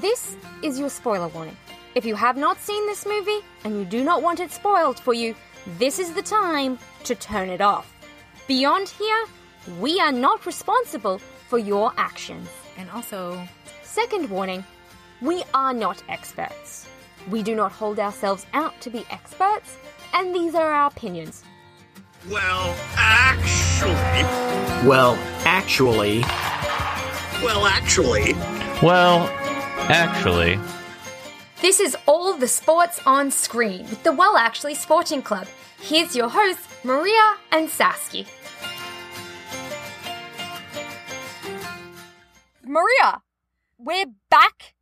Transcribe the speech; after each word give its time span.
This 0.00 0.36
is 0.62 0.78
your 0.78 0.90
spoiler 0.90 1.28
warning. 1.28 1.56
If 1.94 2.04
you 2.04 2.14
have 2.14 2.36
not 2.36 2.58
seen 2.60 2.86
this 2.86 3.06
movie 3.06 3.40
and 3.64 3.78
you 3.78 3.84
do 3.84 4.04
not 4.04 4.22
want 4.22 4.40
it 4.40 4.50
spoiled 4.52 4.98
for 5.00 5.14
you, 5.14 5.34
this 5.78 5.98
is 5.98 6.12
the 6.12 6.22
time 6.22 6.78
to 7.04 7.14
turn 7.14 7.48
it 7.48 7.60
off. 7.60 7.92
Beyond 8.46 8.88
here, 8.88 9.24
we 9.80 10.00
are 10.00 10.12
not 10.12 10.46
responsible 10.46 11.18
for 11.18 11.58
your 11.58 11.92
actions. 11.96 12.48
And 12.76 12.88
also, 12.90 13.46
Second 13.98 14.30
warning 14.30 14.62
we 15.20 15.42
are 15.52 15.74
not 15.74 16.00
experts. 16.08 16.86
We 17.28 17.42
do 17.42 17.56
not 17.56 17.72
hold 17.72 17.98
ourselves 17.98 18.46
out 18.52 18.80
to 18.82 18.90
be 18.90 19.04
experts, 19.10 19.76
and 20.14 20.32
these 20.32 20.54
are 20.54 20.70
our 20.70 20.86
opinions. 20.86 21.42
Well, 22.30 22.76
actually. 22.96 23.90
Well, 24.88 25.16
actually, 25.44 26.20
Well, 27.42 27.66
actually. 27.66 28.34
Well, 28.82 29.26
actually, 29.88 30.58
This 31.60 31.80
is 31.80 31.96
all 32.06 32.36
the 32.36 32.46
sports 32.48 33.00
on 33.06 33.30
screen 33.30 33.82
with 33.90 34.02
the 34.04 34.12
Well 34.12 34.36
Actually 34.36 34.74
Sporting 34.74 35.22
Club. 35.22 35.46
Here's 35.80 36.14
your 36.14 36.28
hosts, 36.28 36.66
Maria 36.84 37.36
and 37.52 37.68
Sasky. 37.68 38.26
Maria, 42.64 43.22
we're 43.78 44.06
back. 44.30 44.74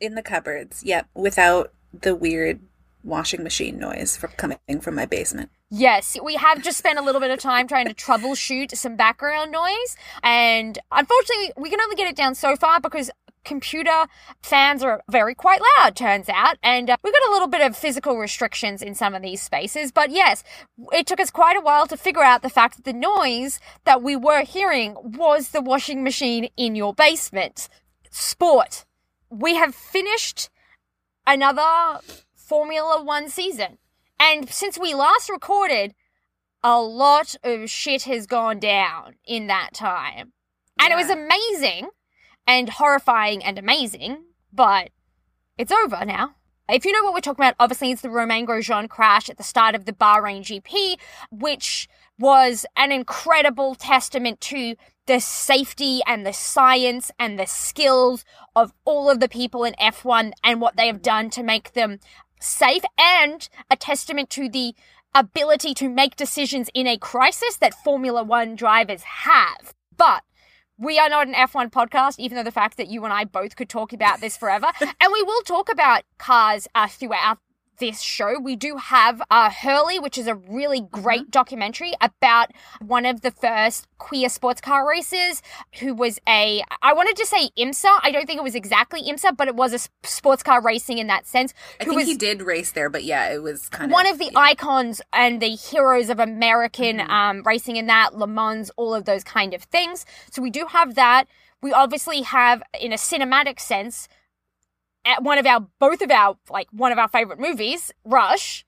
in 0.00 0.14
the 0.14 0.22
cupboards, 0.22 0.84
yep, 0.84 1.08
without 1.14 1.72
the 1.92 2.14
weird 2.14 2.60
washing 3.02 3.42
machine 3.42 3.78
noise 3.78 4.16
from 4.16 4.30
coming 4.32 4.58
from 4.80 4.94
my 4.94 5.04
basement. 5.06 5.50
Yes, 5.70 6.16
we 6.22 6.36
have 6.36 6.62
just 6.62 6.78
spent 6.78 6.98
a 6.98 7.02
little 7.02 7.20
bit 7.20 7.30
of 7.32 7.38
time 7.40 7.66
trying 7.66 7.86
to 7.88 7.94
troubleshoot 7.94 8.74
some 8.76 8.96
background 8.96 9.50
noise, 9.52 9.96
and 10.22 10.78
unfortunately, 10.92 11.52
we 11.56 11.68
can 11.68 11.80
only 11.80 11.96
get 11.96 12.08
it 12.08 12.16
down 12.16 12.34
so 12.34 12.54
far 12.56 12.80
because 12.80 13.10
computer 13.44 14.06
fans 14.42 14.82
are 14.82 15.02
very 15.10 15.34
quite 15.34 15.60
loud, 15.78 15.96
turns 15.96 16.28
out, 16.28 16.56
and 16.62 16.90
uh, 16.90 16.96
we've 17.02 17.12
got 17.12 17.28
a 17.28 17.32
little 17.32 17.48
bit 17.48 17.60
of 17.60 17.76
physical 17.76 18.18
restrictions 18.18 18.82
in 18.82 18.94
some 18.94 19.14
of 19.14 19.22
these 19.22 19.42
spaces. 19.42 19.92
But 19.92 20.10
yes, 20.10 20.44
it 20.92 21.06
took 21.06 21.20
us 21.20 21.30
quite 21.30 21.56
a 21.56 21.60
while 21.60 21.86
to 21.86 21.96
figure 21.96 22.22
out 22.22 22.42
the 22.42 22.50
fact 22.50 22.76
that 22.76 22.84
the 22.84 22.92
noise 22.92 23.60
that 23.84 24.02
we 24.02 24.16
were 24.16 24.42
hearing 24.42 24.96
was 25.02 25.50
the 25.50 25.60
washing 25.60 26.02
machine 26.02 26.48
in 26.56 26.74
your 26.74 26.94
basement. 26.94 27.68
Sport. 28.10 28.84
We 29.30 29.56
have 29.56 29.74
finished 29.74 30.48
another 31.26 32.00
Formula 32.34 33.02
One 33.02 33.28
season. 33.28 33.78
And 34.18 34.48
since 34.48 34.78
we 34.78 34.94
last 34.94 35.28
recorded, 35.28 35.94
a 36.62 36.80
lot 36.80 37.36
of 37.44 37.70
shit 37.70 38.02
has 38.02 38.26
gone 38.26 38.58
down 38.58 39.14
in 39.24 39.46
that 39.46 39.74
time. 39.74 40.32
And 40.80 40.92
it 40.92 40.96
was 40.96 41.10
amazing 41.10 41.90
and 42.48 42.70
horrifying 42.70 43.44
and 43.44 43.58
amazing, 43.58 44.24
but 44.50 44.88
it's 45.58 45.70
over 45.70 46.04
now. 46.06 46.34
If 46.66 46.84
you 46.84 46.92
know 46.92 47.04
what 47.04 47.12
we're 47.12 47.20
talking 47.20 47.44
about, 47.44 47.54
obviously 47.60 47.90
it's 47.90 48.02
the 48.02 48.10
Romain 48.10 48.46
Grosjean 48.46 48.88
crash 48.88 49.28
at 49.28 49.36
the 49.36 49.42
start 49.42 49.74
of 49.74 49.84
the 49.84 49.92
Bahrain 49.92 50.40
GP, 50.40 50.96
which 51.30 51.88
was 52.18 52.64
an 52.74 52.90
incredible 52.90 53.74
testament 53.74 54.40
to 54.42 54.76
the 55.06 55.20
safety 55.20 56.00
and 56.06 56.26
the 56.26 56.32
science 56.32 57.10
and 57.18 57.38
the 57.38 57.46
skills 57.46 58.24
of 58.56 58.72
all 58.84 59.10
of 59.10 59.20
the 59.20 59.28
people 59.28 59.64
in 59.64 59.74
F1 59.74 60.32
and 60.42 60.60
what 60.60 60.76
they 60.76 60.86
have 60.86 61.02
done 61.02 61.30
to 61.30 61.42
make 61.42 61.74
them 61.74 62.00
safe 62.40 62.84
and 62.98 63.48
a 63.70 63.76
testament 63.76 64.30
to 64.30 64.48
the 64.48 64.74
ability 65.14 65.74
to 65.74 65.88
make 65.88 66.16
decisions 66.16 66.70
in 66.74 66.86
a 66.86 66.98
crisis 66.98 67.56
that 67.58 67.74
Formula 67.74 68.22
One 68.22 68.56
drivers 68.56 69.02
have. 69.02 69.74
But 69.96 70.22
we 70.78 70.98
are 70.98 71.08
not 71.08 71.26
an 71.26 71.34
F1 71.34 71.70
podcast, 71.70 72.14
even 72.18 72.36
though 72.36 72.44
the 72.44 72.52
fact 72.52 72.76
that 72.76 72.86
you 72.88 73.04
and 73.04 73.12
I 73.12 73.24
both 73.24 73.56
could 73.56 73.68
talk 73.68 73.92
about 73.92 74.20
this 74.20 74.36
forever. 74.36 74.68
and 74.80 75.12
we 75.12 75.22
will 75.22 75.42
talk 75.42 75.70
about 75.70 76.02
cars 76.18 76.68
uh, 76.74 76.86
throughout 76.86 77.38
this 77.78 78.00
show. 78.00 78.38
We 78.38 78.56
do 78.56 78.76
have 78.76 79.22
uh, 79.30 79.50
Hurley, 79.50 79.98
which 79.98 80.18
is 80.18 80.26
a 80.26 80.34
really 80.34 80.80
great 80.80 81.30
documentary 81.30 81.92
about 82.00 82.50
one 82.80 83.06
of 83.06 83.22
the 83.22 83.30
first 83.30 83.86
queer 83.98 84.28
sports 84.28 84.60
car 84.60 84.88
races 84.88 85.42
who 85.80 85.94
was 85.94 86.20
a, 86.28 86.62
I 86.82 86.92
wanted 86.92 87.16
to 87.16 87.26
say 87.26 87.50
IMSA. 87.58 88.00
I 88.02 88.10
don't 88.10 88.26
think 88.26 88.38
it 88.38 88.44
was 88.44 88.54
exactly 88.54 89.02
IMSA, 89.02 89.36
but 89.36 89.48
it 89.48 89.56
was 89.56 89.72
a 89.72 90.06
sports 90.06 90.42
car 90.42 90.62
racing 90.62 90.98
in 90.98 91.06
that 91.06 91.26
sense. 91.26 91.54
I 91.80 91.84
think 91.84 91.96
was 91.96 92.06
he 92.06 92.16
did 92.16 92.42
race 92.42 92.72
there, 92.72 92.90
but 92.90 93.04
yeah, 93.04 93.32
it 93.32 93.42
was 93.42 93.68
kind 93.68 93.90
one 93.90 94.06
of 94.06 94.12
of 94.12 94.18
the 94.18 94.30
yeah. 94.32 94.38
icons 94.40 95.00
and 95.12 95.40
the 95.40 95.50
heroes 95.50 96.10
of 96.10 96.18
American 96.18 96.98
Mm-hmm. 96.98 97.10
um, 97.10 97.42
racing 97.44 97.76
in 97.76 97.86
that, 97.86 98.16
Le 98.16 98.26
Mans, 98.26 98.70
all 98.76 98.94
of 98.94 99.04
those 99.04 99.24
kind 99.24 99.54
of 99.54 99.62
things. 99.64 100.04
So 100.30 100.42
we 100.42 100.50
do 100.50 100.66
have 100.66 100.94
that. 100.94 101.26
We 101.60 101.72
obviously 101.72 102.22
have, 102.22 102.62
in 102.80 102.92
a 102.92 102.96
cinematic 102.96 103.58
sense, 103.60 104.08
at 105.08 105.22
one 105.22 105.38
of 105.38 105.46
our, 105.46 105.60
both 105.78 106.02
of 106.02 106.10
our, 106.10 106.36
like 106.50 106.68
one 106.70 106.92
of 106.92 106.98
our 106.98 107.08
favorite 107.08 107.40
movies, 107.40 107.92
Rush. 108.04 108.64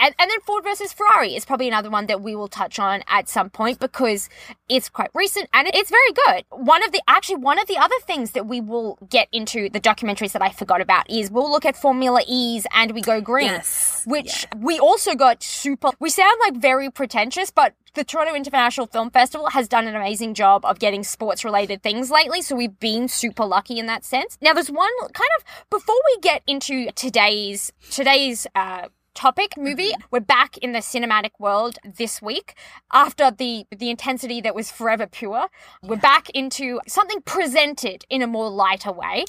And, 0.00 0.14
and 0.18 0.30
then 0.30 0.40
Ford 0.40 0.64
versus 0.64 0.92
Ferrari 0.92 1.36
is 1.36 1.44
probably 1.44 1.68
another 1.68 1.90
one 1.90 2.06
that 2.06 2.22
we 2.22 2.34
will 2.34 2.48
touch 2.48 2.78
on 2.78 3.02
at 3.06 3.28
some 3.28 3.50
point 3.50 3.78
because 3.78 4.28
it's 4.68 4.88
quite 4.88 5.10
recent 5.14 5.48
and 5.52 5.68
it's 5.72 5.90
very 5.90 6.12
good. 6.26 6.44
One 6.50 6.82
of 6.82 6.90
the, 6.92 7.02
actually, 7.06 7.36
one 7.36 7.58
of 7.58 7.66
the 7.68 7.76
other 7.76 7.94
things 8.06 8.32
that 8.32 8.46
we 8.46 8.60
will 8.60 8.98
get 9.08 9.28
into 9.30 9.68
the 9.68 9.80
documentaries 9.80 10.32
that 10.32 10.42
I 10.42 10.50
forgot 10.50 10.80
about 10.80 11.08
is 11.10 11.30
we'll 11.30 11.50
look 11.50 11.64
at 11.66 11.76
Formula 11.76 12.22
E's 12.26 12.66
and 12.74 12.92
we 12.92 13.02
go 13.02 13.20
green 13.20 13.46
Yes. 13.48 14.02
which 14.06 14.46
we 14.56 14.78
also 14.78 15.14
got 15.14 15.42
super. 15.42 15.90
We 16.00 16.08
sound 16.10 16.36
like 16.40 16.56
very 16.56 16.90
pretentious, 16.90 17.50
but 17.50 17.74
the 17.94 18.04
Toronto 18.04 18.34
International 18.34 18.86
Film 18.86 19.10
Festival 19.10 19.50
has 19.50 19.66
done 19.68 19.86
an 19.88 19.96
amazing 19.96 20.34
job 20.34 20.64
of 20.64 20.78
getting 20.78 21.02
sports 21.02 21.44
related 21.44 21.82
things 21.82 22.10
lately. 22.10 22.40
So 22.40 22.54
we've 22.56 22.78
been 22.78 23.08
super 23.08 23.44
lucky 23.44 23.78
in 23.78 23.86
that 23.86 24.04
sense. 24.04 24.38
Now, 24.40 24.52
there's 24.54 24.70
one 24.70 24.90
kind 25.12 25.28
of 25.38 25.44
before 25.70 25.96
we 26.06 26.20
get 26.20 26.42
into 26.46 26.90
today's 26.92 27.72
today's. 27.90 28.46
uh 28.54 28.88
topic 29.14 29.56
movie. 29.56 29.92
We're 30.10 30.20
back 30.20 30.56
in 30.58 30.72
the 30.72 30.78
cinematic 30.78 31.30
world 31.38 31.78
this 31.84 32.22
week 32.22 32.54
after 32.92 33.30
the 33.30 33.66
the 33.76 33.90
intensity 33.90 34.40
that 34.40 34.54
was 34.54 34.70
forever 34.70 35.06
pure. 35.06 35.48
We're 35.82 35.96
back 35.96 36.30
into 36.30 36.80
something 36.86 37.20
presented 37.22 38.04
in 38.08 38.22
a 38.22 38.26
more 38.26 38.48
lighter 38.48 38.92
way. 38.92 39.24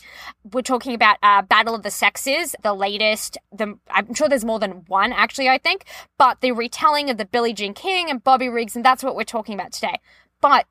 We're 0.51 0.61
talking 0.61 0.93
about 0.93 1.17
uh, 1.23 1.41
battle 1.41 1.75
of 1.75 1.83
the 1.83 1.91
sexes 1.91 2.55
the 2.63 2.73
latest 2.73 3.37
the 3.51 3.77
i'm 3.89 4.13
sure 4.13 4.27
there's 4.29 4.45
more 4.45 4.59
than 4.59 4.83
one 4.87 5.11
actually 5.13 5.49
i 5.49 5.57
think 5.57 5.85
but 6.17 6.41
the 6.41 6.51
retelling 6.51 7.09
of 7.09 7.17
the 7.17 7.25
billie 7.25 7.53
jean 7.53 7.73
king 7.73 8.09
and 8.09 8.23
bobby 8.23 8.49
riggs 8.49 8.75
and 8.75 8.85
that's 8.85 9.03
what 9.03 9.15
we're 9.15 9.23
talking 9.23 9.53
about 9.53 9.71
today. 9.71 9.99
But 10.41 10.65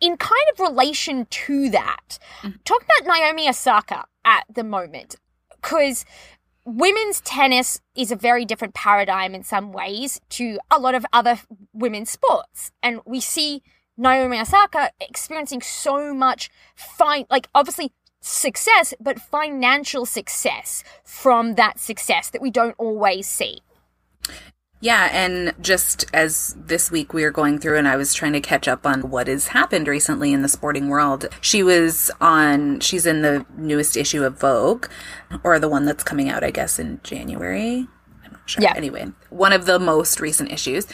in 0.00 0.16
kind 0.16 0.48
of 0.52 0.60
relation 0.60 1.26
to 1.26 1.68
that 1.70 2.18
talk 2.64 2.82
about 2.82 3.06
naomi 3.06 3.48
osaka 3.48 4.06
at 4.24 4.44
the 4.52 4.64
moment 4.64 5.16
because 5.64 6.04
women's 6.64 7.20
tennis 7.20 7.80
is 7.94 8.10
a 8.10 8.16
very 8.16 8.44
different 8.44 8.74
paradigm 8.74 9.34
in 9.34 9.42
some 9.42 9.72
ways 9.72 10.20
to 10.30 10.58
a 10.70 10.78
lot 10.78 10.94
of 10.94 11.04
other 11.12 11.40
women's 11.72 12.10
sports. 12.10 12.70
And 12.82 13.00
we 13.04 13.20
see 13.20 13.62
Naomi 13.96 14.40
Osaka 14.40 14.90
experiencing 15.00 15.62
so 15.62 16.14
much 16.14 16.50
fine, 16.74 17.26
like 17.30 17.48
obviously 17.54 17.92
success, 18.20 18.94
but 18.98 19.20
financial 19.20 20.06
success 20.06 20.82
from 21.04 21.54
that 21.54 21.78
success 21.78 22.30
that 22.30 22.42
we 22.42 22.50
don't 22.50 22.74
always 22.78 23.28
see. 23.28 23.60
Yeah, 24.84 25.08
and 25.12 25.54
just 25.62 26.04
as 26.12 26.54
this 26.58 26.90
week 26.90 27.14
we 27.14 27.22
were 27.22 27.30
going 27.30 27.58
through 27.58 27.78
and 27.78 27.88
I 27.88 27.96
was 27.96 28.12
trying 28.12 28.34
to 28.34 28.40
catch 28.42 28.68
up 28.68 28.86
on 28.86 29.08
what 29.08 29.28
has 29.28 29.48
happened 29.48 29.88
recently 29.88 30.30
in 30.30 30.42
the 30.42 30.48
sporting 30.48 30.90
world. 30.90 31.26
She 31.40 31.62
was 31.62 32.10
on 32.20 32.80
she's 32.80 33.06
in 33.06 33.22
the 33.22 33.46
newest 33.56 33.96
issue 33.96 34.24
of 34.24 34.38
Vogue 34.38 34.88
or 35.42 35.58
the 35.58 35.70
one 35.70 35.86
that's 35.86 36.04
coming 36.04 36.28
out 36.28 36.44
I 36.44 36.50
guess 36.50 36.78
in 36.78 37.00
January. 37.02 37.88
I'm 38.26 38.32
not 38.32 38.42
sure. 38.44 38.62
Yeah. 38.62 38.74
Anyway, 38.76 39.06
one 39.30 39.54
of 39.54 39.64
the 39.64 39.78
most 39.78 40.20
recent 40.20 40.52
issues 40.52 40.86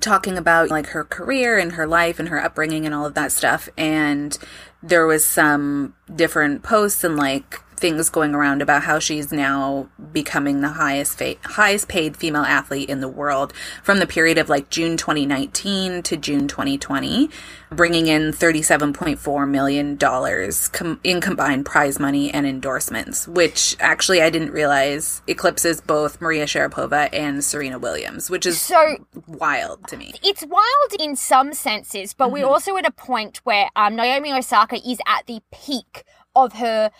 talking 0.00 0.38
about 0.38 0.70
like 0.70 0.86
her 0.86 1.04
career 1.04 1.58
and 1.58 1.72
her 1.72 1.86
life 1.86 2.18
and 2.18 2.30
her 2.30 2.42
upbringing 2.42 2.86
and 2.86 2.94
all 2.94 3.04
of 3.04 3.12
that 3.12 3.30
stuff 3.30 3.68
and 3.76 4.38
there 4.82 5.06
was 5.06 5.22
some 5.22 5.94
different 6.14 6.62
posts 6.62 7.04
and 7.04 7.16
like 7.16 7.60
things 7.76 8.08
going 8.10 8.34
around 8.34 8.62
about 8.62 8.82
how 8.84 8.98
she's 8.98 9.32
now 9.32 9.88
becoming 10.12 10.60
the 10.60 10.68
highest 10.70 11.18
fa- 11.18 11.36
highest 11.44 11.88
paid 11.88 12.16
female 12.16 12.42
athlete 12.42 12.88
in 12.88 13.00
the 13.00 13.08
world 13.08 13.52
from 13.82 13.98
the 13.98 14.06
period 14.06 14.38
of 14.38 14.48
like 14.48 14.70
June 14.70 14.96
2019 14.96 16.02
to 16.02 16.16
June 16.16 16.48
2020 16.48 17.28
bringing 17.70 18.06
in 18.06 18.30
37.4 18.30 19.48
million 19.48 19.96
dollars 19.96 20.68
com- 20.68 21.00
in 21.02 21.20
combined 21.20 21.66
prize 21.66 21.98
money 21.98 22.32
and 22.32 22.46
endorsements 22.46 23.26
which 23.28 23.76
actually 23.80 24.22
I 24.22 24.30
didn't 24.30 24.52
realize 24.52 25.22
eclipses 25.26 25.80
both 25.80 26.20
Maria 26.20 26.44
Sharapova 26.46 27.08
and 27.12 27.44
Serena 27.44 27.78
Williams 27.78 28.30
which 28.30 28.46
is 28.46 28.60
So 28.60 29.06
wild 29.26 29.86
to 29.88 29.96
me. 29.96 30.14
it's 30.22 30.44
wild 30.46 31.00
in 31.00 31.16
some 31.16 31.52
senses, 31.54 32.14
but 32.14 32.30
we're 32.30 32.46
also 32.46 32.76
at 32.76 32.86
a 32.86 32.90
point 32.90 33.38
where 33.44 33.68
um, 33.76 33.96
Naomi 33.96 34.32
Osaka 34.32 34.76
is 34.76 34.98
at 35.06 35.26
the 35.26 35.40
peak 35.52 36.04
of 36.36 36.54
her 36.54 36.90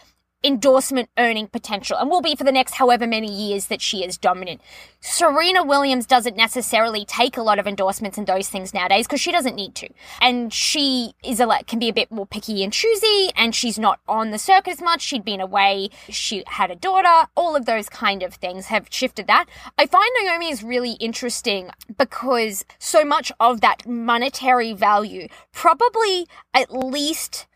endorsement 0.44 1.08
earning 1.18 1.48
potential 1.48 1.96
and 1.96 2.10
will 2.10 2.20
be 2.20 2.36
for 2.36 2.44
the 2.44 2.52
next 2.52 2.74
however 2.74 3.06
many 3.06 3.32
years 3.32 3.66
that 3.66 3.80
she 3.80 4.04
is 4.04 4.18
dominant. 4.18 4.60
Serena 5.00 5.64
Williams 5.64 6.06
doesn't 6.06 6.36
necessarily 6.36 7.04
take 7.04 7.36
a 7.36 7.42
lot 7.42 7.58
of 7.58 7.66
endorsements 7.66 8.18
and 8.18 8.26
those 8.26 8.48
things 8.48 8.74
nowadays 8.74 9.06
because 9.06 9.20
she 9.20 9.32
doesn't 9.32 9.56
need 9.56 9.74
to. 9.74 9.88
And 10.20 10.52
she 10.52 11.14
is 11.24 11.40
a 11.40 11.46
can 11.66 11.78
be 11.78 11.88
a 11.88 11.94
bit 11.94 12.10
more 12.10 12.26
picky 12.26 12.64
and 12.64 12.72
choosy 12.72 13.30
and 13.36 13.54
she's 13.54 13.78
not 13.78 14.00
on 14.08 14.30
the 14.30 14.38
circuit 14.38 14.72
as 14.72 14.82
much. 14.82 15.02
She'd 15.02 15.24
been 15.24 15.40
away. 15.40 15.90
She 16.08 16.42
had 16.46 16.70
a 16.70 16.76
daughter. 16.76 17.28
All 17.36 17.56
of 17.56 17.66
those 17.66 17.88
kind 17.88 18.22
of 18.22 18.34
things 18.34 18.66
have 18.66 18.88
shifted 18.90 19.26
that. 19.26 19.46
I 19.78 19.86
find 19.86 20.10
Naomi 20.22 20.50
is 20.50 20.62
really 20.62 20.92
interesting 20.92 21.70
because 21.96 22.64
so 22.78 23.04
much 23.04 23.32
of 23.40 23.60
that 23.60 23.86
monetary 23.86 24.72
value, 24.72 25.28
probably 25.52 26.26
at 26.52 26.74
least 26.74 27.46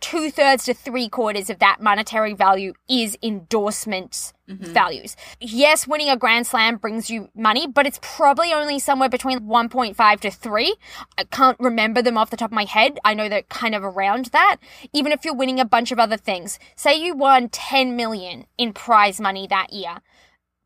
two 0.00 0.30
thirds 0.30 0.64
to 0.64 0.74
three 0.74 1.08
quarters 1.08 1.50
of 1.50 1.58
that 1.58 1.80
monetary 1.80 2.34
value 2.34 2.72
is 2.88 3.16
endorsement 3.22 4.32
mm-hmm. 4.48 4.72
values. 4.72 5.16
Yes, 5.40 5.86
winning 5.86 6.08
a 6.08 6.16
Grand 6.16 6.46
Slam 6.46 6.76
brings 6.76 7.10
you 7.10 7.28
money, 7.34 7.66
but 7.66 7.86
it's 7.86 8.00
probably 8.02 8.52
only 8.52 8.78
somewhere 8.78 9.08
between 9.08 9.40
1.5 9.40 10.20
to 10.20 10.30
3. 10.30 10.74
I 11.18 11.24
can't 11.24 11.58
remember 11.60 12.02
them 12.02 12.18
off 12.18 12.30
the 12.30 12.36
top 12.36 12.50
of 12.50 12.54
my 12.54 12.64
head. 12.64 12.98
I 13.04 13.14
know 13.14 13.28
they're 13.28 13.42
kind 13.42 13.74
of 13.74 13.84
around 13.84 14.26
that. 14.26 14.56
Even 14.92 15.12
if 15.12 15.24
you're 15.24 15.34
winning 15.34 15.60
a 15.60 15.64
bunch 15.64 15.92
of 15.92 15.98
other 15.98 16.16
things. 16.16 16.58
Say 16.76 16.94
you 16.94 17.14
won 17.14 17.48
10 17.48 17.96
million 17.96 18.46
in 18.58 18.72
prize 18.72 19.20
money 19.20 19.46
that 19.48 19.72
year. 19.72 20.00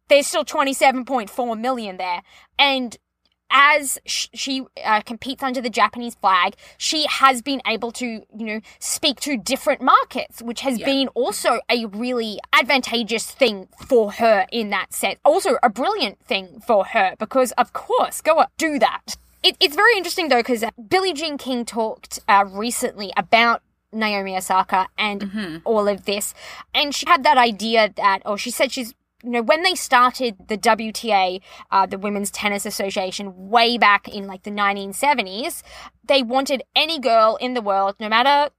There's 0.08 0.26
still 0.26 0.44
27.4 0.44 1.58
million 1.58 1.96
there. 1.96 2.22
And 2.58 2.96
as 3.54 3.98
sh- 4.04 4.26
she 4.34 4.62
uh, 4.84 5.00
competes 5.02 5.42
under 5.42 5.60
the 5.60 5.70
Japanese 5.70 6.16
flag, 6.16 6.54
she 6.76 7.06
has 7.08 7.40
been 7.40 7.62
able 7.66 7.92
to, 7.92 8.06
you 8.06 8.46
know, 8.46 8.60
speak 8.80 9.20
to 9.20 9.36
different 9.38 9.80
markets, 9.80 10.42
which 10.42 10.60
has 10.62 10.78
Yeah. 10.80 10.86
been 10.86 11.08
also 11.08 11.60
a 11.70 11.86
really 11.86 12.40
advantageous 12.52 13.30
thing 13.30 13.68
for 13.88 14.12
her 14.12 14.46
in 14.50 14.70
that 14.70 14.92
sense. 14.92 15.18
Also, 15.24 15.56
a 15.62 15.70
brilliant 15.70 16.18
thing 16.26 16.60
for 16.66 16.84
her 16.86 17.14
because, 17.18 17.52
of 17.52 17.72
course, 17.72 18.20
go 18.20 18.40
on, 18.40 18.46
do 18.58 18.78
that. 18.80 19.16
It, 19.44 19.56
it's 19.60 19.76
very 19.76 19.96
interesting 19.96 20.28
though 20.28 20.40
because 20.40 20.64
Billie 20.88 21.12
Jean 21.12 21.38
King 21.38 21.64
talked 21.64 22.18
uh, 22.28 22.44
recently 22.50 23.12
about 23.16 23.62
Naomi 23.92 24.36
Osaka 24.36 24.88
and 24.98 25.62
all 25.64 25.86
of 25.86 26.04
this, 26.06 26.34
and 26.74 26.92
she 26.92 27.06
had 27.06 27.22
that 27.22 27.38
idea 27.38 27.92
that, 27.96 28.22
or 28.26 28.36
she 28.36 28.50
said 28.50 28.72
she's 28.72 28.92
you 29.24 29.30
know, 29.30 29.42
when 29.42 29.62
they 29.62 29.74
started 29.74 30.36
the 30.48 30.58
WTA, 30.58 31.40
uh, 31.70 31.86
the 31.86 31.98
Women's 31.98 32.30
Tennis 32.30 32.66
Association, 32.66 33.48
way 33.48 33.78
back 33.78 34.06
in 34.06 34.26
like 34.26 34.42
the 34.42 34.50
1970s, 34.50 35.62
they 36.06 36.22
wanted 36.22 36.62
any 36.76 36.98
girl 36.98 37.36
in 37.40 37.54
the 37.54 37.62
world, 37.62 37.96
no 37.98 38.08
matter 38.08 38.50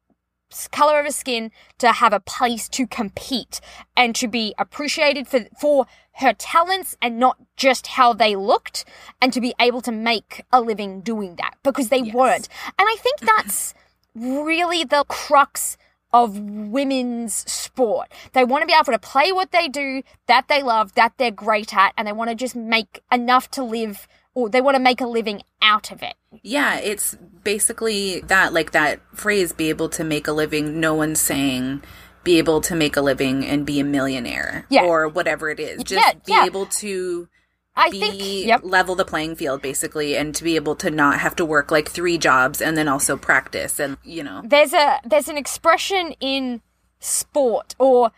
color 0.72 1.00
of 1.00 1.06
her 1.06 1.12
skin, 1.12 1.52
to 1.78 1.92
have 1.92 2.14
a 2.14 2.20
place 2.20 2.70
to 2.70 2.88
compete 2.88 3.60
and 3.96 4.16
to 4.16 4.28
be 4.28 4.56
appreciated 4.58 5.28
for 5.28 5.42
for 5.60 5.86
her 6.20 6.34
talents 6.34 6.96
and 7.02 7.20
not 7.20 7.38
just 7.58 7.88
how 7.88 8.14
they 8.14 8.36
looked, 8.36 8.86
and 9.22 9.34
to 9.34 9.42
be 9.42 9.54
able 9.60 9.82
to 9.82 9.92
make 9.92 10.44
a 10.52 10.62
living 10.62 11.02
doing 11.02 11.36
that 11.36 11.56
because 11.62 11.90
they 11.90 12.02
weren't. 12.02 12.48
And 12.80 12.88
I 12.88 12.96
think 13.00 13.20
that's 13.36 13.74
really 14.16 14.84
the 14.84 15.04
crux 15.10 15.78
of 16.16 16.40
women's 16.40 17.34
sport. 17.52 18.08
They 18.32 18.46
want 18.46 18.62
to 18.62 18.68
be 18.68 18.74
able 18.74 18.94
to 18.94 19.00
play 19.00 19.34
what 19.34 19.52
they 19.52 19.68
do, 19.68 20.02
that 20.28 20.48
they 20.48 20.64
love, 20.64 20.94
that 20.96 21.12
they're 21.18 21.30
great 21.30 21.76
at, 21.76 21.94
and 21.98 22.08
they 22.08 22.14
want 22.14 22.30
to 22.30 22.36
just 22.36 22.56
make 22.56 23.04
enough 23.12 23.52
to 23.52 23.64
live, 23.64 24.08
or 24.34 24.48
they 24.50 24.62
want 24.62 24.76
to 24.76 24.82
make 24.82 25.02
a 25.02 25.08
living 25.08 25.42
out 25.62 25.92
of 25.92 26.02
it. 26.02 26.14
Yeah, 26.42 26.80
it's 26.80 27.18
basically 27.44 28.22
that, 28.22 28.54
like 28.54 28.72
that 28.72 29.02
phrase, 29.14 29.52
be 29.52 29.68
able 29.70 29.90
to 29.90 30.06
make 30.06 30.28
a 30.28 30.32
living. 30.32 30.80
No 30.80 30.94
one's 30.94 31.20
saying 31.20 31.84
be 32.24 32.38
able 32.40 32.60
to 32.62 32.76
make 32.76 32.96
a 32.98 33.02
living 33.02 33.46
and 33.46 33.66
be 33.66 33.80
a 33.80 33.84
millionaire 33.84 34.66
Yeah. 34.70 34.84
or 34.86 35.08
whatever 35.10 35.50
it 35.50 35.60
is. 35.60 35.84
Just 35.84 36.02
Yeah, 36.02 36.14
be 36.14 36.32
yeah. 36.32 36.46
able 36.46 36.66
to 36.68 37.28
I 37.76 37.90
be 37.90 38.00
think, 38.00 38.46
yep. 38.46 38.62
level 38.64 38.96
the 38.96 39.06
playing 39.06 39.36
field 39.36 39.62
basically 39.62 40.16
and 40.16 40.34
to 40.36 40.44
be 40.44 40.56
able 40.56 40.76
to 40.78 40.90
not 40.90 41.20
have 41.20 41.36
to 41.38 41.46
work 41.46 41.72
like 41.72 41.90
three 41.90 42.18
jobs 42.18 42.62
and 42.62 42.78
then 42.78 42.88
also 42.88 43.18
practice 43.18 43.80
and 43.80 43.98
you 44.04 44.24
know 44.24 44.42
there's 44.46 44.74
a 44.74 45.00
there's 45.06 45.28
an 45.28 45.38
expression 45.38 46.14
in 46.20 46.62
sport 47.00 47.76
or 47.78 48.12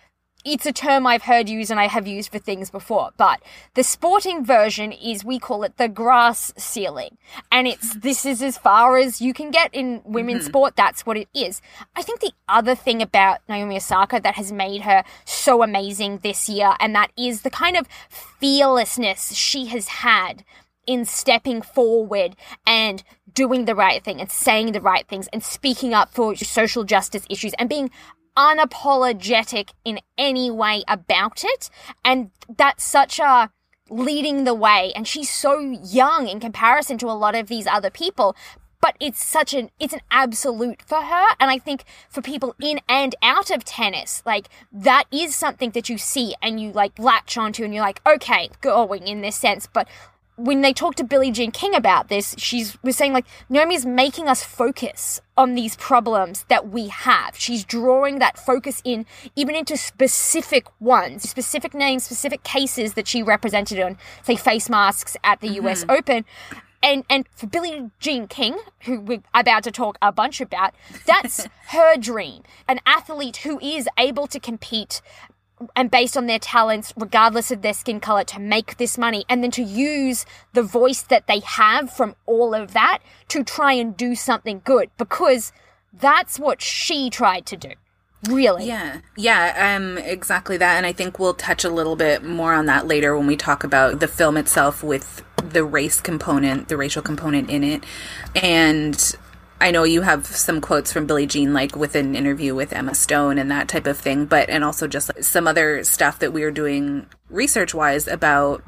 it's 0.48 0.66
a 0.66 0.72
term 0.72 1.06
I've 1.06 1.24
heard 1.24 1.50
used 1.50 1.70
and 1.70 1.80
I 1.80 1.88
have 1.88 2.08
used 2.08 2.32
for 2.32 2.40
things 2.40 2.70
before, 2.70 3.12
but 3.18 3.42
the 3.74 3.84
sporting 3.84 4.46
version 4.46 4.94
is 4.94 5.26
we 5.26 5.40
call 5.40 5.64
it 5.64 5.78
the 5.78 5.90
grass 5.90 6.54
ceiling. 6.58 7.18
And 7.52 7.68
it's 7.68 7.96
this 7.96 8.26
is 8.26 8.42
as 8.42 8.58
far 8.58 8.98
as 8.98 9.22
you 9.22 9.34
can 9.34 9.52
get 9.52 9.70
in 9.74 10.02
women's 10.06 10.44
mm-hmm. 10.44 10.48
sport, 10.48 10.76
that's 10.78 11.06
what 11.06 11.18
it 11.18 11.28
is. 11.34 11.62
I 11.96 12.02
think 12.02 12.22
the 12.22 12.32
other 12.48 12.76
thing 12.76 13.02
about 13.02 13.40
Naomi 13.50 13.76
Osaka 13.76 14.22
that 14.22 14.36
has 14.36 14.52
made 14.52 14.84
her 14.84 15.04
so 15.26 15.64
amazing 15.64 16.20
this 16.20 16.48
year, 16.48 16.74
and 16.80 16.96
that 16.96 17.12
is 17.18 17.42
the 17.42 17.50
kind 17.50 17.76
of 17.76 17.88
fearlessness 18.10 19.34
she 19.34 19.66
has 19.68 19.88
had 19.90 20.46
in 20.88 21.04
stepping 21.04 21.62
forward 21.62 22.36
and 22.66 23.04
doing 23.34 23.66
the 23.66 23.76
right 23.76 24.04
thing 24.04 24.20
and 24.20 24.32
saying 24.32 24.72
the 24.72 24.82
right 24.82 25.06
things 25.08 25.28
and 25.34 25.44
speaking 25.44 25.94
up 25.94 26.12
for 26.12 26.36
social 26.36 26.84
justice 26.86 27.26
issues 27.30 27.54
and 27.60 27.70
being 27.70 27.92
unapologetic 28.38 29.72
in 29.84 30.00
any 30.18 30.50
way 30.52 30.84
about 30.88 31.44
it. 31.44 31.70
And 32.06 32.32
that's 32.56 32.84
such 32.84 33.20
a 33.20 33.52
leading 33.90 34.44
the 34.44 34.54
way. 34.54 34.94
And 34.96 35.08
she's 35.08 35.30
so 35.30 35.60
young 35.60 36.28
in 36.28 36.40
comparison 36.40 36.98
to 37.00 37.08
a 37.08 37.14
lot 37.18 37.36
of 37.36 37.48
these 37.48 37.68
other 37.68 37.90
people. 37.90 38.36
But 38.80 38.96
it's 39.00 39.26
such 39.26 39.56
an, 39.56 39.72
it's 39.80 39.94
an 39.94 40.02
absolute 40.12 40.84
for 40.84 41.02
her. 41.02 41.26
And 41.40 41.50
I 41.50 41.58
think 41.58 41.84
for 42.10 42.22
people 42.22 42.56
in 42.62 42.80
and 42.88 43.16
out 43.24 43.50
of 43.50 43.66
tennis, 43.66 44.22
like 44.24 44.50
that 44.72 45.06
is 45.12 45.36
something 45.36 45.72
that 45.72 45.90
you 45.90 45.98
see 45.98 46.36
and 46.44 46.62
you 46.62 46.72
like 46.72 47.00
latch 47.00 47.38
onto 47.38 47.64
and 47.64 47.74
you're 47.74 47.84
like, 47.84 48.02
okay, 48.06 48.50
going 48.62 49.08
in 49.08 49.22
this 49.22 49.36
sense. 49.36 49.68
But 49.72 49.88
when 50.38 50.62
they 50.62 50.72
talked 50.72 51.00
to 51.00 51.04
Billie 51.04 51.32
Jean 51.32 51.52
King 51.52 51.74
about 51.74 52.10
this, 52.10 52.36
she's 52.38 52.82
was 52.84 52.96
saying 52.96 53.12
like 53.12 53.26
Naomi's 53.50 53.86
making 53.86 54.28
us 54.28 54.44
focus 54.44 55.20
on 55.36 55.56
these 55.56 55.76
problems 55.78 56.46
that 56.48 56.70
we 56.70 56.88
have. 56.90 57.36
She's 57.36 57.66
drawing 57.66 58.20
that 58.20 58.38
focus 58.38 58.82
in 58.86 59.08
even 59.36 59.56
into 59.56 59.76
specific 59.76 60.68
ones, 60.80 61.28
specific 61.28 61.74
names, 61.74 62.04
specific 62.04 62.44
cases 62.44 62.94
that 62.94 63.08
she 63.08 63.24
represented 63.24 63.80
on, 63.80 63.98
say, 64.24 64.36
face 64.36 64.70
masks 64.70 65.18
at 65.24 65.42
the 65.42 65.48
mm-hmm. 65.48 65.68
US 65.68 65.86
Open. 65.90 66.24
And 66.84 67.04
and 67.10 67.28
for 67.36 67.48
Billie 67.48 67.90
Jean 68.00 68.28
King, 68.28 68.60
who 68.82 69.02
we're 69.02 69.24
about 69.34 69.64
to 69.64 69.72
talk 69.72 69.98
a 70.04 70.12
bunch 70.12 70.40
about, 70.40 70.76
that's 71.08 71.48
her 71.70 71.98
dream. 71.98 72.44
An 72.68 72.80
athlete 72.86 73.38
who 73.38 73.60
is 73.60 73.90
able 73.98 74.28
to 74.28 74.40
compete 74.40 75.02
and 75.76 75.90
based 75.90 76.16
on 76.16 76.28
their 76.28 76.40
talents, 76.40 76.94
regardless 76.96 77.52
of 77.52 77.62
their 77.62 77.74
skin 77.74 78.00
color, 78.00 78.24
to 78.26 78.40
make 78.40 78.78
this 78.78 78.98
money 78.98 79.26
and 79.30 79.44
then 79.44 79.52
to 79.52 79.64
use 79.64 80.26
the 80.54 80.64
voice 80.64 81.02
that 81.04 81.28
they 81.28 81.40
have 81.40 81.92
from 81.92 82.16
all 82.26 82.54
of 82.54 82.74
that 82.74 83.00
to 83.30 83.44
try 83.44 83.74
and 83.74 83.98
do 83.98 84.16
something 84.16 84.62
good 84.64 84.90
because 84.98 85.52
that's 85.94 86.40
what 86.40 86.62
she 86.62 87.10
tried 87.10 87.46
to 87.48 87.58
do. 87.58 87.72
Really. 88.30 88.66
Yeah, 88.66 89.02
yeah, 89.16 89.76
um, 89.78 89.98
exactly 90.00 90.58
that. 90.58 90.78
And 90.78 90.86
I 90.86 90.92
think 90.92 91.20
we'll 91.20 91.36
touch 91.36 91.64
a 91.64 91.70
little 91.70 91.96
bit 91.96 92.24
more 92.24 92.54
on 92.54 92.66
that 92.66 92.88
later 92.88 93.16
when 93.16 93.28
we 93.28 93.38
talk 93.38 93.64
about 93.64 94.00
the 94.00 94.08
film 94.08 94.38
itself 94.38 94.84
with 94.84 95.24
the 95.44 95.64
race 95.64 96.02
component, 96.02 96.68
the 96.68 96.78
racial 96.78 97.02
component 97.02 97.50
in 97.50 97.64
it. 97.64 97.84
And 98.36 99.16
I 99.60 99.72
know 99.72 99.84
you 99.84 100.02
have 100.02 100.26
some 100.26 100.62
quotes 100.62 100.94
from 100.94 101.08
Billie 101.08 101.26
Jean, 101.26 101.54
like 101.54 101.76
with 101.76 101.96
an 101.96 102.16
interview 102.16 102.54
with 102.54 102.74
Emma 102.74 102.94
Stone 102.94 103.38
and 103.40 103.50
that 103.50 103.68
type 103.68 103.88
of 103.88 103.98
thing, 103.98 104.26
but, 104.26 104.50
and 104.50 104.64
also 104.64 104.88
just 104.88 105.10
like, 105.10 105.24
some 105.24 105.48
other 105.48 105.84
stuff 105.84 106.20
that 106.20 106.32
we 106.32 106.44
were 106.44 106.52
doing 106.52 107.08
research 107.30 107.74
wise 107.74 108.08
about 108.08 108.64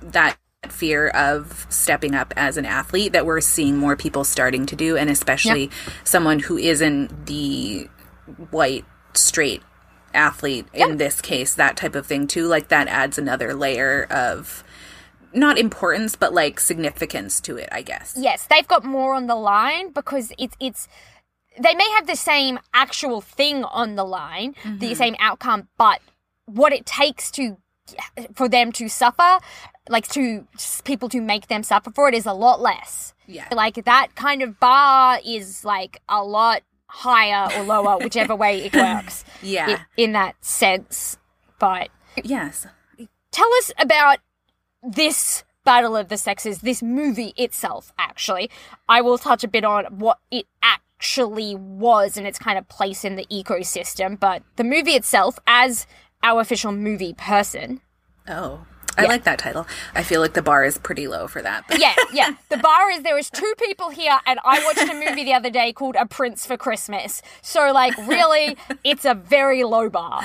that 0.00 0.36
fear 0.68 1.08
of 1.08 1.66
stepping 1.68 2.14
up 2.14 2.34
as 2.36 2.56
an 2.56 2.66
athlete 2.66 3.12
that 3.12 3.24
we're 3.24 3.40
seeing 3.40 3.76
more 3.76 3.94
people 3.94 4.24
starting 4.24 4.66
to 4.66 4.74
do 4.74 4.96
and 4.96 5.08
especially 5.08 5.70
someone 6.02 6.40
who 6.40 6.58
isn't 6.58 7.26
the 7.26 7.88
white 8.50 8.84
straight 9.14 9.62
athlete 10.12 10.66
in 10.72 10.96
this 10.96 11.20
case 11.20 11.54
that 11.54 11.76
type 11.76 11.94
of 11.94 12.06
thing 12.06 12.26
too. 12.26 12.46
Like 12.46 12.68
that 12.68 12.88
adds 12.88 13.18
another 13.18 13.54
layer 13.54 14.04
of 14.10 14.64
not 15.36 15.58
importance 15.58 16.16
but 16.16 16.32
like 16.32 16.58
significance 16.58 17.40
to 17.40 17.56
it 17.56 17.68
i 17.72 17.82
guess 17.82 18.16
Yes, 18.16 18.46
they've 18.46 18.66
got 18.66 18.84
more 18.84 19.14
on 19.14 19.26
the 19.26 19.34
line 19.34 19.92
because 19.92 20.32
it's 20.38 20.56
it's 20.58 20.88
they 21.60 21.74
may 21.74 21.88
have 21.96 22.06
the 22.06 22.16
same 22.16 22.58
actual 22.74 23.20
thing 23.20 23.64
on 23.64 23.94
the 23.94 24.04
line, 24.04 24.54
the 24.64 24.70
mm-hmm. 24.70 24.94
same 24.94 25.16
outcome, 25.18 25.68
but 25.78 26.00
what 26.46 26.72
it 26.72 26.84
takes 26.86 27.30
to 27.32 27.56
for 28.34 28.48
them 28.48 28.72
to 28.72 28.88
suffer, 28.88 29.38
like 29.88 30.08
to 30.08 30.46
people 30.84 31.08
to 31.10 31.20
make 31.20 31.46
them 31.48 31.62
suffer 31.62 31.90
for 31.90 32.08
it 32.08 32.14
is 32.14 32.26
a 32.26 32.32
lot 32.32 32.60
less. 32.60 33.14
Yeah. 33.26 33.48
Like 33.52 33.84
that 33.84 34.14
kind 34.14 34.42
of 34.42 34.58
bar 34.58 35.18
is 35.24 35.64
like 35.64 36.00
a 36.08 36.22
lot 36.22 36.62
higher 36.88 37.48
or 37.56 37.64
lower, 37.64 37.98
whichever 38.02 38.34
way 38.34 38.64
it 38.64 38.74
works. 38.74 39.24
Yeah. 39.42 39.66
i- 39.68 39.84
in 39.96 40.12
that 40.12 40.42
sense. 40.44 41.18
But 41.58 41.90
yes 42.24 42.66
tell 43.36 43.52
us 43.58 43.70
about 43.78 44.18
this 44.86 45.44
Battle 45.64 45.96
of 45.96 46.08
the 46.08 46.16
Sexes, 46.16 46.60
this 46.60 46.82
movie 46.82 47.34
itself, 47.36 47.92
actually. 47.98 48.50
I 48.88 49.00
will 49.00 49.18
touch 49.18 49.42
a 49.42 49.48
bit 49.48 49.64
on 49.64 49.84
what 49.86 50.18
it 50.30 50.46
actually 50.62 51.56
was 51.56 52.16
and 52.16 52.24
its 52.26 52.38
kind 52.38 52.56
of 52.56 52.68
place 52.68 53.04
in 53.04 53.16
the 53.16 53.26
ecosystem. 53.26 54.18
But 54.18 54.42
the 54.54 54.64
movie 54.64 54.92
itself, 54.92 55.38
as 55.46 55.86
our 56.22 56.40
official 56.40 56.72
movie 56.72 57.14
person, 57.14 57.80
Oh, 58.28 58.64
I 58.96 59.04
like 59.06 59.24
that 59.24 59.38
title. 59.38 59.66
I 59.94 60.02
feel 60.02 60.20
like 60.20 60.34
the 60.34 60.42
bar 60.42 60.64
is 60.64 60.78
pretty 60.78 61.08
low 61.08 61.26
for 61.26 61.42
that. 61.42 61.64
But 61.68 61.78
yeah, 61.80 61.94
yeah. 62.12 62.34
The 62.48 62.56
bar 62.56 62.90
is 62.90 63.02
there 63.02 63.18
is 63.18 63.30
two 63.30 63.52
people 63.58 63.90
here, 63.90 64.18
and 64.26 64.38
I 64.44 64.64
watched 64.64 64.88
a 64.88 64.94
movie 64.94 65.24
the 65.24 65.34
other 65.34 65.50
day 65.50 65.72
called 65.72 65.96
A 65.98 66.06
Prince 66.06 66.46
for 66.46 66.56
Christmas. 66.56 67.22
So, 67.42 67.72
like, 67.72 67.96
really, 68.06 68.56
it's 68.84 69.04
a 69.04 69.14
very 69.14 69.64
low 69.64 69.88
bar. 69.88 70.24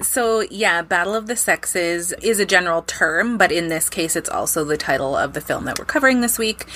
So, 0.00 0.40
yeah, 0.42 0.82
Battle 0.82 1.14
of 1.14 1.26
the 1.26 1.36
Sexes 1.36 2.12
is 2.22 2.38
a 2.38 2.46
general 2.46 2.82
term, 2.82 3.38
but 3.38 3.52
in 3.52 3.68
this 3.68 3.88
case, 3.88 4.16
it's 4.16 4.28
also 4.28 4.64
the 4.64 4.76
title 4.76 5.16
of 5.16 5.32
the 5.32 5.40
film 5.40 5.64
that 5.64 5.78
we're 5.78 5.84
covering 5.84 6.20
this 6.20 6.38
week. 6.38 6.66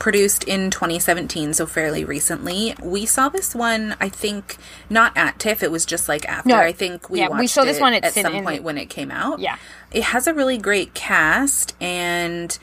Produced 0.00 0.42
in 0.44 0.70
2017, 0.70 1.54
so 1.54 1.64
fairly 1.66 2.04
recently. 2.04 2.74
We 2.82 3.06
saw 3.06 3.28
this 3.28 3.54
one, 3.54 3.94
I 4.00 4.08
think, 4.08 4.56
not 4.90 5.16
at 5.16 5.38
TIFF, 5.38 5.62
it 5.62 5.70
was 5.70 5.84
just 5.86 6.08
like 6.08 6.26
after. 6.28 6.48
No. 6.48 6.56
I 6.56 6.72
think 6.72 7.08
we 7.08 7.20
Yeah, 7.20 7.28
we 7.38 7.46
saw 7.46 7.62
this 7.64 7.78
it 7.78 7.82
one 7.82 7.92
at 7.94 8.04
at 8.04 8.12
some 8.14 8.34
in- 8.34 8.42
point 8.42 8.62
when 8.64 8.78
it 8.78 8.86
came 8.86 9.10
out. 9.12 9.38
Yeah. 9.38 9.56
It 9.92 10.02
has 10.04 10.26
a 10.26 10.34
really 10.34 10.58
great 10.58 10.94
cast, 10.94 11.76
and 11.80 12.58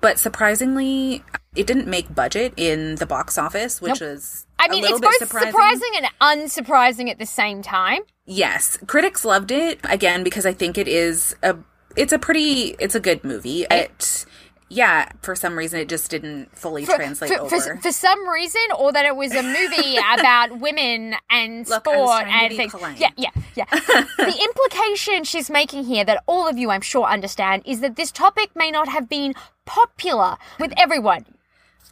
but 0.00 0.18
surprisingly, 0.18 1.24
it 1.56 1.66
didn't 1.66 1.88
make 1.88 2.14
budget 2.14 2.52
in 2.56 2.96
the 2.96 3.06
box 3.06 3.38
office, 3.38 3.80
which 3.80 4.00
Nope. 4.00 4.10
was 4.10 4.46
I 4.60 4.68
mean, 4.68 4.84
it's 4.84 5.00
both 5.00 5.16
surprising. 5.16 5.50
surprising 5.50 5.90
and 5.96 6.06
unsurprising 6.20 7.10
at 7.10 7.18
the 7.18 7.26
same 7.26 7.62
time. 7.62 8.02
Yes, 8.26 8.78
critics 8.86 9.24
loved 9.24 9.50
it 9.50 9.80
again 9.84 10.22
because 10.22 10.44
I 10.46 10.52
think 10.52 10.76
it 10.78 10.86
is 10.86 11.34
a 11.42 11.56
it's 11.96 12.12
a 12.12 12.18
pretty 12.18 12.76
it's 12.78 12.94
a 12.94 13.00
good 13.00 13.24
movie. 13.24 13.66
It 13.70 14.26
yeah, 14.68 15.10
for 15.22 15.34
some 15.34 15.56
reason 15.56 15.80
it 15.80 15.88
just 15.88 16.10
didn't 16.10 16.56
fully 16.56 16.84
translate 16.84 17.30
for, 17.30 17.40
over. 17.40 17.48
For, 17.58 17.76
for 17.78 17.92
some 17.92 18.28
reason, 18.28 18.60
or 18.78 18.92
that 18.92 19.06
it 19.06 19.16
was 19.16 19.34
a 19.34 19.42
movie 19.42 19.96
about 20.18 20.58
women 20.60 21.14
and 21.30 21.68
Look, 21.68 21.84
sport 21.84 22.26
and 22.26 22.54
things. 22.56 22.72
polite. 22.72 22.98
Yeah, 23.00 23.10
yeah, 23.16 23.30
yeah. 23.54 23.64
the 23.70 24.38
implication 24.42 25.24
she's 25.24 25.48
making 25.50 25.84
here, 25.84 26.04
that 26.04 26.22
all 26.26 26.46
of 26.48 26.58
you, 26.58 26.70
I'm 26.70 26.80
sure, 26.82 27.04
understand, 27.06 27.62
is 27.64 27.80
that 27.80 27.96
this 27.96 28.12
topic 28.12 28.50
may 28.54 28.70
not 28.70 28.88
have 28.88 29.08
been 29.08 29.34
popular 29.64 30.36
with 30.60 30.72
everyone. 30.76 31.24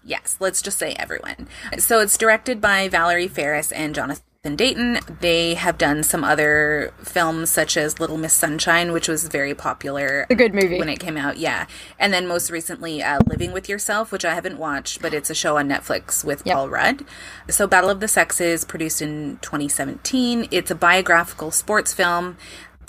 yes, 0.05 0.37
let's 0.39 0.63
just 0.63 0.79
say 0.79 0.95
everyone. 0.99 1.49
So 1.79 2.01
it's 2.01 2.17
directed 2.17 2.61
by 2.61 2.89
Valerie 2.89 3.29
Faris 3.29 3.73
and 3.73 3.95
Jonathan 3.95 4.23
Dayton. 4.55 5.01
They 5.21 5.55
have 5.55 5.79
done 5.79 6.05
some 6.05 6.23
other 6.23 6.93
films 7.03 7.51
such 7.51 7.77
as 7.77 7.99
Little 7.99 8.19
Miss 8.19 8.35
Sunshine, 8.35 8.93
which 8.93 9.09
was 9.09 9.27
very 9.27 9.55
popular. 9.55 10.27
A 10.31 10.35
good 10.37 10.55
movie. 10.55 10.79
when 10.79 10.89
it 10.89 11.01
came 11.01 11.17
out, 11.17 11.39
yeah. 11.39 11.67
And 11.99 12.13
then 12.13 12.27
most 12.29 12.51
recently, 12.51 13.03
uh, 13.03 13.19
Living 13.27 13.51
with 13.53 13.69
Yourself, 13.69 14.13
which 14.13 14.25
I 14.25 14.35
haven't 14.35 14.59
watched, 14.59 15.03
but 15.03 15.13
it's 15.15 15.31
a 15.31 15.35
show 15.35 15.57
on 15.57 15.69
Netflix 15.69 16.23
with 16.23 16.43
Yep. 16.45 16.55
Paul 16.55 16.69
Rudd. 16.69 17.05
So, 17.49 17.67
Battle 17.67 17.91
of 17.91 18.01
the 18.01 18.09
Sexes, 18.09 18.65
produced 18.65 19.03
in 19.03 19.39
2017. 19.43 20.47
It's 20.51 20.71
a 20.71 20.75
biographical 20.77 21.51
sports 21.51 21.93
film 21.95 22.37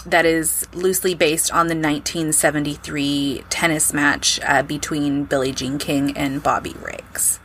that 0.05 0.25
is 0.25 0.67
loosely 0.73 1.13
based 1.15 1.51
on 1.51 1.67
the 1.67 1.75
1973 1.75 3.43
tennis 3.49 3.93
match 3.93 4.39
uh, 4.43 4.63
between 4.63 5.23
Billie 5.25 5.51
Jean 5.51 5.77
King 5.77 6.15
and 6.15 6.41
Bobby 6.43 6.75
Riggs. 6.81 7.39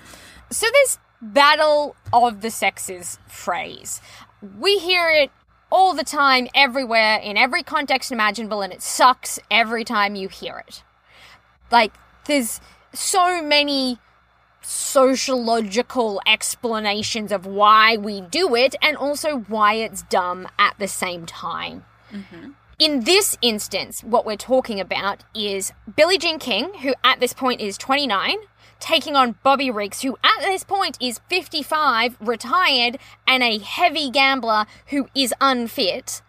So 0.51 0.67
this 0.73 0.99
battle 1.23 1.97
of 2.13 2.43
the 2.43 2.51
sexes 2.51 3.19
phrase, 3.27 4.01
we 4.59 4.79
hear 4.79 5.09
it 5.09 5.31
all 5.71 5.95
the 5.95 6.05
time, 6.05 6.49
everywhere, 6.55 7.19
in 7.19 7.39
every 7.39 7.63
context 7.63 8.13
imaginable, 8.13 8.61
and 8.61 8.73
it 8.73 8.83
sucks 8.83 9.41
every 9.51 9.85
time 9.85 10.15
you 10.15 10.29
hear 10.29 10.63
it. 10.69 10.83
Like, 11.71 11.95
there's 12.27 12.61
so 12.93 13.43
many 13.43 13.99
sociological 14.61 16.21
explanations 16.27 17.33
of 17.33 17.47
why 17.47 17.97
we 17.97 18.21
do 18.21 18.55
it 18.55 18.77
and 18.83 18.97
also 18.97 19.39
why 19.49 19.75
it's 19.75 20.03
dumb 20.03 20.47
at 20.59 20.79
the 20.79 20.89
same 20.89 21.25
time. 21.27 21.85
Mm-hmm. 22.13 22.51
In 22.79 23.05
this 23.05 23.37
instance, 23.43 24.03
what 24.03 24.27
we're 24.27 24.37
talking 24.37 24.81
about 24.81 25.25
is 25.35 25.73
Billie 25.97 26.19
Jean 26.19 26.39
King, 26.39 26.75
who 26.83 26.95
at 27.05 27.21
this 27.21 27.33
point 27.33 27.61
is 27.61 27.79
29, 27.79 28.37
taking 28.83 29.15
on 29.15 29.37
Bobby 29.43 29.71
Riggs, 29.71 30.03
who 30.03 30.19
at 30.25 30.41
this 30.41 30.65
point 30.65 30.99
is 31.01 31.21
55, 31.29 32.17
retired, 32.21 32.99
and 33.27 33.43
a 33.43 33.59
heavy 33.59 34.11
gambler 34.11 34.67
who 34.89 35.09
is 35.15 35.33
unfit, 35.41 36.21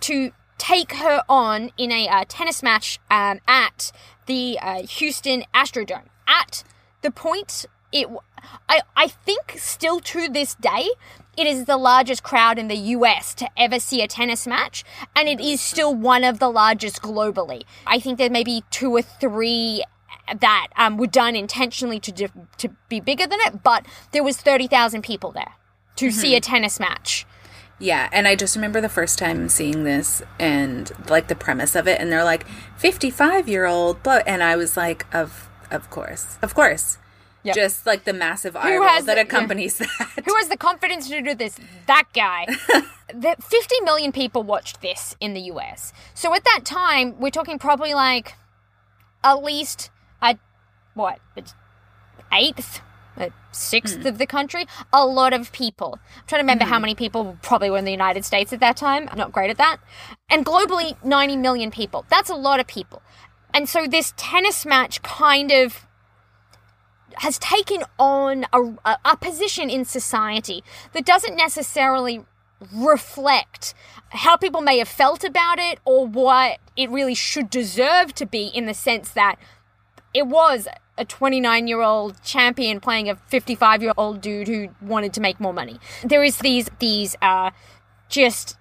to 0.00 0.32
take 0.58 0.94
her 0.94 1.22
on 1.28 1.70
in 1.78 1.90
a 1.92 2.08
uh, 2.08 2.24
tennis 2.28 2.62
match 2.62 2.98
um, 3.10 3.38
at 3.46 3.92
the 4.26 4.58
uh, 4.60 4.82
Houston 4.82 5.44
Astrodome. 5.54 6.08
At 6.26 6.64
the 7.00 7.10
point, 7.10 7.64
it, 7.92 8.08
I, 8.68 8.82
I 8.96 9.06
think 9.06 9.54
still 9.56 10.00
to 10.00 10.28
this 10.28 10.54
day, 10.56 10.90
it 11.36 11.46
is 11.46 11.64
the 11.64 11.76
largest 11.76 12.22
crowd 12.22 12.58
in 12.58 12.68
the 12.68 12.76
US 12.76 13.34
to 13.36 13.48
ever 13.56 13.78
see 13.78 14.02
a 14.02 14.08
tennis 14.08 14.46
match, 14.46 14.84
and 15.14 15.28
it 15.28 15.40
is 15.40 15.60
still 15.60 15.94
one 15.94 16.24
of 16.24 16.40
the 16.40 16.50
largest 16.50 17.00
globally. 17.00 17.62
I 17.86 18.00
think 18.00 18.18
there 18.18 18.28
may 18.28 18.44
be 18.44 18.64
two 18.70 18.94
or 18.94 19.02
three 19.02 19.84
that 20.40 20.68
um, 20.76 20.96
were 20.96 21.06
done 21.06 21.34
intentionally 21.36 21.98
to 22.00 22.12
di- 22.12 22.28
to 22.58 22.68
be 22.88 23.00
bigger 23.00 23.26
than 23.26 23.38
it, 23.42 23.62
but 23.62 23.86
there 24.12 24.22
was 24.22 24.36
thirty 24.36 24.66
thousand 24.66 25.02
people 25.02 25.32
there 25.32 25.54
to 25.96 26.10
see 26.10 26.34
a 26.36 26.40
tennis 26.40 26.78
match. 26.80 27.26
Yeah, 27.78 28.08
and 28.12 28.28
I 28.28 28.36
just 28.36 28.56
remember 28.56 28.80
the 28.82 28.90
first 28.90 29.18
time 29.18 29.48
seeing 29.48 29.84
this 29.84 30.22
and 30.38 30.92
like 31.08 31.28
the 31.28 31.34
premise 31.34 31.74
of 31.74 31.88
it, 31.88 32.00
and 32.00 32.12
they're 32.12 32.24
like 32.24 32.46
fifty-five 32.76 33.48
year 33.48 33.66
old, 33.66 34.02
but 34.02 34.26
and 34.28 34.42
I 34.42 34.56
was 34.56 34.76
like, 34.76 35.06
of 35.14 35.48
of 35.70 35.88
course, 35.90 36.36
of 36.42 36.54
course, 36.54 36.98
Yep. 37.42 37.54
just 37.54 37.86
like 37.86 38.04
the 38.04 38.12
massive 38.12 38.54
eye 38.54 38.72
Who 38.72 38.80
roll 38.80 38.88
has 38.88 39.06
that 39.06 39.16
accompanies 39.16 39.78
that. 39.78 39.88
Who 40.26 40.34
has 40.36 40.48
the 40.48 40.58
confidence 40.58 41.08
to 41.08 41.22
do 41.22 41.34
this? 41.34 41.58
That 41.86 42.04
guy. 42.12 42.46
50 43.10 43.80
million 43.82 44.12
people 44.12 44.42
watched 44.44 44.82
this 44.82 45.16
in 45.20 45.34
the 45.34 45.40
US. 45.52 45.92
So 46.14 46.32
at 46.34 46.44
that 46.44 46.60
time, 46.64 47.18
we're 47.18 47.30
talking 47.30 47.58
probably 47.58 47.92
like 47.94 48.34
at 49.24 49.42
least 49.42 49.90
what? 51.00 51.18
Eighth, 52.32 52.80
a 53.16 53.32
sixth 53.52 54.00
hmm. 54.02 54.06
of 54.06 54.18
the 54.18 54.26
country. 54.26 54.66
A 54.92 55.06
lot 55.06 55.32
of 55.32 55.50
people. 55.52 55.98
I'm 56.16 56.26
trying 56.26 56.40
to 56.40 56.44
remember 56.44 56.64
how 56.64 56.76
hmm. 56.76 56.82
many 56.82 56.94
people 56.94 57.38
probably 57.42 57.70
were 57.70 57.78
in 57.78 57.84
the 57.84 57.90
United 57.90 58.24
States 58.24 58.52
at 58.52 58.60
that 58.60 58.76
time. 58.76 59.08
I'm 59.10 59.18
not 59.18 59.32
great 59.32 59.50
at 59.50 59.58
that. 59.58 59.78
And 60.28 60.44
globally, 60.44 61.02
90 61.02 61.36
million 61.36 61.70
people. 61.70 62.04
That's 62.10 62.30
a 62.30 62.34
lot 62.34 62.60
of 62.60 62.66
people. 62.66 63.02
And 63.52 63.68
so 63.68 63.86
this 63.86 64.12
tennis 64.16 64.64
match 64.64 65.02
kind 65.02 65.50
of 65.50 65.86
has 67.16 67.38
taken 67.38 67.82
on 67.98 68.46
a, 68.52 68.60
a, 68.84 68.98
a 69.04 69.16
position 69.16 69.68
in 69.68 69.84
society 69.84 70.62
that 70.92 71.04
doesn't 71.04 71.36
necessarily 71.36 72.24
reflect 72.72 73.74
how 74.10 74.36
people 74.36 74.60
may 74.60 74.78
have 74.78 74.88
felt 74.88 75.24
about 75.24 75.58
it 75.58 75.78
or 75.84 76.06
what 76.06 76.58
it 76.76 76.90
really 76.90 77.14
should 77.14 77.50
deserve 77.50 78.14
to 78.14 78.26
be 78.26 78.46
in 78.46 78.66
the 78.66 78.74
sense 78.74 79.10
that 79.10 79.36
it 80.12 80.26
was 80.26 80.68
a 81.00 81.04
29 81.04 81.66
year 81.66 81.80
old 81.80 82.22
champion 82.22 82.78
playing 82.78 83.08
a 83.08 83.16
55 83.16 83.82
year 83.82 83.92
old 83.96 84.20
dude 84.20 84.46
who 84.46 84.68
wanted 84.80 85.12
to 85.14 85.20
make 85.20 85.40
more 85.40 85.52
money. 85.52 85.80
There 86.04 86.22
is 86.22 86.38
these, 86.38 86.70
these, 86.78 87.16
uh, 87.20 87.50
just 88.08 88.56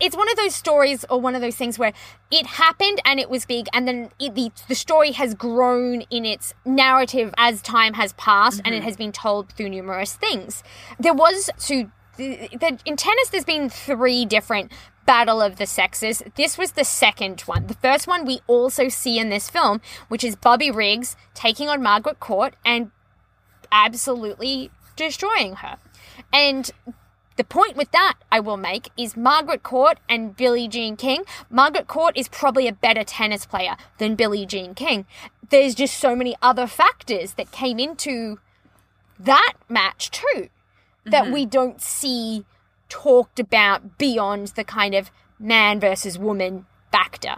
it's 0.00 0.16
one 0.16 0.30
of 0.30 0.36
those 0.36 0.54
stories 0.54 1.04
or 1.10 1.20
one 1.20 1.34
of 1.34 1.42
those 1.42 1.56
things 1.56 1.78
where 1.78 1.92
it 2.30 2.46
happened 2.46 3.00
and 3.04 3.20
it 3.20 3.28
was 3.28 3.44
big 3.44 3.66
and 3.72 3.86
then 3.86 4.10
it, 4.18 4.34
the, 4.34 4.50
the 4.68 4.74
story 4.74 5.12
has 5.12 5.34
grown 5.34 6.02
in 6.10 6.24
its 6.24 6.54
narrative 6.64 7.32
as 7.36 7.60
time 7.62 7.94
has 7.94 8.14
passed 8.14 8.60
and 8.64 8.74
it 8.74 8.82
has 8.82 8.96
been 8.96 9.12
told 9.12 9.52
through 9.52 9.68
numerous 9.68 10.14
things 10.14 10.62
there 10.98 11.14
was 11.14 11.50
to 11.58 11.90
in 12.18 12.96
tennis 12.96 13.28
there's 13.30 13.44
been 13.44 13.68
three 13.68 14.24
different 14.24 14.72
battle 15.10 15.42
of 15.42 15.56
the 15.56 15.66
sexes 15.66 16.22
this 16.36 16.56
was 16.56 16.72
the 16.72 16.84
second 16.84 17.40
one 17.40 17.66
the 17.66 17.74
first 17.74 18.06
one 18.06 18.24
we 18.24 18.38
also 18.46 18.88
see 18.88 19.18
in 19.18 19.28
this 19.28 19.50
film 19.50 19.80
which 20.06 20.22
is 20.22 20.36
bobby 20.36 20.70
riggs 20.70 21.16
taking 21.34 21.68
on 21.68 21.82
margaret 21.82 22.20
court 22.20 22.54
and 22.64 22.92
absolutely 23.72 24.70
destroying 24.94 25.56
her 25.56 25.78
and 26.32 26.70
the 27.34 27.42
point 27.42 27.74
with 27.74 27.90
that 27.90 28.18
I 28.30 28.38
will 28.38 28.58
make 28.58 28.90
is 28.98 29.16
Margaret 29.16 29.62
Court 29.62 29.98
and 30.10 30.36
Billie 30.36 30.68
Jean 30.68 30.94
King. 30.94 31.24
Margaret 31.48 31.86
Court 31.86 32.14
is 32.14 32.28
probably 32.28 32.68
a 32.68 32.72
better 32.72 33.02
tennis 33.02 33.46
player 33.46 33.76
than 33.96 34.14
Billie 34.14 34.44
Jean 34.44 34.74
King. 34.74 35.06
There's 35.48 35.74
just 35.74 35.96
so 35.96 36.14
many 36.14 36.36
other 36.42 36.66
factors 36.66 37.34
that 37.34 37.50
came 37.50 37.78
into 37.78 38.40
that 39.18 39.54
match 39.70 40.10
too 40.10 40.50
that 41.06 41.24
mm-hmm. 41.24 41.32
we 41.32 41.46
don't 41.46 41.80
see 41.80 42.44
talked 42.90 43.40
about 43.40 43.96
beyond 43.96 44.48
the 44.48 44.64
kind 44.64 44.94
of 44.94 45.10
man 45.38 45.80
versus 45.80 46.18
woman 46.18 46.66
factor. 46.92 47.36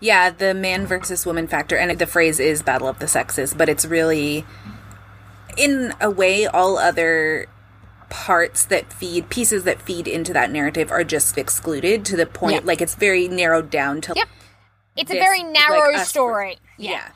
Yeah, 0.00 0.30
the 0.30 0.52
man 0.52 0.86
versus 0.86 1.24
woman 1.24 1.46
factor, 1.46 1.76
and 1.76 1.98
the 1.98 2.06
phrase 2.06 2.38
is 2.40 2.62
battle 2.62 2.88
of 2.88 2.98
the 2.98 3.08
sexes, 3.08 3.54
but 3.54 3.68
it's 3.68 3.84
really, 3.86 4.44
in 5.56 5.94
a 6.00 6.10
way, 6.10 6.46
all 6.46 6.76
other 6.78 7.46
parts 8.10 8.64
that 8.64 8.92
feed 8.92 9.30
pieces 9.30 9.64
that 9.64 9.80
feed 9.80 10.08
into 10.08 10.32
that 10.32 10.50
narrative 10.50 10.90
are 10.90 11.04
just 11.04 11.38
excluded 11.38 12.04
to 12.04 12.16
the 12.16 12.26
point 12.26 12.56
Yeah. 12.56 12.60
like 12.64 12.80
it's 12.80 12.96
very 12.96 13.28
narrowed 13.28 13.70
down 13.70 14.00
to 14.02 14.14
Yep. 14.16 14.28
It's 14.96 15.10
a 15.12 15.14
very 15.14 15.44
narrow 15.44 15.94
us- 15.94 16.08
story. 16.08 16.58
yeah. 16.76 17.10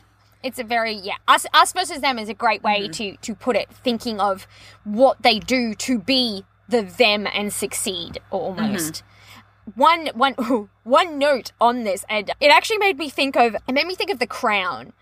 It's 0.45 0.59
a 0.59 0.65
very 0.65 0.93
yeah. 0.93 1.17
Us 1.27 1.47
us 1.55 1.73
versus 1.73 2.01
them 2.01 2.19
is 2.19 2.29
a 2.29 2.35
great 2.35 2.63
way 2.63 2.83
mm-hmm. 2.83 2.93
to 2.93 3.17
to 3.17 3.35
put 3.35 3.57
it. 3.57 3.69
Thinking 3.71 4.21
of 4.21 4.47
what 4.85 5.23
they 5.23 5.39
do 5.39 5.75
to 5.75 5.99
be 5.99 6.45
the 6.69 6.83
them 6.83 7.27
and 7.33 7.53
succeed 7.53 8.21
almost. 8.31 9.03
Mm-hmm. 9.03 9.81
One 9.81 10.07
one 10.15 10.69
one 10.85 11.19
note 11.19 11.53
on 11.61 11.85
this, 11.85 12.05
and 12.09 12.31
it 12.41 12.49
actually 12.49 12.79
made 12.79 12.99
me 12.99 13.09
think 13.09 13.37
of 13.37 13.55
it 13.55 13.73
made 13.73 13.87
me 13.87 13.95
think 13.95 14.11
of 14.11 14.19
the 14.19 14.27
crown, 14.27 14.93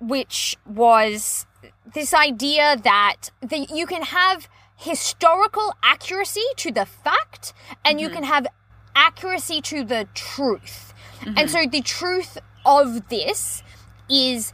which 0.00 0.56
was 0.66 1.46
this 1.94 2.14
idea 2.14 2.76
that 2.76 3.30
the, 3.40 3.66
you 3.72 3.86
can 3.86 4.02
have 4.02 4.48
historical 4.76 5.74
accuracy 5.82 6.44
to 6.56 6.70
the 6.70 6.86
fact, 6.86 7.52
and 7.84 8.00
you 8.00 8.08
mm-hmm. 8.08 8.16
can 8.16 8.24
have 8.24 8.46
accuracy 8.94 9.60
to 9.60 9.84
the 9.84 10.06
truth. 10.14 10.92
And 11.24 11.36
mm-hmm. 11.36 11.46
so 11.48 11.66
the 11.66 11.80
truth 11.82 12.38
of 12.64 13.08
this 13.08 13.62
is 14.08 14.52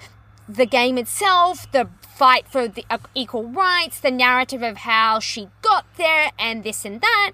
the 0.48 0.66
game 0.66 0.98
itself, 0.98 1.70
the 1.72 1.88
fight 2.18 2.48
for 2.48 2.66
the 2.66 2.84
uh, 2.90 2.98
equal 3.14 3.44
rights, 3.44 4.00
the 4.00 4.10
narrative 4.10 4.60
of 4.60 4.78
how 4.78 5.20
she 5.20 5.48
got 5.62 5.86
there, 5.96 6.32
and 6.36 6.64
this 6.64 6.84
and 6.84 7.00
that. 7.00 7.32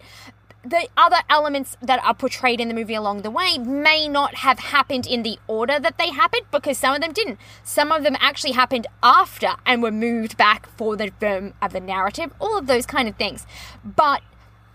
The 0.63 0.89
other 0.97 1.19
elements 1.29 1.77
that 1.81 2.03
are 2.05 2.15
portrayed 2.15 2.61
in 2.61 2.69
the 2.69 2.75
movie 2.75 2.95
along 2.95 3.23
the 3.23 3.31
way 3.31 3.57
may 3.59 4.09
not 4.09 4.37
have 4.37 4.59
happened 4.59 5.07
in 5.07 5.23
the 5.23 5.39
order 5.47 5.79
that 5.81 5.97
they 5.97 6.11
happened 6.11 6.47
because 6.51 6.77
some 6.77 6.95
of 6.95 7.01
them 7.01 7.13
didn't. 7.13 7.39
Some 7.63 7.91
of 7.93 8.03
them 8.03 8.17
actually 8.21 8.53
happened 8.53 8.87
after 9.03 9.55
and 9.65 9.83
were 9.83 9.91
moved 9.91 10.37
back 10.37 10.67
for 10.77 10.97
the 10.97 11.11
firm 11.19 11.55
of 11.63 11.73
the 11.73 11.81
narrative, 11.81 12.33
all 12.39 12.59
of 12.59 12.67
those 12.67 12.85
kind 12.85 13.09
of 13.09 13.17
things. 13.17 13.47
But 13.85 14.21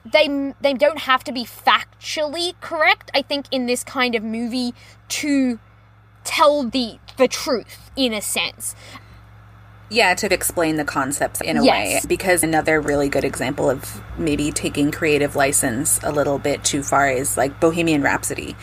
they 0.04 0.54
they 0.60 0.74
don't 0.74 1.00
have 1.00 1.24
to 1.26 1.32
be 1.32 1.44
factually 1.44 2.54
correct 2.62 3.12
i 3.14 3.22
think 3.22 3.46
in 3.52 3.66
this 3.66 3.84
kind 3.84 4.16
of 4.16 4.24
movie 4.24 4.74
to 5.10 5.60
tell 6.24 6.64
the 6.64 6.98
the 7.18 7.28
truth 7.28 7.92
in 7.98 8.14
a 8.14 8.22
sense 8.22 8.74
Yeah, 9.90 10.14
to 10.14 10.32
explain 10.34 10.76
the 10.78 10.86
concepts 10.86 11.42
in 11.42 11.58
a 11.58 11.64
Yes. 11.64 12.04
way. 12.04 12.08
Because 12.08 12.44
another 12.44 12.80
really 12.80 13.10
good 13.10 13.24
example 13.24 13.70
of 13.70 14.02
maybe 14.18 14.52
taking 14.52 14.92
creative 14.92 15.36
license 15.36 16.00
a 16.04 16.12
little 16.12 16.38
bit 16.38 16.64
too 16.64 16.84
far 16.84 17.10
is 17.10 17.36
like 17.38 17.60
Bohemian 17.60 18.02
Rhapsody. 18.04 18.56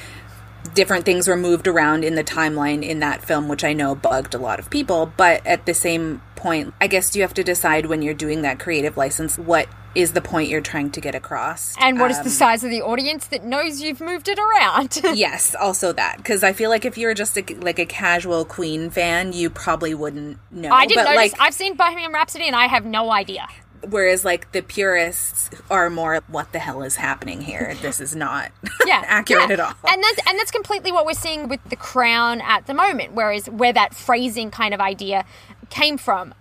Different 0.74 1.04
things 1.04 1.26
were 1.26 1.36
moved 1.36 1.66
around 1.66 2.04
in 2.04 2.14
the 2.14 2.24
timeline 2.24 2.82
in 2.82 3.00
that 3.00 3.22
film, 3.24 3.48
which 3.48 3.64
I 3.64 3.72
know 3.72 3.94
bugged 3.94 4.34
a 4.34 4.38
lot 4.38 4.58
of 4.58 4.70
people. 4.70 5.12
But 5.16 5.44
at 5.46 5.66
the 5.66 5.74
same 5.74 6.20
point, 6.46 6.74
I 6.80 6.86
guess 6.86 7.16
you 7.16 7.22
have 7.22 7.34
to 7.34 7.42
decide 7.42 7.86
when 7.86 8.02
you're 8.02 8.14
doing 8.14 8.42
that 8.42 8.60
creative 8.60 8.96
license 8.96 9.36
what 9.36 9.68
is 9.96 10.12
the 10.12 10.20
point 10.20 10.48
you're 10.48 10.60
trying 10.60 10.90
to 10.90 11.00
get 11.00 11.14
across. 11.14 11.74
and 11.80 11.98
what 11.98 12.10
is 12.10 12.18
Um, 12.18 12.24
the 12.24 12.30
size 12.30 12.62
of 12.62 12.70
the 12.70 12.82
audience 12.82 13.26
that 13.28 13.44
knows 13.44 13.80
you've 13.80 14.00
moved 14.00 14.28
it 14.28 14.38
around 14.38 15.00
yes, 15.14 15.56
also 15.58 15.92
that 15.94 16.18
because 16.18 16.44
I 16.44 16.52
feel 16.52 16.70
like 16.70 16.84
if 16.84 16.96
you're 16.96 17.14
just 17.14 17.36
a, 17.36 17.42
like 17.60 17.80
a 17.80 17.86
casual 17.86 18.44
Queen 18.44 18.90
fan, 18.90 19.32
you 19.32 19.50
probably 19.50 19.94
wouldn't 19.94 20.38
know. 20.52 20.70
i 20.70 20.86
didn't 20.86 21.04
but 21.04 21.14
notice 21.14 21.32
like, 21.32 21.40
i've 21.40 21.54
seen 21.54 21.76
bohemian 21.76 22.12
rhapsody 22.12 22.46
and 22.46 22.54
i 22.54 22.66
have 22.66 22.84
no 22.84 23.10
idea 23.10 23.46
whereas 23.90 24.24
like 24.24 24.52
the 24.52 24.62
purists 24.62 25.50
are 25.70 25.90
more, 25.90 26.22
what 26.28 26.52
the 26.52 26.58
hell 26.58 26.82
is 26.82 26.96
happening 26.96 27.40
here? 27.40 27.76
This 27.82 28.00
is 28.00 28.14
not 28.14 28.52
yeah 28.86 29.02
accurate 29.06 29.48
yeah. 29.48 29.54
at 29.54 29.60
all. 29.60 29.74
and 29.88 30.02
that's 30.02 30.20
and 30.26 30.38
that's 30.38 30.50
completely 30.50 30.92
what 30.92 31.06
we're 31.06 31.12
seeing 31.14 31.48
with 31.48 31.60
the 31.68 31.76
crown 31.76 32.40
at 32.40 32.66
the 32.66 32.74
moment 32.74 33.12
whereas 33.12 33.48
where 33.48 33.72
that 33.72 33.94
phrasing 33.94 34.50
kind 34.50 34.74
of 34.74 34.80
idea 34.80 35.24
came 35.70 35.98
from 35.98 36.34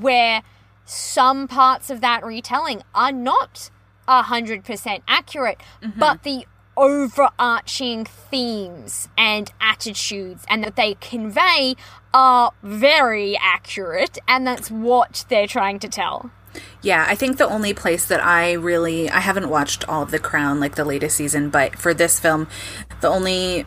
where 0.00 0.42
some 0.84 1.48
parts 1.48 1.90
of 1.90 2.00
that 2.00 2.24
retelling 2.24 2.82
are 2.94 3.12
not 3.12 3.70
100% 4.08 5.02
accurate 5.08 5.60
Mm-hmm. 5.82 5.98
but 5.98 6.22
the 6.22 6.46
overarching 6.76 8.04
themes 8.04 9.08
and 9.18 9.52
attitudes 9.60 10.44
and 10.48 10.64
that 10.64 10.74
they 10.76 10.94
convey 11.00 11.74
are 12.14 12.52
very 12.62 13.36
accurate 13.36 14.18
and 14.26 14.46
that's 14.46 14.70
what 14.70 15.24
they're 15.28 15.46
trying 15.46 15.78
to 15.78 15.88
tell 15.88 16.30
Yeah, 16.80 17.04
I 17.06 17.14
think 17.14 17.36
the 17.38 17.48
only 17.48 17.74
place 17.74 18.06
that 18.06 18.24
I 18.24 18.52
really 18.52 19.10
I 19.10 19.20
haven't 19.20 19.48
watched 19.50 19.86
all 19.88 20.02
of 20.02 20.10
The 20.10 20.18
Crown 20.18 20.60
like 20.60 20.74
the 20.76 20.84
latest 20.84 21.16
season, 21.16 21.50
but 21.50 21.76
for 21.78 21.92
this 21.94 22.18
film, 22.18 22.48
the 23.02 23.08
only 23.08 23.66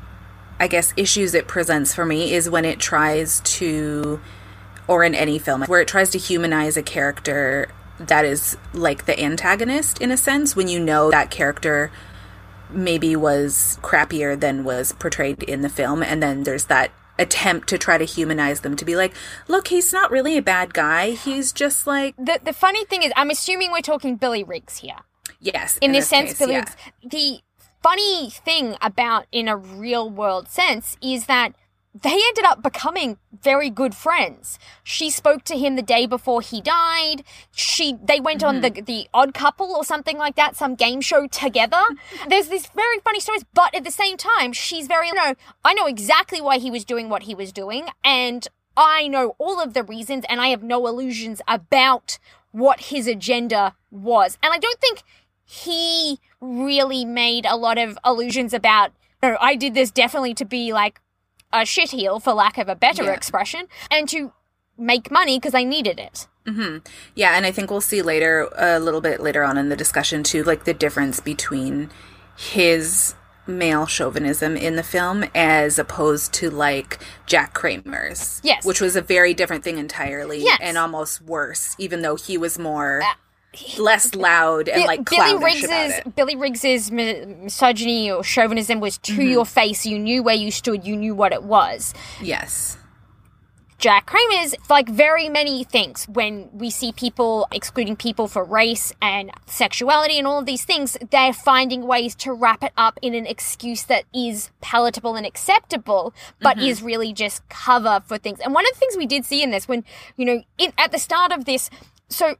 I 0.59 0.67
guess 0.67 0.93
issues 0.97 1.33
it 1.35 1.47
presents 1.47 1.93
for 1.93 2.05
me 2.05 2.33
is 2.33 2.49
when 2.49 2.65
it 2.65 2.79
tries 2.79 3.39
to 3.41 4.19
or 4.87 5.03
in 5.03 5.15
any 5.15 5.39
film 5.39 5.61
where 5.63 5.81
it 5.81 5.87
tries 5.87 6.09
to 6.11 6.17
humanize 6.17 6.77
a 6.77 6.83
character 6.83 7.69
that 7.99 8.25
is 8.25 8.57
like 8.73 9.05
the 9.05 9.19
antagonist 9.19 10.01
in 10.01 10.11
a 10.11 10.17
sense 10.17 10.55
when 10.55 10.67
you 10.67 10.79
know 10.79 11.11
that 11.11 11.31
character 11.31 11.91
maybe 12.69 13.15
was 13.15 13.79
crappier 13.81 14.39
than 14.39 14.63
was 14.63 14.93
portrayed 14.93 15.41
in 15.43 15.61
the 15.61 15.69
film 15.69 16.03
and 16.03 16.21
then 16.21 16.43
there's 16.43 16.65
that 16.65 16.91
attempt 17.17 17.69
to 17.69 17.77
try 17.77 17.97
to 17.97 18.03
humanize 18.03 18.59
them 18.61 18.75
to 18.75 18.83
be 18.83 18.95
like 18.97 19.13
look 19.47 19.69
he's 19.69 19.93
not 19.93 20.11
really 20.11 20.35
a 20.35 20.41
bad 20.41 20.73
guy 20.73 21.11
he's 21.11 21.53
just 21.53 21.87
like 21.87 22.13
the, 22.17 22.39
the 22.43 22.51
funny 22.51 22.83
thing 22.85 23.03
is 23.03 23.13
i'm 23.15 23.29
assuming 23.29 23.71
we're 23.71 23.79
talking 23.81 24.17
billy 24.17 24.43
riggs 24.43 24.77
here 24.77 24.97
Yes. 25.39 25.77
in 25.77 25.91
this 25.91 26.07
sense, 26.07 26.31
case, 26.31 26.39
Billy 26.39 26.53
yeah. 26.53 26.59
Riggs. 26.59 26.75
The 27.03 27.39
funny 27.83 28.29
thing 28.31 28.75
about 28.81 29.27
in 29.31 29.47
a 29.47 29.55
real 29.55 30.09
world 30.09 30.49
sense 30.49 30.97
is 31.01 31.27
that 31.27 31.53
they 32.01 32.11
ended 32.11 32.43
up 32.43 32.61
becoming 32.61 33.17
very 33.41 33.69
good 33.69 33.95
friends. 33.95 34.59
She 34.83 35.09
spoke 35.09 35.43
to 35.45 35.57
him 35.57 35.75
the 35.75 35.81
day 35.81 36.05
before 36.05 36.41
he 36.41 36.59
died. 36.59 37.23
She 37.51 37.97
they 38.03 38.19
went 38.19 38.43
on 38.43 38.61
the 38.61 38.69
the 38.69 39.07
Odd 39.13 39.33
Couple 39.33 39.73
or 39.73 39.85
something 39.85 40.17
like 40.17 40.35
that, 40.35 40.57
some 40.57 40.75
game 40.75 40.99
show 40.99 41.27
together. 41.27 41.81
There's 42.27 42.49
these 42.49 42.67
very 42.67 42.99
funny 42.99 43.21
stories, 43.21 43.45
but 43.53 43.73
at 43.73 43.85
the 43.85 43.91
same 43.91 44.17
time, 44.17 44.51
she's 44.51 44.87
very 44.87 45.07
you 45.07 45.13
know 45.13 45.35
I 45.63 45.73
know 45.73 45.85
exactly 45.85 46.41
why 46.41 46.57
he 46.57 46.69
was 46.69 46.83
doing 46.83 47.07
what 47.07 47.23
he 47.23 47.33
was 47.33 47.53
doing, 47.53 47.87
and 48.03 48.45
I 48.75 49.07
know 49.07 49.35
all 49.37 49.61
of 49.61 49.73
the 49.73 49.83
reasons, 49.83 50.25
and 50.27 50.41
I 50.41 50.47
have 50.47 50.63
no 50.63 50.87
illusions 50.87 51.41
about 51.47 52.19
what 52.51 52.81
his 52.81 53.07
agenda 53.07 53.75
was. 53.89 54.37
And 54.43 54.53
I 54.53 54.57
don't 54.57 54.79
think 54.79 55.03
he 55.45 56.19
really 56.41 57.05
made 57.05 57.45
a 57.45 57.55
lot 57.55 57.77
of 57.77 57.97
illusions 58.05 58.53
about, 58.53 58.91
no, 59.21 59.37
I 59.39 59.55
did 59.55 59.73
this 59.73 59.91
definitely 59.91 60.33
to 60.35 60.45
be 60.45 60.73
like 60.73 60.99
a 61.53 61.59
shitheel, 61.59 62.21
for 62.21 62.33
lack 62.33 62.57
of 62.57 62.67
a 62.69 62.75
better 62.75 63.03
Yeah. 63.05 63.11
expression, 63.13 63.67
and 63.91 64.07
to 64.09 64.33
make 64.77 65.09
money 65.09 65.37
because 65.39 65.53
I 65.55 65.63
needed 65.63 65.99
it. 65.99 66.27
Mm-hmm. 66.45 66.77
Yeah, 67.15 67.35
and 67.35 67.45
I 67.45 67.51
think 67.51 67.71
we'll 67.71 67.81
see 67.81 68.01
later, 68.01 68.49
a 68.55 68.79
little 68.79 69.01
bit 69.01 69.19
later 69.21 69.43
on 69.43 69.57
in 69.57 69.69
the 69.69 69.75
discussion 69.75 70.21
too, 70.21 70.43
like 70.43 70.65
the 70.65 70.73
difference 70.73 71.19
between 71.19 71.89
his 72.37 73.15
male 73.47 73.85
chauvinism 73.85 74.57
in 74.57 74.75
the 74.75 74.83
film 74.83 75.23
as 75.35 75.77
opposed 75.79 76.33
to 76.33 76.49
like 76.49 76.99
Jack 77.25 77.53
Kramer's. 77.53 78.41
Yes. 78.43 78.65
Which 78.65 78.81
was 78.81 78.95
a 78.95 79.01
very 79.01 79.33
different 79.33 79.63
thing 79.63 79.77
entirely 79.77 80.43
Yes. 80.43 80.59
and 80.61 80.77
almost 80.77 81.21
worse, 81.21 81.75
even 81.77 82.01
though 82.01 82.15
he 82.15 82.37
was 82.37 82.57
more 82.59 83.01
less 83.77 84.15
loud 84.15 84.69
and 84.69 84.83
like 84.85 85.09
Billy 85.09 85.35
Riggs's. 85.43 86.01
Billy 86.15 86.35
Riggs's 86.35 86.91
misogyny 86.91 88.11
or 88.11 88.23
chauvinism 88.23 88.79
was 88.79 88.97
to 88.99 89.13
Mm-hmm. 89.13 89.21
your 89.31 89.45
face. 89.45 89.85
You 89.85 89.97
knew 89.99 90.23
where 90.23 90.35
you 90.35 90.51
stood. 90.51 90.85
You 90.85 90.95
knew 90.95 91.15
what 91.15 91.31
it 91.31 91.43
was. 91.43 91.93
Yes. 92.21 92.77
Jack 93.77 94.05
Kramer's 94.05 94.55
like 94.69 94.87
very 94.87 95.27
many 95.27 95.63
things 95.65 96.05
when 96.05 96.49
we 96.53 96.69
see 96.69 96.93
people 96.93 97.45
excluding 97.51 97.97
people 97.97 98.27
for 98.29 98.43
race 98.43 98.93
and 99.01 99.29
sexuality 99.47 100.17
and 100.17 100.25
all 100.25 100.39
of 100.39 100.45
these 100.45 100.63
things, 100.63 100.97
they're 101.11 101.33
finding 101.33 101.85
ways 101.85 102.15
to 102.15 102.31
wrap 102.33 102.63
it 102.63 102.71
up 102.77 102.97
in 103.01 103.13
an 103.13 103.25
excuse 103.27 103.83
that 103.83 104.05
is 104.13 104.49
palatable 104.61 105.15
and 105.15 105.25
acceptable, 105.25 106.13
but 106.41 106.57
is 106.57 106.81
really 106.81 107.11
just 107.11 107.47
cover 107.49 108.01
for 108.07 108.17
things. 108.17 108.39
And 108.39 108.53
one 108.53 108.65
of 108.65 108.73
the 108.73 108.79
things 108.79 108.95
we 108.95 109.05
did 109.05 109.25
see 109.25 109.43
in 109.43 109.51
this 109.51 109.67
when, 109.67 109.83
you 110.15 110.25
know, 110.25 110.41
in, 110.57 110.71
at 110.77 110.93
the 110.93 110.97
start 110.97 111.33
of 111.33 111.43
this, 111.43 111.69
so 112.07 112.35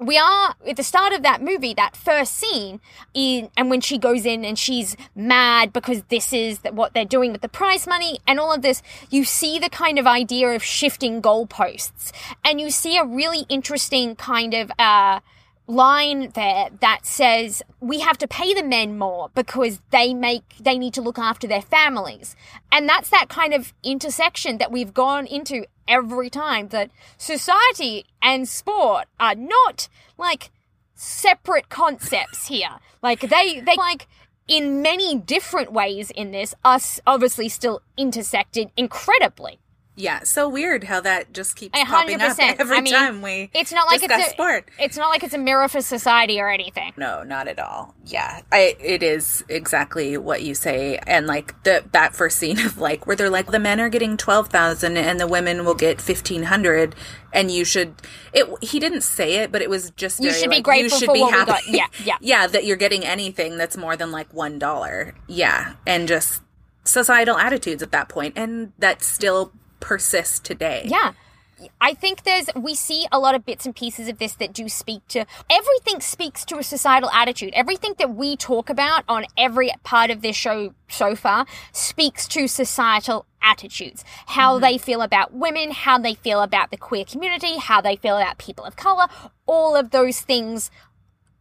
we 0.00 0.16
are 0.16 0.54
at 0.66 0.76
the 0.76 0.82
start 0.82 1.12
of 1.12 1.22
that 1.22 1.42
movie 1.42 1.74
that 1.74 1.94
first 1.94 2.34
scene 2.34 2.80
in 3.12 3.50
and 3.56 3.68
when 3.68 3.80
she 3.80 3.98
goes 3.98 4.24
in 4.24 4.44
and 4.44 4.58
she's 4.58 4.96
mad 5.14 5.72
because 5.72 6.02
this 6.08 6.32
is 6.32 6.58
what 6.72 6.94
they're 6.94 7.04
doing 7.04 7.32
with 7.32 7.42
the 7.42 7.48
prize 7.48 7.86
money 7.86 8.18
and 8.26 8.40
all 8.40 8.52
of 8.52 8.62
this 8.62 8.82
you 9.10 9.24
see 9.24 9.58
the 9.58 9.68
kind 9.68 9.98
of 9.98 10.06
idea 10.06 10.48
of 10.48 10.62
shifting 10.62 11.20
goalposts. 11.20 12.12
And 12.44 12.60
you 12.60 12.70
see 12.70 12.96
a 12.96 13.04
really 13.04 13.44
interesting 13.48 14.16
kind 14.16 14.54
of 14.54 14.72
uh 14.78 15.20
line 15.70 16.30
there 16.34 16.68
that 16.80 17.06
says 17.06 17.62
we 17.80 18.00
have 18.00 18.18
to 18.18 18.28
pay 18.28 18.52
the 18.52 18.62
men 18.62 18.98
more 18.98 19.30
because 19.34 19.80
they 19.90 20.12
make 20.12 20.56
they 20.58 20.76
need 20.76 20.94
to 20.94 21.02
look 21.02 21.18
after 21.18 21.46
their 21.46 21.62
families. 21.62 22.36
And 22.72 22.88
that's 22.88 23.10
that 23.10 23.28
kind 23.28 23.54
of 23.54 23.72
intersection 23.82 24.58
that 24.58 24.72
we've 24.72 24.92
gone 24.92 25.26
into 25.26 25.64
every 25.86 26.28
time 26.28 26.68
that 26.68 26.90
society 27.16 28.06
and 28.20 28.48
sport 28.48 29.06
are 29.18 29.34
not 29.34 29.88
like 30.18 30.50
separate 30.94 31.68
concepts 31.68 32.48
here. 32.48 32.78
Like 33.02 33.20
they 33.20 33.60
they 33.60 33.76
like 33.76 34.06
in 34.48 34.82
many 34.82 35.14
different 35.14 35.72
ways 35.72 36.10
in 36.10 36.32
this 36.32 36.54
us 36.64 37.00
obviously 37.06 37.48
still 37.48 37.80
intersected 37.96 38.70
incredibly 38.76 39.60
Yeah, 40.00 40.22
so 40.22 40.48
weird 40.48 40.84
how 40.84 41.00
that 41.02 41.32
just 41.34 41.56
keeps 41.56 41.78
A 41.78 41.84
popping 41.84 42.20
up 42.20 42.36
every 42.40 42.78
I 42.78 42.80
mean, 42.80 42.92
time 42.92 43.20
we 43.22 43.50
It's 43.52 43.70
not 43.72 43.86
like 43.86 44.02
it's 44.02 44.12
a 44.28 44.30
sport. 44.30 44.68
It's 44.78 44.96
not 44.96 45.08
like 45.10 45.22
it's 45.22 45.34
a 45.34 45.38
mirror 45.38 45.68
for 45.68 45.80
society 45.82 46.40
or 46.40 46.48
anything. 46.48 46.92
No, 46.96 47.22
not 47.22 47.48
at 47.48 47.58
all. 47.58 47.94
Yeah, 48.06 48.40
I 48.50 48.76
it 48.80 49.02
is 49.02 49.44
exactly 49.48 50.16
what 50.16 50.42
you 50.42 50.54
say, 50.54 50.98
and 51.06 51.26
like 51.26 51.62
the 51.64 51.84
that 51.92 52.14
first 52.14 52.38
scene 52.38 52.58
of 52.58 52.78
like 52.78 53.06
where 53.06 53.14
they're 53.14 53.30
like 53.30 53.48
the 53.50 53.58
men 53.58 53.78
are 53.80 53.88
getting 53.90 54.16
twelve 54.16 54.48
thousand 54.48 54.96
and 54.96 55.20
the 55.20 55.26
women 55.26 55.64
will 55.64 55.74
get 55.74 56.00
fifteen 56.00 56.44
hundred, 56.44 56.94
and 57.32 57.50
you 57.50 57.64
should. 57.64 57.94
It 58.32 58.46
he 58.62 58.78
didn't 58.80 59.02
say 59.02 59.34
it, 59.34 59.52
but 59.52 59.60
it 59.60 59.68
was 59.68 59.90
just 59.92 60.20
You 60.20 60.30
very, 60.30 60.40
should 60.40 60.50
be 60.50 60.56
like, 60.56 60.64
grateful 60.64 60.84
you 60.84 60.98
should 60.98 61.06
for 61.06 61.14
be 61.14 61.20
what 61.20 61.32
we 61.32 61.38
happy. 61.38 61.50
got. 61.52 61.68
Yeah, 61.68 61.86
yeah. 62.04 62.16
yeah, 62.20 62.46
that 62.46 62.64
you're 62.64 62.76
getting 62.78 63.04
anything 63.04 63.58
that's 63.58 63.76
more 63.76 63.96
than 63.96 64.10
like 64.10 64.32
one 64.32 64.58
dollar. 64.58 65.14
Yeah, 65.26 65.74
and 65.86 66.08
just 66.08 66.42
societal 66.84 67.36
attitudes 67.36 67.82
at 67.82 67.92
that 67.92 68.08
point, 68.08 68.32
and 68.36 68.72
that 68.78 69.02
still 69.02 69.52
persists 69.80 70.38
today. 70.38 70.82
Yeah. 70.86 71.12
I 71.80 71.92
think 71.92 72.22
there's 72.22 72.48
we 72.56 72.74
see 72.74 73.06
a 73.12 73.18
lot 73.18 73.34
of 73.34 73.44
bits 73.44 73.66
and 73.66 73.76
pieces 73.76 74.08
of 74.08 74.18
this 74.18 74.32
that 74.34 74.52
do 74.52 74.68
speak 74.68 75.06
to 75.08 75.26
everything 75.50 76.00
speaks 76.00 76.44
to 76.46 76.56
a 76.56 76.62
societal 76.62 77.10
attitude. 77.10 77.52
Everything 77.54 77.94
that 77.98 78.14
we 78.14 78.36
talk 78.36 78.70
about 78.70 79.04
on 79.08 79.26
every 79.36 79.70
part 79.82 80.10
of 80.10 80.22
this 80.22 80.36
show 80.36 80.74
so 80.88 81.14
far 81.14 81.44
speaks 81.72 82.26
to 82.28 82.48
societal 82.48 83.26
attitudes. 83.42 84.04
How 84.26 84.54
mm-hmm. 84.54 84.62
they 84.62 84.78
feel 84.78 85.02
about 85.02 85.34
women, 85.34 85.72
how 85.72 85.98
they 85.98 86.14
feel 86.14 86.42
about 86.42 86.70
the 86.70 86.76
queer 86.76 87.04
community, 87.04 87.58
how 87.58 87.80
they 87.80 87.96
feel 87.96 88.16
about 88.16 88.38
people 88.38 88.64
of 88.64 88.76
color, 88.76 89.06
all 89.46 89.76
of 89.76 89.90
those 89.90 90.20
things 90.20 90.70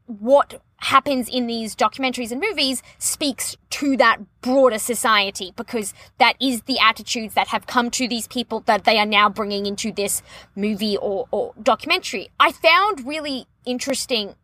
what 0.06 0.62
happens 0.82 1.30
in 1.30 1.48
these 1.48 1.76
documentaries 1.76 2.32
and 2.32 2.42
movies 2.42 2.82
speaks 2.98 3.56
to 3.70 3.98
that 3.98 4.20
broader 4.42 4.80
society 4.80 5.54
because 5.56 5.94
that 6.18 6.36
is 6.42 6.64
the 6.64 6.80
attitudes 6.80 7.34
that 7.34 7.50
have 7.50 7.68
come 7.68 7.92
to 7.92 8.08
these 8.08 8.28
people 8.28 8.62
that 8.62 8.86
they 8.86 8.98
are 8.98 9.06
now 9.06 9.30
bringing 9.30 9.66
into 9.66 9.92
this 9.92 10.22
movie 10.56 10.98
or, 10.98 11.28
or 11.32 11.54
documentary. 11.62 12.30
I 12.40 12.52
found 12.52 13.06
really 13.06 13.48
interesting 13.66 14.36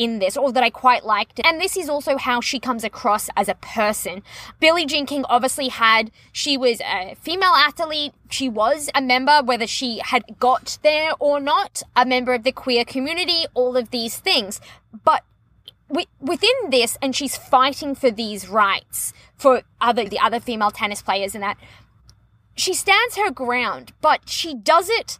in 0.00 0.18
this, 0.18 0.34
or 0.34 0.50
that 0.50 0.62
I 0.62 0.70
quite 0.70 1.04
liked. 1.04 1.40
And 1.44 1.60
this 1.60 1.76
is 1.76 1.90
also 1.90 2.16
how 2.16 2.40
she 2.40 2.58
comes 2.58 2.84
across 2.84 3.28
as 3.36 3.50
a 3.50 3.54
person. 3.54 4.22
Billie 4.58 4.86
Jean 4.86 5.04
King 5.04 5.26
obviously 5.28 5.68
had, 5.68 6.10
she 6.32 6.56
was 6.56 6.80
a 6.80 7.14
female 7.20 7.50
athlete. 7.50 8.14
She 8.30 8.48
was 8.48 8.88
a 8.94 9.02
member, 9.02 9.42
whether 9.44 9.66
she 9.66 9.98
had 9.98 10.24
got 10.38 10.78
there 10.82 11.12
or 11.18 11.38
not, 11.38 11.82
a 11.94 12.06
member 12.06 12.32
of 12.32 12.44
the 12.44 12.52
queer 12.52 12.84
community, 12.86 13.44
all 13.52 13.76
of 13.76 13.90
these 13.90 14.16
things. 14.16 14.58
But 15.04 15.22
within 16.20 16.70
this, 16.70 16.96
and 17.02 17.14
she's 17.14 17.36
fighting 17.36 17.94
for 17.94 18.10
these 18.10 18.48
rights 18.48 19.12
for 19.36 19.62
other, 19.80 20.08
the 20.08 20.18
other 20.18 20.40
female 20.40 20.70
tennis 20.70 21.02
players 21.02 21.34
and 21.34 21.42
that, 21.42 21.58
she 22.54 22.74
stands 22.74 23.16
her 23.16 23.30
ground, 23.30 23.92
but 24.00 24.28
she 24.28 24.54
does 24.54 24.88
it 24.88 25.18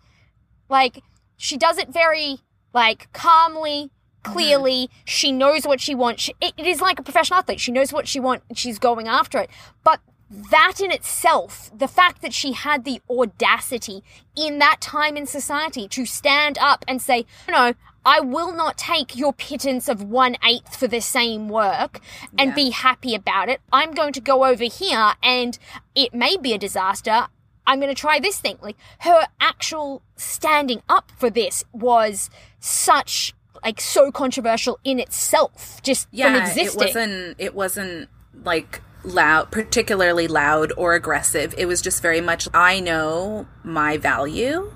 like 0.68 1.02
she 1.36 1.56
does 1.56 1.78
it 1.78 1.88
very 1.88 2.38
like 2.72 3.12
calmly 3.12 3.90
clearly. 4.22 4.88
Mm-hmm. 4.88 5.02
She 5.06 5.32
knows 5.32 5.66
what 5.66 5.80
she 5.80 5.94
wants. 5.94 6.22
She, 6.22 6.34
it, 6.40 6.52
it 6.56 6.66
is 6.66 6.80
like 6.80 6.98
a 6.98 7.02
professional 7.02 7.38
athlete. 7.38 7.60
She 7.60 7.72
knows 7.72 7.92
what 7.92 8.06
she 8.06 8.20
wants 8.20 8.44
she's 8.54 8.78
going 8.78 9.08
after 9.08 9.38
it. 9.38 9.50
But 9.82 10.00
that 10.30 10.80
in 10.80 10.92
itself 10.92 11.70
the 11.76 11.88
fact 11.88 12.22
that 12.22 12.32
she 12.32 12.52
had 12.52 12.84
the 12.84 13.00
audacity 13.10 14.04
in 14.36 14.58
that 14.58 14.80
time 14.80 15.16
in 15.16 15.26
society 15.26 15.88
to 15.88 16.06
stand 16.06 16.56
up 16.58 16.84
and 16.86 17.02
say 17.02 17.26
no 17.48 17.74
I 18.04 18.20
will 18.20 18.52
not 18.54 18.78
take 18.78 19.16
your 19.16 19.32
pittance 19.32 19.88
of 19.88 20.02
one 20.02 20.36
eighth 20.44 20.76
for 20.76 20.86
the 20.86 21.00
same 21.00 21.48
work 21.48 22.00
and 22.38 22.50
Yeah. 22.50 22.54
be 22.54 22.70
happy 22.70 23.14
about 23.14 23.48
it. 23.48 23.60
I'm 23.72 23.92
going 23.92 24.12
to 24.14 24.20
go 24.20 24.44
over 24.44 24.64
here 24.64 25.12
and 25.22 25.58
it 25.94 26.14
may 26.14 26.36
be 26.36 26.52
a 26.54 26.58
disaster. 26.58 27.28
I'm 27.66 27.78
going 27.78 27.94
to 27.94 28.00
try 28.00 28.18
this 28.18 28.40
thing. 28.40 28.58
Like 28.62 28.76
her 29.00 29.26
actual 29.40 30.02
standing 30.16 30.82
up 30.88 31.12
for 31.16 31.30
this 31.30 31.62
was 31.72 32.30
such 32.58 33.34
like 33.62 33.80
so 33.80 34.10
controversial 34.10 34.78
in 34.84 34.98
itself 34.98 35.82
just 35.82 36.08
from 36.08 36.18
yeah, 36.18 36.46
existing. 36.48 36.82
it 36.82 36.86
wasn't. 36.86 37.36
It 37.38 37.54
wasn't 37.54 38.08
like 38.44 38.80
loud, 39.04 39.50
particularly 39.50 40.26
loud 40.26 40.72
or 40.76 40.94
aggressive. 40.94 41.54
It 41.58 41.66
was 41.66 41.82
just 41.82 42.00
very 42.00 42.20
much. 42.22 42.48
I 42.54 42.80
know 42.80 43.46
my 43.62 43.98
value, 43.98 44.72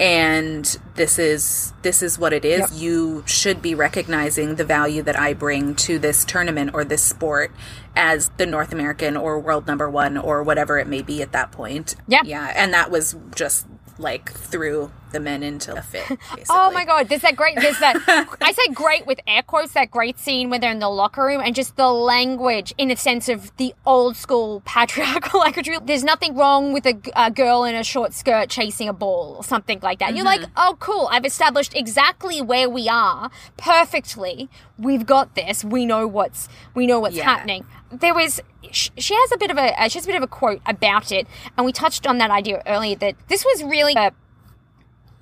and 0.00 0.78
this 0.94 1.18
is 1.18 1.72
this 1.82 2.02
is 2.02 2.18
what 2.18 2.32
it 2.32 2.44
is. 2.44 2.60
Yep. 2.60 2.70
You 2.74 3.22
should 3.26 3.62
be 3.62 3.74
recognizing 3.74 4.54
the 4.54 4.64
value 4.64 5.02
that 5.02 5.18
I 5.18 5.34
bring 5.34 5.74
to 5.76 5.98
this 5.98 6.24
tournament 6.24 6.70
or 6.74 6.84
this 6.84 7.02
sport 7.02 7.52
as 7.96 8.30
the 8.36 8.46
North 8.46 8.72
American 8.72 9.16
or 9.16 9.40
world 9.40 9.66
number 9.66 9.90
one 9.90 10.16
or 10.16 10.42
whatever 10.42 10.78
it 10.78 10.86
may 10.86 11.02
be 11.02 11.20
at 11.22 11.32
that 11.32 11.50
point. 11.50 11.96
Yeah. 12.06 12.22
yeah, 12.24 12.52
and 12.54 12.72
that 12.72 12.90
was 12.90 13.16
just 13.34 13.66
like 13.98 14.32
threw 14.32 14.90
the 15.10 15.20
men 15.20 15.42
into 15.42 15.74
a 15.76 15.82
fit. 15.82 16.04
Oh 16.10 16.16
basically. 16.16 16.44
Oh 16.50 16.70
my 16.70 16.84
god, 16.84 17.08
there's 17.08 17.22
that 17.22 17.34
great 17.36 17.56
there's 17.56 17.78
that 17.80 17.96
I 18.40 18.52
say 18.52 18.72
great 18.72 19.06
with 19.06 19.20
air 19.26 19.42
quotes, 19.42 19.72
that 19.72 19.90
great 19.90 20.18
scene 20.18 20.50
when 20.50 20.60
they're 20.60 20.70
in 20.70 20.78
the 20.78 20.88
locker 20.88 21.24
room 21.24 21.40
and 21.42 21.54
just 21.54 21.76
the 21.76 21.90
language 21.90 22.74
in 22.78 22.90
a 22.90 22.96
sense 22.96 23.28
of 23.28 23.56
the 23.56 23.74
old 23.86 24.16
school 24.16 24.62
patriarchal 24.64 25.40
language. 25.44 25.68
There's 25.84 26.04
nothing 26.04 26.36
wrong 26.36 26.72
with 26.72 26.86
a 26.86 27.30
girl 27.30 27.64
in 27.64 27.74
a 27.74 27.82
short 27.82 28.12
skirt 28.12 28.48
chasing 28.50 28.88
a 28.88 28.92
ball 28.92 29.36
or 29.38 29.44
something 29.44 29.80
like 29.82 29.98
that. 29.98 30.14
You're 30.14 30.24
like, 30.24 30.40
mm-hmm. 30.42 30.52
oh 30.56 30.76
cool, 30.78 31.08
I've 31.10 31.24
established 31.24 31.74
exactly 31.74 32.40
where 32.42 32.68
we 32.68 32.88
are 32.88 33.30
perfectly. 33.56 34.48
We've 34.78 35.06
got 35.06 35.34
this. 35.34 35.64
We 35.64 35.86
know 35.86 36.06
what's 36.06 36.48
we 36.74 36.86
know 36.86 37.00
what's 37.00 37.16
Yeah. 37.16 37.24
happening. 37.24 37.66
There 37.90 38.14
was 38.14 38.40
she 38.70 39.14
has 39.14 39.32
a 39.32 39.38
bit 39.38 39.50
of 39.50 39.56
a 39.56 39.80
uh, 39.80 39.88
she 39.88 39.98
has 39.98 40.04
a 40.04 40.08
bit 40.08 40.16
of 40.16 40.22
a 40.22 40.26
quote 40.26 40.60
about 40.66 41.10
it, 41.10 41.26
and 41.56 41.64
we 41.64 41.72
touched 41.72 42.06
on 42.06 42.18
that 42.18 42.30
idea 42.30 42.62
earlier 42.66 42.96
that 42.96 43.16
this 43.28 43.44
was 43.44 43.62
really 43.62 43.94
a 43.96 44.12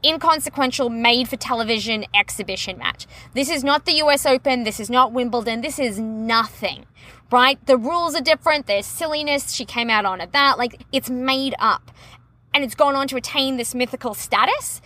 inconsequential 0.05 0.88
made 0.88 1.29
for 1.29 1.37
television 1.37 2.05
exhibition 2.14 2.79
match. 2.79 3.07
This 3.35 3.50
is 3.50 3.64
not 3.64 3.85
the 3.85 3.94
US 4.02 4.26
Open, 4.26 4.64
this 4.64 4.81
is 4.81 4.90
not 4.90 5.12
Wimbledon, 5.12 5.61
this 5.61 5.79
is 5.79 5.98
nothing. 5.98 6.87
Right? 7.31 7.64
The 7.66 7.76
rules 7.76 8.14
are 8.14 8.20
different, 8.20 8.66
there's 8.66 8.87
silliness, 8.87 9.52
she 9.52 9.64
came 9.64 9.90
out 9.90 10.05
on 10.05 10.20
it 10.20 10.33
that, 10.33 10.59
like 10.59 10.83
it's 10.92 11.11
made 11.11 11.55
up. 11.59 11.90
And 12.55 12.64
it's 12.64 12.74
gone 12.74 12.94
on 12.94 13.09
to 13.09 13.16
attain 13.16 13.57
this 13.57 13.74
mythical 13.74 14.14
status. 14.14 14.81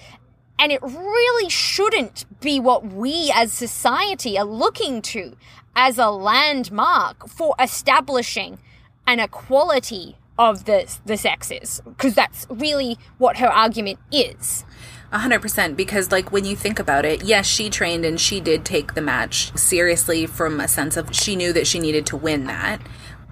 And 0.58 0.72
it 0.72 0.82
really 0.82 1.48
shouldn't 1.48 2.26
be 2.40 2.58
what 2.58 2.84
we 2.86 3.32
as 3.34 3.52
society 3.52 4.36
are 4.38 4.44
looking 4.44 5.00
to 5.02 5.36
as 5.74 5.98
a 5.98 6.10
landmark 6.10 7.28
for 7.28 7.54
establishing 7.60 8.58
an 9.06 9.20
equality 9.20 10.16
of 10.38 10.64
the, 10.64 10.92
the 11.04 11.16
sexes. 11.16 11.82
Because 11.84 12.14
that's 12.14 12.46
really 12.48 12.98
what 13.18 13.38
her 13.38 13.48
argument 13.48 13.98
is. 14.10 14.64
A 15.12 15.18
hundred 15.18 15.42
percent, 15.42 15.76
because 15.76 16.12
like 16.12 16.30
when 16.30 16.44
you 16.44 16.54
think 16.54 16.78
about 16.78 17.04
it, 17.04 17.24
yes, 17.24 17.44
she 17.44 17.68
trained 17.68 18.04
and 18.04 18.20
she 18.20 18.40
did 18.40 18.64
take 18.64 18.94
the 18.94 19.00
match 19.00 19.56
seriously 19.58 20.24
from 20.24 20.60
a 20.60 20.68
sense 20.68 20.96
of 20.96 21.14
she 21.14 21.34
knew 21.34 21.52
that 21.52 21.66
she 21.66 21.80
needed 21.80 22.06
to 22.06 22.16
win 22.16 22.44
that. 22.44 22.80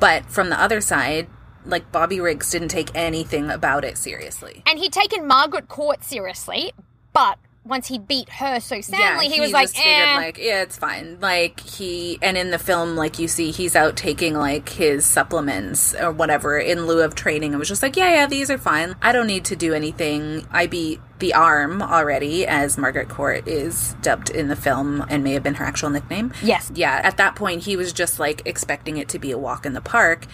But 0.00 0.26
from 0.26 0.50
the 0.50 0.60
other 0.60 0.80
side, 0.80 1.28
like 1.64 1.92
Bobby 1.92 2.20
Riggs 2.20 2.50
didn't 2.50 2.68
take 2.68 2.90
anything 2.94 3.50
about 3.50 3.84
it 3.84 3.96
seriously. 3.96 4.62
And 4.66 4.78
he'd 4.78 4.92
taken 4.92 5.26
Margaret 5.26 5.68
Court 5.68 6.02
seriously, 6.02 6.72
but 7.12 7.38
once 7.68 7.86
he 7.86 7.98
beat 7.98 8.28
her 8.30 8.58
so 8.60 8.80
soundly, 8.80 9.28
he, 9.28 9.40
was 9.40 9.52
like, 9.52 9.68
eh. 9.78 10.16
like, 10.16 10.38
yeah, 10.38 10.62
it's 10.62 10.76
fine. 10.76 11.18
Like 11.20 11.60
he, 11.60 12.18
and 12.22 12.38
in 12.38 12.50
the 12.50 12.58
film, 12.58 12.96
like 12.96 13.18
you 13.18 13.28
see, 13.28 13.50
he's 13.50 13.76
out 13.76 13.96
taking 13.96 14.34
like 14.34 14.70
his 14.70 15.04
supplements 15.04 15.94
or 15.94 16.10
whatever 16.10 16.58
in 16.58 16.86
lieu 16.86 17.02
of 17.02 17.14
training. 17.14 17.52
It 17.52 17.58
was 17.58 17.68
just 17.68 17.82
like, 17.82 17.96
yeah, 17.96 18.10
yeah, 18.10 18.26
these 18.26 18.50
are 18.50 18.58
fine. 18.58 18.96
I 19.02 19.12
don't 19.12 19.26
need 19.26 19.44
to 19.46 19.56
do 19.56 19.74
anything. 19.74 20.46
I 20.50 20.66
beat 20.66 21.00
the 21.18 21.34
arm 21.34 21.82
already, 21.82 22.46
as 22.46 22.78
Margaret 22.78 23.08
Court 23.08 23.46
is 23.46 23.94
dubbed 24.00 24.30
in 24.30 24.48
the 24.48 24.56
film 24.56 25.04
and 25.10 25.22
may 25.22 25.32
have 25.32 25.42
been 25.42 25.54
her 25.54 25.64
actual 25.64 25.90
nickname. 25.90 26.32
Yes. 26.42 26.72
Yeah. 26.74 27.00
At 27.04 27.18
that 27.18 27.36
point, 27.36 27.64
he 27.64 27.76
was 27.76 27.92
just 27.92 28.18
like 28.18 28.42
expecting 28.46 28.96
it 28.96 29.08
to 29.10 29.18
be 29.18 29.30
a 29.30 29.38
walk 29.38 29.66
in 29.66 29.74
the 29.74 29.80
park. 29.80 30.26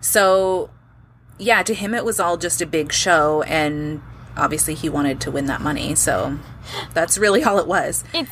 So, 0.00 0.70
yeah, 1.38 1.62
to 1.62 1.74
him, 1.74 1.94
it 1.94 2.04
was 2.04 2.18
all 2.18 2.36
just 2.36 2.60
a 2.60 2.66
big 2.66 2.92
show 2.92 3.42
and. 3.42 4.02
Obviously, 4.40 4.74
he 4.74 4.88
wanted 4.88 5.20
to 5.22 5.30
win 5.30 5.46
that 5.46 5.60
money, 5.60 5.94
so 5.94 6.38
that's 6.94 7.18
really 7.18 7.44
all 7.44 7.58
it 7.58 7.66
was. 7.66 8.04
it's 8.14 8.30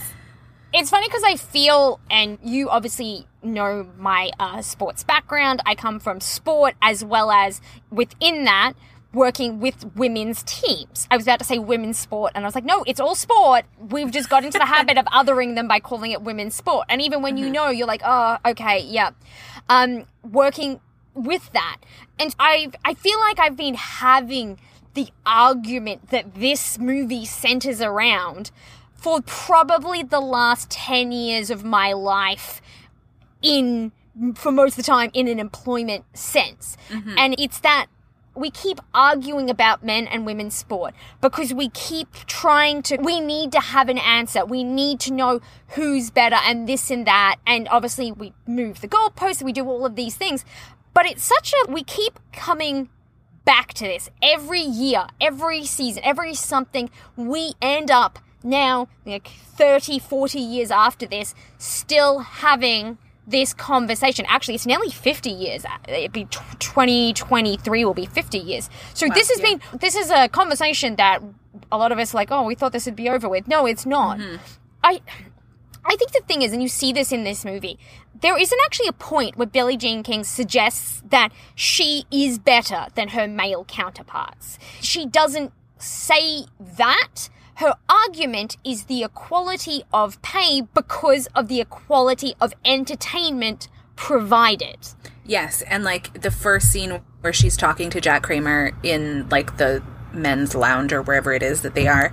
it's 0.73 0.91
funny 0.91 1.09
because 1.09 1.23
I 1.25 1.37
feel, 1.37 1.99
and 2.11 2.39
you 2.43 2.69
obviously 2.69 3.27
know 3.43 3.89
my 3.97 4.31
uh, 4.39 4.61
sports 4.61 5.03
background. 5.03 5.63
I 5.65 5.75
come 5.75 5.99
from 5.99 6.21
sport 6.21 6.75
as 6.83 7.05
well 7.05 7.31
as 7.31 7.61
within 7.91 8.45
that 8.45 8.75
working 9.13 9.61
with 9.61 9.97
women's 9.97 10.43
teams. 10.43 11.09
I 11.11 11.17
was 11.17 11.25
about 11.25 11.39
to 11.39 11.45
say 11.45 11.59
women's 11.59 11.99
sport, 11.99 12.33
and 12.35 12.45
I 12.45 12.47
was 12.49 12.55
like, 12.55 12.65
no, 12.65 12.85
it's 12.87 13.01
all 13.01 13.15
sport. 13.15 13.65
We've 13.79 14.11
just 14.11 14.29
got 14.29 14.45
into 14.45 14.59
the 14.59 14.67
habit 14.67 14.99
of 14.99 15.07
othering 15.07 15.55
them 15.55 15.69
by 15.69 15.81
calling 15.81 16.11
it 16.11 16.23
women's 16.23 16.55
sport. 16.55 16.87
And 16.91 17.01
even 17.01 17.23
when 17.23 17.37
you 17.37 17.49
know, 17.49 17.71
you're 17.71 17.87
like, 17.87 18.03
oh, 18.05 18.37
okay, 18.45 18.81
yeah. 18.81 19.11
Um, 19.71 20.05
working 20.23 20.81
with 21.15 21.51
that, 21.53 21.79
and 22.19 22.35
I 22.39 22.71
I 22.85 22.95
feel 22.95 23.19
like 23.21 23.39
I've 23.41 23.57
been 23.57 23.75
having 23.75 24.59
the 24.95 25.09
argument 25.25 26.11
that 26.11 26.35
this 26.35 26.79
movie 26.79 27.25
centers 27.25 27.81
around 27.81 28.51
for 28.95 29.23
probably 29.23 30.03
the 30.03 30.21
last 30.21 30.71
10 30.71 31.13
years 31.13 31.51
of 31.51 31.65
my 31.65 31.93
life 31.93 32.61
in 33.43 33.93
for 34.35 34.51
most 34.51 34.73
of 34.73 34.77
the 34.79 34.83
time 34.83 35.11
in 35.15 35.29
an 35.29 35.39
employment 35.39 36.05
sense. 36.13 36.77
Mm-hmm. 36.91 37.15
And 37.17 37.35
it's 37.39 37.61
that 37.61 37.87
we 38.35 38.51
keep 38.51 38.81
arguing 38.95 39.51
about 39.51 39.85
men 39.85 40.07
and 40.07 40.25
women's 40.25 40.55
sport 40.55 40.95
because 41.21 41.53
we 41.53 41.69
keep 41.71 42.13
trying 42.27 42.83
to 42.83 42.97
we 42.97 43.21
need 43.21 43.53
to 43.53 43.61
have 43.61 43.89
an 43.89 43.99
answer. 43.99 44.45
We 44.45 44.65
need 44.65 45.01
to 45.01 45.13
know 45.13 45.41
who's 45.69 46.11
better 46.11 46.37
and 46.37 46.69
this 46.69 46.91
and 46.91 47.07
that. 47.07 47.37
And 47.47 47.69
obviously 47.69 48.13
we 48.13 48.33
move 48.47 48.81
the 48.81 48.89
goalposts 48.89 49.43
we 49.43 49.53
do 49.53 49.69
all 49.69 49.85
of 49.85 49.97
these 49.97 50.17
things. 50.17 50.45
But 50.95 51.07
it's 51.07 51.25
such 51.25 51.53
a 51.53 51.71
we 51.71 51.85
keep 51.85 52.19
coming 52.33 52.89
back 53.49 53.73
to 53.73 53.85
this 53.85 54.11
every 54.23 54.61
year 54.61 55.07
every 55.23 55.65
season 55.65 56.03
every 56.05 56.35
something 56.35 56.91
we 57.17 57.55
end 57.63 57.91
up 57.91 58.19
now 58.45 58.87
like 59.07 59.27
30 59.27 59.99
40 59.99 60.39
years 60.39 60.71
after 60.71 61.07
this 61.07 61.35
still 61.57 62.19
having 62.19 62.99
this 63.27 63.53
conversation. 63.53 64.25
Actually, 64.27 64.55
it's 64.55 64.67
nearly 64.67 64.91
50 64.91 65.31
years. 65.31 65.65
Uh, 65.67 65.77
it'd 65.87 66.13
be 66.13 66.25
2023 66.25 67.85
will 67.85 67.95
be 67.95 68.07
50 68.07 68.39
years. 68.39 68.71
So 68.95 69.07
this 69.15 69.29
has 69.29 69.41
yeah. 69.41 69.45
been 69.45 69.79
this 69.81 69.95
is 69.95 70.11
a 70.11 70.29
conversation 70.29 70.97
that 70.97 71.23
a 71.71 71.77
lot 71.77 71.93
of 71.93 71.99
us 71.99 72.15
like, 72.15 72.31
oh, 72.31 72.45
we 72.45 72.55
thought 72.55 72.73
this 72.73 72.87
would 72.87 72.97
be 72.97 73.09
over 73.09 73.29
with. 73.29 73.47
No, 73.47 73.67
it's 73.67 73.85
not. 73.85 74.19
Mm-hmm. 74.19 74.37
I 74.83 75.03
I 75.85 75.97
think 75.97 76.13
the 76.13 76.23
thing 76.27 76.43
is, 76.43 76.53
and 76.53 76.63
you 76.63 76.69
see 76.69 76.93
this 76.93 77.13
in 77.13 77.25
this 77.25 77.45
movie, 77.45 77.79
there 78.21 78.39
isn't 78.39 78.59
actually 78.65 78.89
a 78.89 78.93
point 78.93 79.37
where 79.37 79.47
Billie 79.47 79.77
Jean 79.77 80.03
King 80.03 80.25
suggests 80.25 81.03
that 81.09 81.31
she 81.55 82.05
is 82.11 82.39
better 82.39 82.87
than 82.95 83.09
her 83.09 83.29
male 83.29 83.65
counterparts. 83.65 84.59
She 84.81 85.07
doesn't 85.07 85.53
say 85.79 86.45
that. 86.59 87.29
Her 87.55 87.75
argument 87.89 88.57
is 88.65 88.85
the 88.85 89.03
equality 89.03 89.83
of 89.93 90.23
pay 90.23 90.61
because 90.61 91.27
of 91.35 91.49
the 91.49 91.61
equality 91.61 92.35
of 92.41 92.53
entertainment 92.65 93.69
provided. 93.97 94.79
Yes, 95.27 95.63
and 95.63 95.83
like 95.83 96.23
the 96.23 96.31
first 96.31 96.71
scene 96.71 97.01
where 97.21 97.33
she's 97.33 97.57
talking 97.57 97.91
to 97.91 98.01
Jack 98.01 98.23
Kramer 98.23 98.71
in 98.85 99.29
like 99.29 99.57
the 99.57 99.83
men's 100.13 100.55
lounge 100.55 100.93
or 100.93 101.03
wherever 101.03 101.33
it 101.33 101.43
is 101.43 101.63
that 101.63 101.75
they 101.75 101.89
are, 101.89 102.13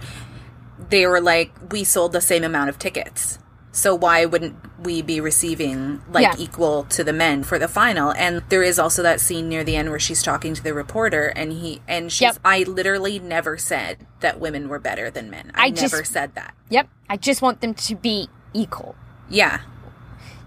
they 0.90 1.06
were 1.06 1.22
like, 1.22 1.54
"We 1.72 1.84
sold 1.84 2.12
the 2.12 2.22
same 2.22 2.44
amount 2.44 2.70
of 2.70 2.80
tickets, 2.80 3.38
so 3.76 3.94
why 3.94 4.24
wouldn't 4.26 4.56
we 4.84 5.02
be 5.02 5.20
receiving 5.20 6.02
like 6.10 6.24
Yeah. 6.24 6.34
equal 6.38 6.84
to 6.86 7.04
the 7.04 7.12
men 7.14 7.44
for 7.44 7.60
the 7.60 7.68
final?" 7.68 8.14
And 8.14 8.42
there 8.50 8.64
is 8.64 8.80
also 8.80 9.04
that 9.04 9.20
scene 9.20 9.50
near 9.50 9.64
the 9.64 9.76
end 9.76 9.90
where 9.90 10.00
she's 10.00 10.24
talking 10.24 10.54
to 10.54 10.64
the 10.64 10.74
reporter, 10.74 11.28
and 11.36 11.52
he 11.52 11.82
and 11.88 12.12
she's, 12.12 12.22
Yep. 12.22 12.38
"I 12.46 12.64
literally 12.64 13.20
never 13.20 13.58
said 13.58 14.08
that 14.22 14.40
women 14.40 14.70
were 14.70 14.80
better 14.80 15.10
than 15.12 15.30
men. 15.30 15.52
I, 15.56 15.66
I 15.66 15.70
just- 15.72 15.94
never 15.94 16.04
said 16.06 16.34
that." 16.36 16.54
Yep. 16.70 16.88
I 17.10 17.18
just 17.18 17.42
want 17.42 17.62
them 17.62 17.74
to 17.74 17.96
be 17.96 18.30
equal. 18.54 18.96
Yeah, 19.30 19.60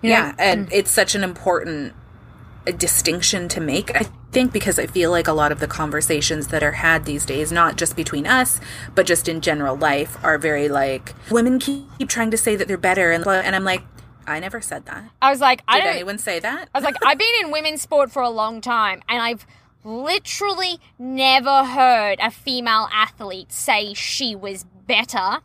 You 0.02 0.10
know? 0.10 0.16
yeah, 0.16 0.32
and 0.38 0.66
mm. 0.68 0.72
it's 0.72 0.90
such 0.90 1.14
an 1.14 1.22
important 1.22 1.92
uh, 2.68 2.76
distinction 2.76 3.48
to 3.48 3.60
make. 3.60 3.94
I 3.94 4.06
think 4.32 4.52
because 4.52 4.78
I 4.78 4.86
feel 4.86 5.10
like 5.10 5.28
a 5.28 5.32
lot 5.32 5.52
of 5.52 5.60
the 5.60 5.66
conversations 5.66 6.48
that 6.48 6.62
are 6.62 6.72
had 6.72 7.04
these 7.04 7.24
days, 7.24 7.50
not 7.50 7.76
just 7.76 7.96
between 7.96 8.26
us, 8.26 8.60
but 8.94 9.06
just 9.06 9.28
in 9.28 9.40
general 9.40 9.76
life, 9.76 10.16
are 10.22 10.38
very 10.38 10.68
like 10.68 11.14
women 11.30 11.58
keep, 11.58 11.86
trying 12.08 12.30
to 12.30 12.36
say 12.36 12.56
that 12.56 12.68
they're 12.68 12.76
better, 12.76 13.10
and 13.10 13.26
and 13.26 13.56
I'm 13.56 13.64
like, 13.64 13.82
I 14.26 14.40
never 14.40 14.60
said 14.60 14.86
that. 14.86 15.10
I 15.22 15.30
was 15.30 15.40
like, 15.40 15.62
I 15.66 15.78
Did 15.78 15.84
don't. 15.84 15.94
anyone 15.94 16.18
say 16.18 16.38
that? 16.40 16.68
I 16.74 16.78
was 16.78 16.84
like, 16.84 16.96
I've 17.04 17.18
been 17.18 17.34
in 17.42 17.50
women's 17.50 17.82
sport 17.82 18.10
for 18.10 18.22
a 18.22 18.30
long 18.30 18.60
time, 18.60 19.02
and 19.08 19.22
I've 19.22 19.46
literally 19.84 20.80
never 20.98 21.64
heard 21.64 22.18
a 22.20 22.30
female 22.30 22.88
athlete 22.92 23.52
say 23.52 23.94
she 23.94 24.36
was 24.36 24.64
better 24.86 25.38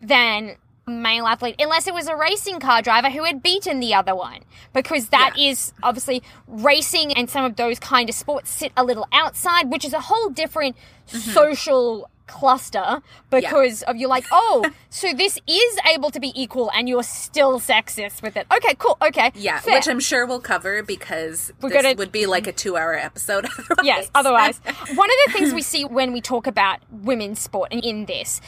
than 0.00 0.50
a 0.50 0.56
male 0.90 1.26
athlete, 1.26 1.56
unless 1.58 1.86
it 1.86 1.94
was 1.94 2.06
a 2.08 2.16
racing 2.16 2.60
car 2.60 2.82
driver 2.82 3.08
who 3.10 3.24
had 3.24 3.42
beaten 3.42 3.80
the 3.80 3.94
other 3.94 4.14
one. 4.14 4.40
Because 4.74 5.08
that 5.08 5.34
is 5.38 5.72
Yeah. 5.80 5.88
obviously 5.88 6.22
racing 6.46 7.12
and 7.14 7.30
some 7.30 7.44
of 7.44 7.56
those 7.56 7.78
kind 7.78 8.08
of 8.08 8.14
sports 8.14 8.50
sit 8.50 8.72
a 8.76 8.84
little 8.84 9.06
outside, 9.12 9.70
which 9.70 9.84
is 9.84 9.92
a 9.92 10.00
whole 10.00 10.28
different 10.28 10.76
Mm-hmm. 11.10 11.30
social 11.32 12.08
cluster 12.28 13.02
because 13.30 13.82
of 13.82 13.96
you're 13.96 14.08
like 14.08 14.24
oh 14.30 14.64
so 14.90 15.12
this 15.12 15.36
is 15.48 15.78
able 15.92 16.08
to 16.10 16.20
be 16.20 16.30
equal 16.40 16.70
and 16.72 16.88
you're 16.88 17.02
still 17.02 17.58
sexist 17.58 18.22
with 18.22 18.36
it 18.36 18.46
okay 18.54 18.76
cool 18.78 18.96
okay 19.02 19.32
yeah, 19.34 19.58
fair. 19.58 19.74
which 19.74 19.88
I'm 19.88 19.98
sure 19.98 20.24
we'll 20.26 20.38
cover 20.40 20.84
because 20.84 21.52
We're 21.60 21.70
this 21.70 21.82
gonna- 21.82 21.96
would 21.96 22.12
be 22.12 22.26
like 22.26 22.46
a 22.46 22.52
two-hour 22.52 22.94
episode. 22.94 23.48
Yes, 23.82 24.08
otherwise. 24.14 24.60
One 24.94 25.10
of 25.10 25.16
the 25.26 25.32
things 25.32 25.52
we 25.52 25.62
see 25.62 25.84
when 25.84 26.12
we 26.12 26.20
talk 26.20 26.46
about 26.46 26.78
women's 26.92 27.40
sport 27.40 27.72
and 27.72 27.84
in 27.84 28.04
this 28.06 28.40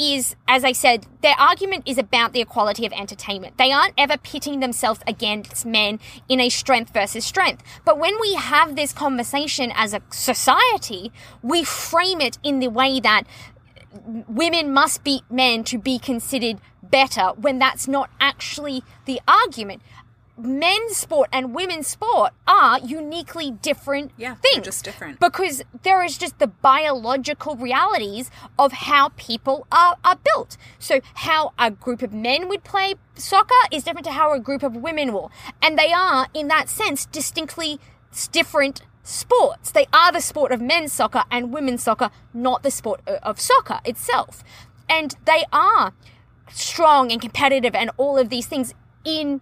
is, 0.00 0.34
as 0.48 0.64
I 0.64 0.72
said, 0.72 1.06
their 1.20 1.38
argument 1.38 1.84
is 1.86 1.98
about 1.98 2.32
the 2.32 2.40
equality 2.40 2.86
of 2.86 2.92
entertainment. 2.92 3.58
They 3.58 3.70
aren't 3.70 3.94
ever 3.98 4.16
pitting 4.16 4.60
themselves 4.60 5.00
against 5.06 5.66
men 5.66 6.00
in 6.28 6.40
a 6.40 6.48
strength 6.48 6.92
versus 6.94 7.24
strength. 7.24 7.62
But 7.84 7.98
when 7.98 8.18
we 8.20 8.34
have 8.34 8.76
this 8.76 8.92
conversation 8.92 9.70
as 9.74 9.92
a 9.92 10.02
society, 10.10 11.12
we 11.42 11.64
frame 11.64 12.20
it 12.20 12.38
in 12.42 12.60
the 12.60 12.68
way 12.68 12.98
that 13.00 13.24
women 14.28 14.72
must 14.72 15.04
beat 15.04 15.22
men 15.30 15.64
to 15.64 15.76
be 15.76 15.98
considered 15.98 16.58
better 16.82 17.32
when 17.36 17.58
that's 17.58 17.86
not 17.86 18.10
actually 18.20 18.82
the 19.04 19.20
argument. 19.28 19.82
Men's 20.44 20.96
sport 20.96 21.28
and 21.32 21.54
women's 21.54 21.86
sport 21.86 22.32
are 22.46 22.78
uniquely 22.80 23.50
different 23.50 24.12
Yeah, 24.16 24.34
things. 24.36 24.64
just 24.64 24.84
different. 24.84 25.20
Because 25.20 25.62
there 25.82 26.02
is 26.02 26.18
just 26.18 26.38
the 26.38 26.46
biological 26.46 27.56
realities 27.56 28.30
of 28.58 28.72
how 28.72 29.10
people 29.16 29.66
are, 29.70 29.96
are 30.04 30.16
built. 30.16 30.56
So 30.78 31.00
how 31.14 31.52
a 31.58 31.70
group 31.70 32.02
of 32.02 32.12
men 32.12 32.48
would 32.48 32.64
play 32.64 32.94
soccer 33.14 33.54
is 33.70 33.84
different 33.84 34.06
to 34.06 34.12
how 34.12 34.32
a 34.32 34.40
group 34.40 34.62
of 34.62 34.74
women 34.76 35.12
will. 35.12 35.30
And 35.62 35.78
they 35.78 35.92
are, 35.92 36.28
in 36.34 36.48
that 36.48 36.68
sense, 36.68 37.06
distinctly 37.06 37.78
different 38.32 38.82
sports. 39.02 39.70
They 39.72 39.86
are 39.92 40.12
the 40.12 40.20
sport 40.20 40.52
of 40.52 40.60
men's 40.60 40.92
soccer 40.92 41.24
and 41.30 41.52
women's 41.52 41.82
soccer, 41.82 42.10
not 42.34 42.62
the 42.62 42.70
sport 42.70 43.00
uh, 43.06 43.18
of 43.22 43.40
soccer 43.40 43.80
itself. 43.84 44.42
And 44.88 45.16
they 45.24 45.44
are 45.52 45.92
strong 46.52 47.12
and 47.12 47.20
competitive 47.20 47.74
and 47.74 47.90
all 47.96 48.18
of 48.18 48.28
these 48.28 48.46
things 48.46 48.74
in 49.04 49.40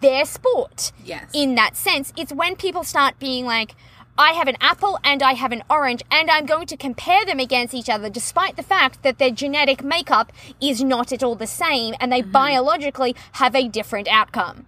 their 0.00 0.24
sport. 0.24 0.92
Yes. 1.04 1.30
In 1.34 1.54
that 1.56 1.76
sense, 1.76 2.12
it's 2.16 2.32
when 2.32 2.56
people 2.56 2.84
start 2.84 3.18
being 3.18 3.44
like, 3.44 3.74
I 4.18 4.32
have 4.32 4.48
an 4.48 4.56
apple 4.60 4.98
and 5.04 5.22
I 5.22 5.34
have 5.34 5.52
an 5.52 5.62
orange, 5.70 6.02
and 6.10 6.28
I'm 6.28 6.44
going 6.44 6.66
to 6.66 6.76
compare 6.76 7.24
them 7.24 7.38
against 7.38 7.72
each 7.72 7.88
other, 7.88 8.10
despite 8.10 8.56
the 8.56 8.64
fact 8.64 9.04
that 9.04 9.18
their 9.18 9.30
genetic 9.30 9.84
makeup 9.84 10.32
is 10.60 10.82
not 10.82 11.12
at 11.12 11.22
all 11.22 11.36
the 11.36 11.46
same 11.46 11.94
and 12.00 12.10
they 12.10 12.22
mm-hmm. 12.22 12.32
biologically 12.32 13.14
have 13.32 13.54
a 13.54 13.68
different 13.68 14.08
outcome. 14.08 14.66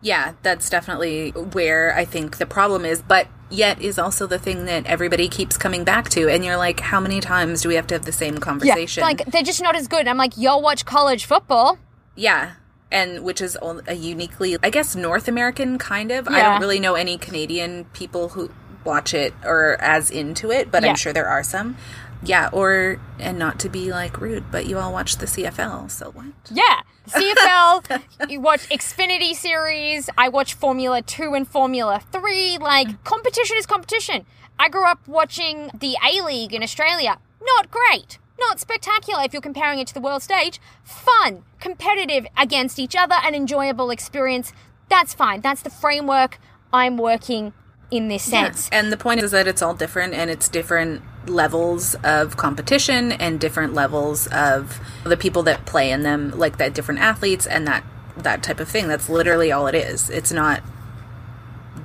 Yeah, 0.00 0.32
that's 0.42 0.68
definitely 0.68 1.30
where 1.30 1.94
I 1.96 2.04
think 2.04 2.38
the 2.38 2.46
problem 2.46 2.84
is, 2.84 3.02
but 3.02 3.28
yet 3.50 3.80
is 3.80 4.00
also 4.00 4.26
the 4.26 4.38
thing 4.38 4.64
that 4.64 4.84
everybody 4.86 5.28
keeps 5.28 5.56
coming 5.56 5.84
back 5.84 6.08
to. 6.10 6.28
And 6.28 6.44
you're 6.44 6.56
like, 6.56 6.80
how 6.80 6.98
many 6.98 7.20
times 7.20 7.62
do 7.62 7.68
we 7.68 7.76
have 7.76 7.86
to 7.86 7.94
have 7.94 8.04
the 8.04 8.10
same 8.10 8.38
conversation? 8.38 9.02
Like, 9.02 9.24
they're 9.26 9.44
just 9.44 9.62
not 9.62 9.76
as 9.76 9.86
good. 9.86 10.08
I'm 10.08 10.16
like, 10.16 10.36
y'all 10.36 10.60
watch 10.60 10.84
college 10.84 11.24
football. 11.24 11.78
yeah. 12.16 12.54
And 12.92 13.24
which 13.24 13.40
is 13.40 13.56
a 13.86 13.94
uniquely, 13.94 14.56
I 14.62 14.70
guess, 14.70 14.94
North 14.94 15.26
American 15.26 15.78
kind 15.78 16.12
of. 16.12 16.28
I 16.28 16.42
don't 16.42 16.60
really 16.60 16.78
know 16.78 16.94
any 16.94 17.16
Canadian 17.18 17.86
people 17.94 18.28
who 18.28 18.50
watch 18.84 19.14
it 19.14 19.32
or 19.44 19.80
as 19.80 20.10
into 20.10 20.50
it, 20.50 20.70
but 20.70 20.82
Yeah. 20.82 20.90
I'm 20.90 20.96
sure 20.96 21.12
there 21.12 21.26
are 21.28 21.42
some. 21.42 21.76
Yeah, 22.24 22.50
or, 22.52 23.00
and 23.18 23.36
not 23.38 23.58
to 23.60 23.68
be 23.68 23.90
like 23.90 24.20
rude, 24.20 24.44
but 24.52 24.66
you 24.66 24.78
all 24.78 24.92
watch 24.92 25.16
the 25.16 25.26
CFL, 25.26 25.90
so 25.90 26.10
what? 26.12 26.26
Yeah. 26.52 26.82
CFL, 27.08 28.00
you 28.30 28.40
watch 28.40 28.68
Xfinity 28.68 29.34
series, 29.34 30.08
I 30.16 30.28
watch 30.28 30.54
Formula 30.54 31.02
2 31.02 31.34
and 31.34 31.48
Formula 31.48 32.00
3. 32.12 32.58
Like, 32.58 33.02
competition 33.02 33.56
is 33.56 33.66
competition. 33.66 34.24
I 34.58 34.68
grew 34.68 34.86
up 34.86 35.08
watching 35.08 35.70
the 35.74 35.96
A 36.06 36.22
League 36.22 36.54
in 36.54 36.62
Australia. 36.62 37.18
Not 37.42 37.70
great. 37.72 38.18
Not 38.38 38.60
spectacular 38.60 39.22
if 39.24 39.32
you're 39.32 39.42
comparing 39.42 39.78
it 39.78 39.86
to 39.88 39.94
the 39.94 40.00
world 40.00 40.22
stage. 40.22 40.60
Fun, 40.82 41.44
competitive 41.60 42.26
against 42.36 42.78
each 42.78 42.96
other, 42.96 43.16
an 43.22 43.34
enjoyable 43.34 43.90
experience. 43.90 44.52
That's 44.88 45.14
fine. 45.14 45.40
That's 45.40 45.62
the 45.62 45.70
framework 45.70 46.38
I'm 46.72 46.96
working 46.96 47.52
in 47.90 48.08
this 48.08 48.22
sense. 48.22 48.68
And 48.72 48.90
the 48.90 48.96
point 48.96 49.20
is 49.20 49.30
that 49.32 49.46
it's 49.46 49.62
all 49.62 49.74
different 49.74 50.14
and 50.14 50.30
it's 50.30 50.48
different 50.48 51.02
levels 51.28 51.94
of 52.02 52.36
competition 52.36 53.12
and 53.12 53.38
different 53.38 53.74
levels 53.74 54.26
of 54.28 54.80
the 55.04 55.16
people 55.16 55.42
that 55.44 55.66
play 55.66 55.90
in 55.90 56.02
them, 56.02 56.36
like 56.36 56.56
that 56.56 56.74
different 56.74 57.00
athletes 57.00 57.46
and 57.46 57.66
that 57.66 57.84
that 58.16 58.42
type 58.42 58.60
of 58.60 58.68
thing. 58.68 58.88
That's 58.88 59.08
literally 59.08 59.52
all 59.52 59.66
it 59.66 59.74
is. 59.74 60.10
It's 60.10 60.32
not 60.32 60.62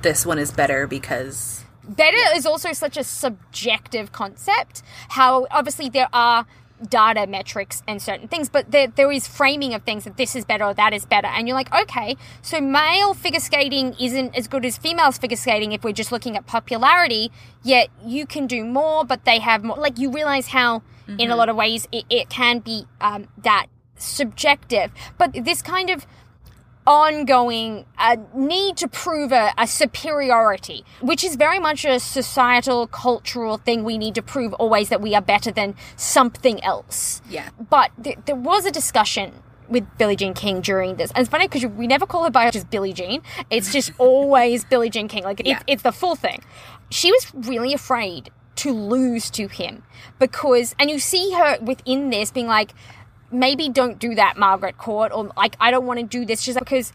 this 0.02 0.24
one 0.24 0.38
is 0.38 0.50
better 0.50 0.86
because 0.86 1.64
better 1.88 2.18
is 2.34 2.46
also 2.46 2.72
such 2.72 2.96
a 2.96 3.04
subjective 3.04 4.12
concept. 4.12 4.82
How 5.10 5.46
obviously 5.50 5.88
there 5.88 6.08
are 6.12 6.46
data 6.88 7.26
metrics 7.26 7.82
and 7.88 8.00
certain 8.00 8.28
things, 8.28 8.48
but 8.48 8.70
there, 8.70 8.86
there 8.86 9.10
is 9.10 9.26
framing 9.26 9.74
of 9.74 9.82
things 9.82 10.04
that 10.04 10.16
this 10.16 10.36
is 10.36 10.44
better 10.44 10.64
or 10.64 10.74
that 10.74 10.92
is 10.92 11.06
better. 11.06 11.26
And 11.26 11.48
you're 11.48 11.56
like, 11.56 11.72
okay, 11.74 12.16
so 12.42 12.60
male 12.60 13.14
figure 13.14 13.40
skating 13.40 13.94
isn't 14.00 14.36
as 14.36 14.46
good 14.48 14.64
as 14.64 14.78
females 14.78 15.18
figure 15.18 15.36
skating 15.36 15.72
if 15.72 15.82
we're 15.82 15.92
just 15.92 16.12
looking 16.12 16.36
at 16.36 16.46
popularity, 16.46 17.30
yet 17.62 17.88
you 18.04 18.26
can 18.26 18.46
do 18.46 18.64
more, 18.64 19.04
but 19.04 19.24
they 19.24 19.40
have 19.40 19.64
more. 19.64 19.76
Like, 19.76 19.98
you 19.98 20.10
realize 20.10 20.48
how, 20.48 20.82
in 21.18 21.30
a 21.30 21.36
lot 21.36 21.48
of 21.48 21.56
ways, 21.56 21.88
it, 21.90 22.04
it 22.10 22.28
can 22.28 22.60
be 22.60 22.86
um, 23.00 23.28
that 23.38 23.66
subjective. 23.96 24.92
But 25.16 25.32
this 25.32 25.62
kind 25.62 25.90
of 25.90 26.06
ongoing 26.88 27.84
uh, 27.98 28.16
need 28.34 28.76
to 28.78 28.88
prove 28.88 29.30
a, 29.30 29.52
a 29.58 29.66
superiority, 29.66 30.84
which 31.02 31.22
is 31.22 31.36
very 31.36 31.58
much 31.58 31.84
a 31.84 32.00
societal, 32.00 32.86
cultural 32.86 33.58
thing. 33.58 33.84
We 33.84 33.98
need 33.98 34.14
to 34.14 34.22
prove 34.22 34.54
always 34.54 34.88
that 34.88 35.00
we 35.02 35.14
are 35.14 35.20
better 35.20 35.52
than 35.52 35.74
something 35.96 36.64
else. 36.64 37.20
Yeah. 37.28 37.50
But 37.70 37.90
th- 38.02 38.18
there 38.24 38.34
was 38.36 38.64
a 38.64 38.70
discussion 38.70 39.34
with 39.68 39.86
Billie 39.98 40.16
Jean 40.16 40.32
King 40.32 40.62
during 40.62 40.96
this. 40.96 41.10
And 41.10 41.20
it's 41.20 41.30
funny 41.30 41.46
because 41.46 41.66
we 41.66 41.86
never 41.86 42.06
call 42.06 42.24
her 42.24 42.30
by 42.30 42.50
just 42.50 42.70
Billie 42.70 42.94
Jean. 42.94 43.20
It's 43.50 43.70
just 43.70 43.92
always 43.98 44.64
Billie 44.64 44.88
Jean 44.88 45.08
King. 45.08 45.24
Like, 45.24 45.42
Yeah. 45.44 45.56
it's, 45.56 45.64
it's 45.66 45.82
the 45.82 45.92
full 45.92 46.16
thing. 46.16 46.42
She 46.90 47.12
was 47.12 47.30
really 47.34 47.74
afraid 47.74 48.30
to 48.56 48.72
lose 48.72 49.30
to 49.30 49.46
him 49.46 49.82
because, 50.18 50.74
and 50.78 50.90
you 50.90 50.98
see 50.98 51.32
her 51.34 51.58
within 51.60 52.08
this 52.10 52.30
being 52.30 52.46
like, 52.46 52.72
maybe 53.30 53.68
don't 53.68 53.98
do 53.98 54.14
that, 54.14 54.36
Margaret 54.36 54.78
Court, 54.78 55.12
or 55.12 55.30
like, 55.36 55.56
I 55.60 55.70
don't 55.70 55.86
want 55.86 56.00
to 56.00 56.06
do 56.06 56.24
this 56.24 56.44
just 56.44 56.58
because 56.58 56.92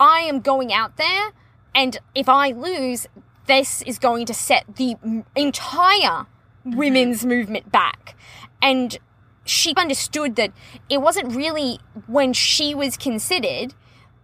I 0.00 0.20
am 0.20 0.40
going 0.40 0.72
out 0.72 0.96
there, 0.96 1.32
and 1.74 1.98
if 2.14 2.28
I 2.28 2.50
lose, 2.50 3.06
this 3.46 3.82
is 3.82 3.98
going 3.98 4.26
to 4.26 4.34
set 4.34 4.76
the 4.76 4.96
entire 5.34 6.26
mm-hmm. 6.26 6.76
women's 6.76 7.24
movement 7.24 7.72
back. 7.72 8.16
And 8.62 8.98
she 9.44 9.74
understood 9.76 10.36
that 10.36 10.52
it 10.88 10.98
wasn't 10.98 11.34
really 11.34 11.78
when 12.06 12.32
she 12.32 12.74
was 12.74 12.96
considered, 12.96 13.74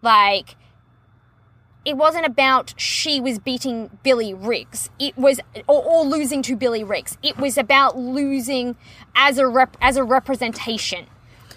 like, 0.03 0.57
it 1.85 1.97
wasn't 1.97 2.27
about 2.27 2.75
she 2.77 3.21
was 3.21 3.39
beating 3.39 3.91
Billy 4.03 4.33
Riggs. 4.35 4.91
It 4.99 5.17
was 5.17 5.41
or, 5.69 5.83
or 5.85 6.05
losing 6.05 6.43
to 6.43 6.57
Billy 6.57 6.83
Riggs. 6.85 7.17
It 7.23 7.37
was 7.37 7.59
about 7.59 7.97
losing 7.99 8.77
as 9.15 9.39
a 9.39 9.47
rep, 9.47 9.77
as 9.81 9.97
a 9.97 10.05
representation 10.05 11.07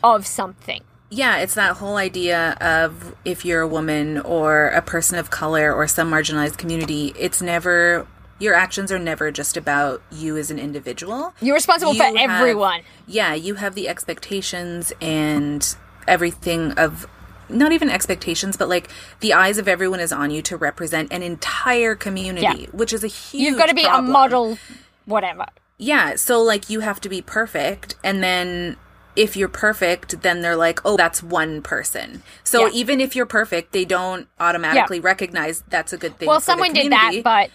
of 0.04 0.28
something. 0.28 0.82
Yeah, 1.10 1.38
it's 1.38 1.54
that 1.56 1.78
whole 1.78 1.96
idea 1.96 2.52
of 2.60 3.16
if 3.24 3.46
you're 3.46 3.62
a 3.62 3.68
woman 3.68 4.18
or 4.20 4.68
a 4.70 4.82
person 4.82 5.18
of 5.18 5.30
color 5.30 5.74
or 5.74 5.88
some 5.88 6.12
marginalized 6.12 6.58
community, 6.58 7.14
it's 7.18 7.42
never 7.42 8.06
your 8.40 8.54
actions 8.54 8.92
are 8.92 9.00
never 9.00 9.32
just 9.32 9.58
about 9.58 10.02
you 10.12 10.38
as 10.38 10.52
an 10.52 10.60
individual. 10.60 11.34
You're 11.42 11.56
responsible 11.56 11.94
You 11.94 12.00
for 12.00 12.18
have- 12.20 12.30
everyone. 12.42 12.82
Yeah, 13.08 13.34
you 13.34 13.56
have 13.56 13.74
the 13.74 13.88
expectations 13.88 14.92
and 15.02 15.76
everything 16.08 16.74
of 16.74 17.08
not 17.50 17.72
even 17.72 17.90
expectations, 17.90 18.58
but 18.58 18.70
like 18.70 18.90
the 19.20 19.34
eyes 19.34 19.58
of 19.58 19.68
everyone 19.68 20.00
is 20.00 20.12
on 20.12 20.32
you 20.32 20.42
to 20.44 20.58
represent 20.58 21.12
an 21.12 21.24
entire 21.24 21.96
community, 21.96 22.62
Yeah. 22.64 22.68
which 22.72 22.94
is 22.94 23.04
a 23.04 23.08
huge 23.08 23.44
You've 23.44 23.58
got 23.58 23.70
to 23.70 23.76
be 23.76 23.84
problem. 23.84 24.08
a 24.08 24.12
model, 24.12 24.58
whatever. 25.06 25.46
Yeah, 25.78 26.16
so 26.16 26.42
like 26.42 26.70
you 26.70 26.80
have 26.82 27.00
to 27.02 27.10
be 27.10 27.22
perfect 27.22 27.96
and 28.04 28.24
then 28.24 28.78
if 29.16 29.36
you're 29.36 29.48
perfect, 29.50 30.22
then 30.22 30.42
they're 30.42 30.56
like, 30.56 30.80
"Oh, 30.86 30.96
that's 30.96 31.24
one 31.24 31.64
person." 31.64 32.22
So 32.44 32.68
Yeah. 32.68 32.72
even 32.74 33.02
if 33.02 33.16
you're 33.16 33.26
perfect, 33.26 33.72
they 33.72 33.84
don't 33.84 34.28
automatically 34.40 35.00
recognize 35.00 35.64
that's 35.70 35.92
a 35.92 35.98
good 35.98 36.20
thing. 36.20 36.28
Well, 36.28 36.40
someone 36.40 36.72
did 36.72 36.92
that, 36.92 37.14
but 37.24 37.50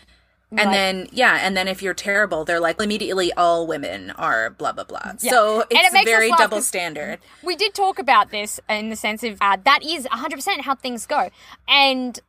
and 0.59 0.73
then 0.73 1.09
yeah, 1.13 1.39
and 1.43 1.57
then 1.57 1.69
if 1.69 1.83
you're 1.83 1.95
terrible, 1.95 2.45
they're 2.45 2.61
like 2.61 2.81
immediately 2.81 3.33
all 3.33 3.67
women 3.67 4.11
are 4.13 4.51
blah 4.51 4.73
blah 4.73 4.85
blah. 4.85 5.13
Yeah. 5.21 5.31
So 5.31 5.65
it's 5.71 5.95
it 5.95 6.05
very 6.05 6.31
double 6.33 6.61
standard. 6.61 7.21
we 7.43 7.57
did 7.57 7.75
talk 7.75 7.99
about 7.99 8.31
this 8.31 8.61
in 8.69 8.91
the 8.91 8.97
sense 8.97 9.23
of 9.23 9.39
uh, 9.41 9.57
that 9.65 9.83
is 9.83 10.07
100% 10.07 10.61
how 10.61 10.75
things 10.75 11.07
go. 11.07 11.31
And 11.69 12.21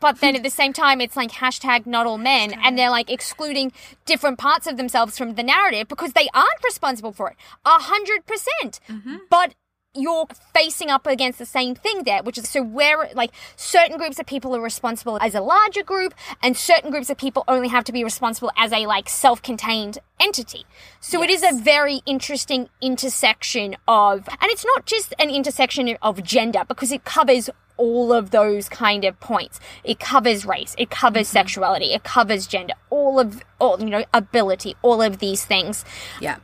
but 0.00 0.20
then 0.20 0.36
at 0.36 0.42
the 0.42 0.50
same 0.50 0.72
time, 0.72 1.00
it's 1.00 1.16
like 1.16 1.32
hashtag 1.32 1.86
not 1.86 2.06
all 2.06 2.18
men, 2.18 2.52
and 2.52 2.78
they're 2.78 2.90
like 2.90 3.10
excluding 3.10 3.72
different 4.06 4.38
parts 4.38 4.66
of 4.66 4.76
themselves 4.76 5.18
from 5.18 5.34
the 5.34 5.42
narrative 5.42 5.88
because 5.88 6.12
they 6.12 6.28
aren't 6.34 6.64
responsible 6.64 7.12
for 7.12 7.30
it. 7.30 7.36
A 7.64 7.80
hundred 7.80 8.24
percent. 8.26 8.80
But 9.28 9.54
you're 9.94 10.26
facing 10.54 10.90
up 10.90 11.06
against 11.06 11.38
the 11.38 11.46
same 11.46 11.74
thing 11.74 12.04
there, 12.04 12.22
which 12.22 12.38
is 12.38 12.48
so 12.48 12.62
where 12.62 13.10
like 13.14 13.30
certain 13.56 13.96
groups 13.96 14.18
of 14.18 14.26
people 14.26 14.54
are 14.54 14.60
responsible 14.60 15.18
as 15.20 15.34
a 15.34 15.40
larger 15.40 15.82
group, 15.82 16.14
and 16.42 16.56
certain 16.56 16.90
groups 16.90 17.10
of 17.10 17.16
people 17.16 17.44
only 17.48 17.68
have 17.68 17.84
to 17.84 17.92
be 17.92 18.04
responsible 18.04 18.50
as 18.56 18.72
a 18.72 18.86
like 18.86 19.08
self-contained 19.08 19.98
entity. 20.20 20.64
So 21.00 21.22
it 21.22 21.30
is 21.30 21.42
a 21.42 21.56
very 21.58 22.00
interesting 22.06 22.68
intersection 22.80 23.76
of, 23.86 24.28
and 24.28 24.50
it's 24.50 24.64
not 24.64 24.86
just 24.86 25.14
an 25.18 25.30
intersection 25.30 25.96
of 26.02 26.22
gender 26.22 26.62
because 26.68 26.92
it 26.92 27.04
covers 27.04 27.50
all 27.76 28.12
of 28.12 28.30
those 28.30 28.68
kind 28.68 29.04
of 29.04 29.18
points. 29.20 29.58
It 29.84 29.98
covers 30.00 30.44
race, 30.44 30.74
it 30.78 30.90
covers 30.90 31.28
mm-hmm. 31.28 31.32
sexuality, 31.32 31.94
it 31.94 32.04
covers 32.04 32.46
gender, 32.46 32.74
all 32.90 33.18
of 33.18 33.42
all 33.58 33.80
you 33.80 33.90
know 33.90 34.04
ability, 34.12 34.76
all 34.82 35.00
of 35.00 35.18
these 35.18 35.44
things 35.44 35.84
Yeah. 36.20 36.36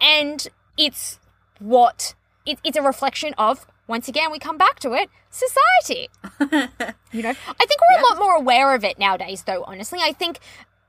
and 0.00 0.46
it's 0.76 1.18
what 1.58 2.14
it, 2.48 2.58
it's 2.64 2.76
a 2.76 2.82
reflection 2.82 3.34
of 3.38 3.66
once 3.86 4.08
again 4.08 4.30
we 4.30 4.38
come 4.38 4.58
back 4.58 4.78
to 4.80 4.92
it 4.94 5.10
society. 5.30 6.08
You 7.10 7.22
know 7.22 7.30
i 7.30 7.66
think 7.66 7.80
we're 7.80 8.00
a 8.00 8.02
lot 8.10 8.18
more 8.18 8.34
aware 8.36 8.74
of 8.74 8.84
it 8.84 8.98
nowadays 8.98 9.44
though 9.44 9.64
honestly. 9.64 9.98
I 10.02 10.12
think 10.12 10.40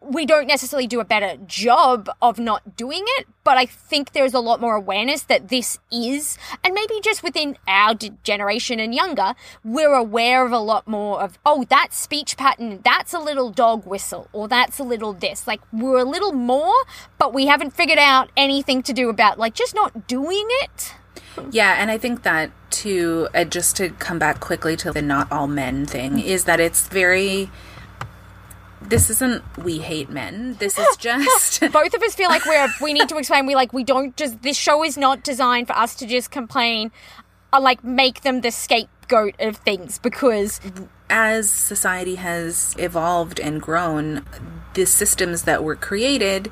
we 0.01 0.25
don't 0.25 0.47
necessarily 0.47 0.87
do 0.87 0.99
a 0.99 1.05
better 1.05 1.37
job 1.45 2.09
of 2.21 2.39
not 2.39 2.75
doing 2.77 3.03
it 3.17 3.27
but 3.43 3.57
i 3.57 3.65
think 3.65 4.11
there's 4.13 4.33
a 4.33 4.39
lot 4.39 4.61
more 4.61 4.75
awareness 4.75 5.23
that 5.23 5.49
this 5.49 5.77
is 5.91 6.37
and 6.63 6.73
maybe 6.73 6.99
just 7.01 7.21
within 7.21 7.57
our 7.67 7.93
d- 7.93 8.11
generation 8.23 8.79
and 8.79 8.95
younger 8.95 9.33
we're 9.63 9.93
aware 9.93 10.45
of 10.45 10.51
a 10.53 10.59
lot 10.59 10.87
more 10.87 11.21
of 11.21 11.37
oh 11.45 11.65
that 11.69 11.93
speech 11.93 12.37
pattern 12.37 12.79
that's 12.83 13.13
a 13.13 13.19
little 13.19 13.49
dog 13.51 13.85
whistle 13.85 14.29
or 14.31 14.47
that's 14.47 14.79
a 14.79 14.83
little 14.83 15.13
this. 15.13 15.47
Like 15.47 15.61
we're 15.71 15.97
a 15.97 16.05
little 16.05 16.31
more 16.31 16.75
but 17.17 17.33
we 17.33 17.47
haven't 17.47 17.71
figured 17.71 17.99
out 17.99 18.29
anything 18.37 18.81
to 18.83 18.93
do 18.93 19.09
about 19.09 19.37
like 19.37 19.53
just 19.53 19.75
not 19.75 20.07
doing 20.07 20.47
it 20.63 20.93
Yeah, 21.51 21.75
and 21.77 21.91
I 21.91 21.97
think 21.97 22.23
that 22.23 22.51
too, 22.69 23.27
uh, 23.33 23.43
just 23.43 23.75
to 23.77 23.89
come 23.89 24.19
back 24.19 24.39
quickly 24.39 24.75
to 24.77 24.91
the 24.91 25.01
not 25.01 25.31
all 25.31 25.47
men 25.47 25.85
thing, 25.85 26.19
is 26.19 26.45
that 26.45 26.59
it's 26.59 26.87
very. 26.87 27.49
This 28.81 29.09
isn't 29.09 29.43
we 29.57 29.79
hate 29.79 30.09
men. 30.09 30.55
This 30.59 30.79
is 30.79 30.97
just. 30.97 31.59
both 31.71 31.93
of 31.93 32.01
us 32.01 32.15
feel 32.15 32.29
like 32.29 32.45
we're 32.45 32.67
we 32.81 32.93
need 32.93 33.09
to 33.09 33.17
explain 33.17 33.45
we 33.45 33.55
like 33.55 33.73
we 33.73 33.83
don't 33.83 34.15
just 34.15 34.41
this 34.41 34.57
show 34.57 34.83
is 34.83 34.97
not 34.97 35.23
designed 35.23 35.67
for 35.67 35.73
us 35.73 35.95
to 35.95 36.05
just 36.05 36.31
complain 36.31 36.91
or 37.51 37.59
like 37.59 37.83
make 37.83 38.21
them 38.21 38.41
the 38.41 38.51
scapegoat 38.51 39.35
of 39.39 39.57
things 39.57 39.99
because 39.99 40.61
as 41.09 41.49
society 41.49 42.15
has 42.15 42.75
evolved 42.77 43.39
and 43.39 43.61
grown, 43.61 44.25
the 44.75 44.85
systems 44.85 45.43
that 45.43 45.63
were 45.63 45.75
created, 45.75 46.51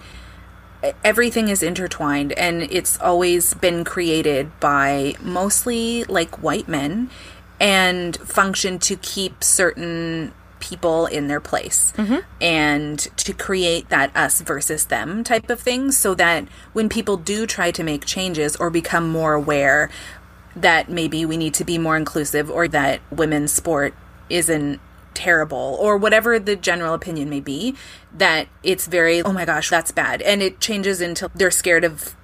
everything 1.04 1.48
is 1.48 1.63
intertwined 1.63 2.34
and 2.34 2.63
it's 2.63 3.00
always 3.00 3.54
been 3.56 3.84
created 3.84 4.52
by 4.60 5.16
mostly 5.22 6.04
like 6.06 6.42
white 6.42 6.68
men 6.68 7.10
and 7.60 8.16
function 8.18 8.78
to 8.78 8.96
keep 8.98 9.44
certain 9.44 10.32
people 10.60 11.06
in 11.06 11.28
their 11.28 11.40
place 11.40 11.94
mm-hmm. 11.98 12.18
and 12.42 13.00
to 13.18 13.34
create 13.34 13.90
that 13.90 14.16
us 14.16 14.42
versus 14.42 14.86
them 14.86 15.24
type 15.24 15.50
of 15.50 15.60
thing 15.60 15.92
so 15.92 16.13
that 16.16 16.48
when 16.74 16.90
people 16.90 17.18
do 17.18 17.46
try 17.46 17.72
to 17.72 17.84
make 17.84 18.06
changes 18.06 18.56
or 18.56 18.70
become 18.70 19.08
more 19.10 19.34
aware 19.34 19.90
that 20.56 20.90
maybe 20.90 21.26
we 21.26 21.38
need 21.38 21.54
to 21.54 21.63
be 21.63 21.78
more 21.78 21.96
inclusive 21.96 22.50
or 22.50 22.68
that 22.68 23.00
women's 23.12 23.52
sport 23.52 23.94
isn't 24.30 24.80
terrible 25.17 25.75
or 25.80 25.97
whatever 25.97 26.38
the 26.38 26.56
general 26.56 26.93
opinion 26.93 27.27
may 27.27 27.39
be 27.39 27.75
that 28.13 28.47
it's 28.62 28.86
very 28.86 29.19
oh 29.23 29.34
my 29.34 29.45
gosh 29.45 29.67
that's 29.67 29.91
bad. 29.91 30.21
And 30.21 30.43
it 30.43 30.60
changes 30.60 31.01
into 31.01 31.32
they're 31.34 31.49
scared 31.49 31.84
of 31.84 32.15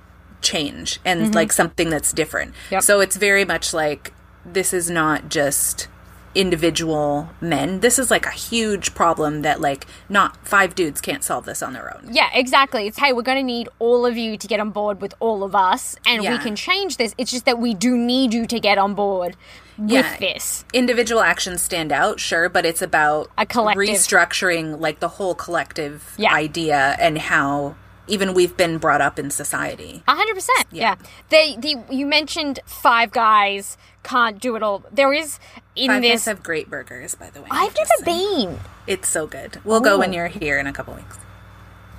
change 0.41 0.99
and 1.03 1.23
mm-hmm. 1.23 1.33
like 1.33 1.51
something 1.51 1.89
that's 1.89 2.13
different. 2.13 2.53
Yep. 2.69 2.83
so 2.83 2.99
it's 2.99 3.15
very 3.15 3.45
much 3.45 3.73
like 3.73 4.13
this 4.45 4.73
is 4.73 4.91
not 4.91 5.27
just 5.27 5.87
individual 6.35 7.29
men. 7.41 7.79
This 7.79 7.97
is 7.97 8.11
like 8.11 8.27
a 8.27 8.31
huge 8.31 8.93
problem 8.93 9.41
that 9.41 9.59
like 9.59 9.87
not 10.07 10.45
five 10.45 10.75
dudes 10.75 11.01
can't 11.01 11.23
solve 11.23 11.45
this 11.45 11.63
on 11.63 11.73
their 11.73 11.95
own. 11.95 12.09
Yeah 12.11 12.29
exactly. 12.31 12.85
It's 12.85 12.99
hey 12.99 13.11
we're 13.11 13.23
going 13.23 13.39
to 13.39 13.43
need 13.43 13.69
all 13.79 14.05
of 14.05 14.17
you 14.17 14.37
to 14.37 14.47
get 14.47 14.59
on 14.59 14.69
board 14.69 15.01
with 15.01 15.15
all 15.19 15.43
of 15.43 15.55
us 15.55 15.95
and 16.05 16.21
we 16.21 16.37
can 16.37 16.55
change 16.55 16.97
this. 16.97 17.15
It's 17.17 17.31
just 17.31 17.45
that 17.45 17.57
we 17.57 17.73
do 17.73 17.97
need 17.97 18.35
you 18.35 18.45
to 18.45 18.59
get 18.59 18.77
on 18.77 18.93
board 18.93 19.35
with 19.77 20.19
this 20.19 20.65
individual 20.73 21.21
actions 21.21 21.61
stand 21.61 21.91
out, 21.91 22.19
sure, 22.19 22.49
but 22.49 22.65
it's 22.65 22.81
about 22.81 23.29
A 23.37 23.45
collective. 23.45 23.83
restructuring 23.95 24.79
like 24.79 24.99
the 24.99 25.07
whole 25.09 25.35
collective 25.35 26.13
Yeah. 26.17 26.33
idea 26.33 26.95
and 26.99 27.17
how 27.17 27.75
even 28.07 28.33
we've 28.33 28.57
been 28.57 28.77
brought 28.79 28.99
up 29.01 29.17
in 29.17 29.29
society. 29.31 30.03
A 30.07 30.13
hundred 30.15 30.35
percent. 30.35 30.65
Yeah. 30.71 30.95
They 31.29 31.55
the 31.57 31.77
you 31.89 32.05
mentioned 32.05 32.59
five 32.65 33.11
guys 33.11 33.77
can't 34.03 34.39
do 34.41 34.55
it 34.57 34.61
all. 34.63 34.83
There 34.91 35.13
is 35.13 35.39
in 35.75 35.87
Five 35.87 36.01
this 36.01 36.11
Guys 36.11 36.25
have 36.25 36.43
great 36.43 36.69
burgers, 36.69 37.15
by 37.15 37.29
the 37.29 37.41
way. 37.41 37.47
I've 37.49 37.73
never 37.75 38.03
been. 38.05 38.59
It's 38.87 39.07
so 39.07 39.25
good. 39.27 39.59
We'll 39.63 39.79
go 39.79 39.97
when 39.97 40.11
you're 40.11 40.27
here 40.27 40.59
in 40.59 40.67
a 40.67 40.73
couple 40.73 40.93
weeks. 40.95 41.17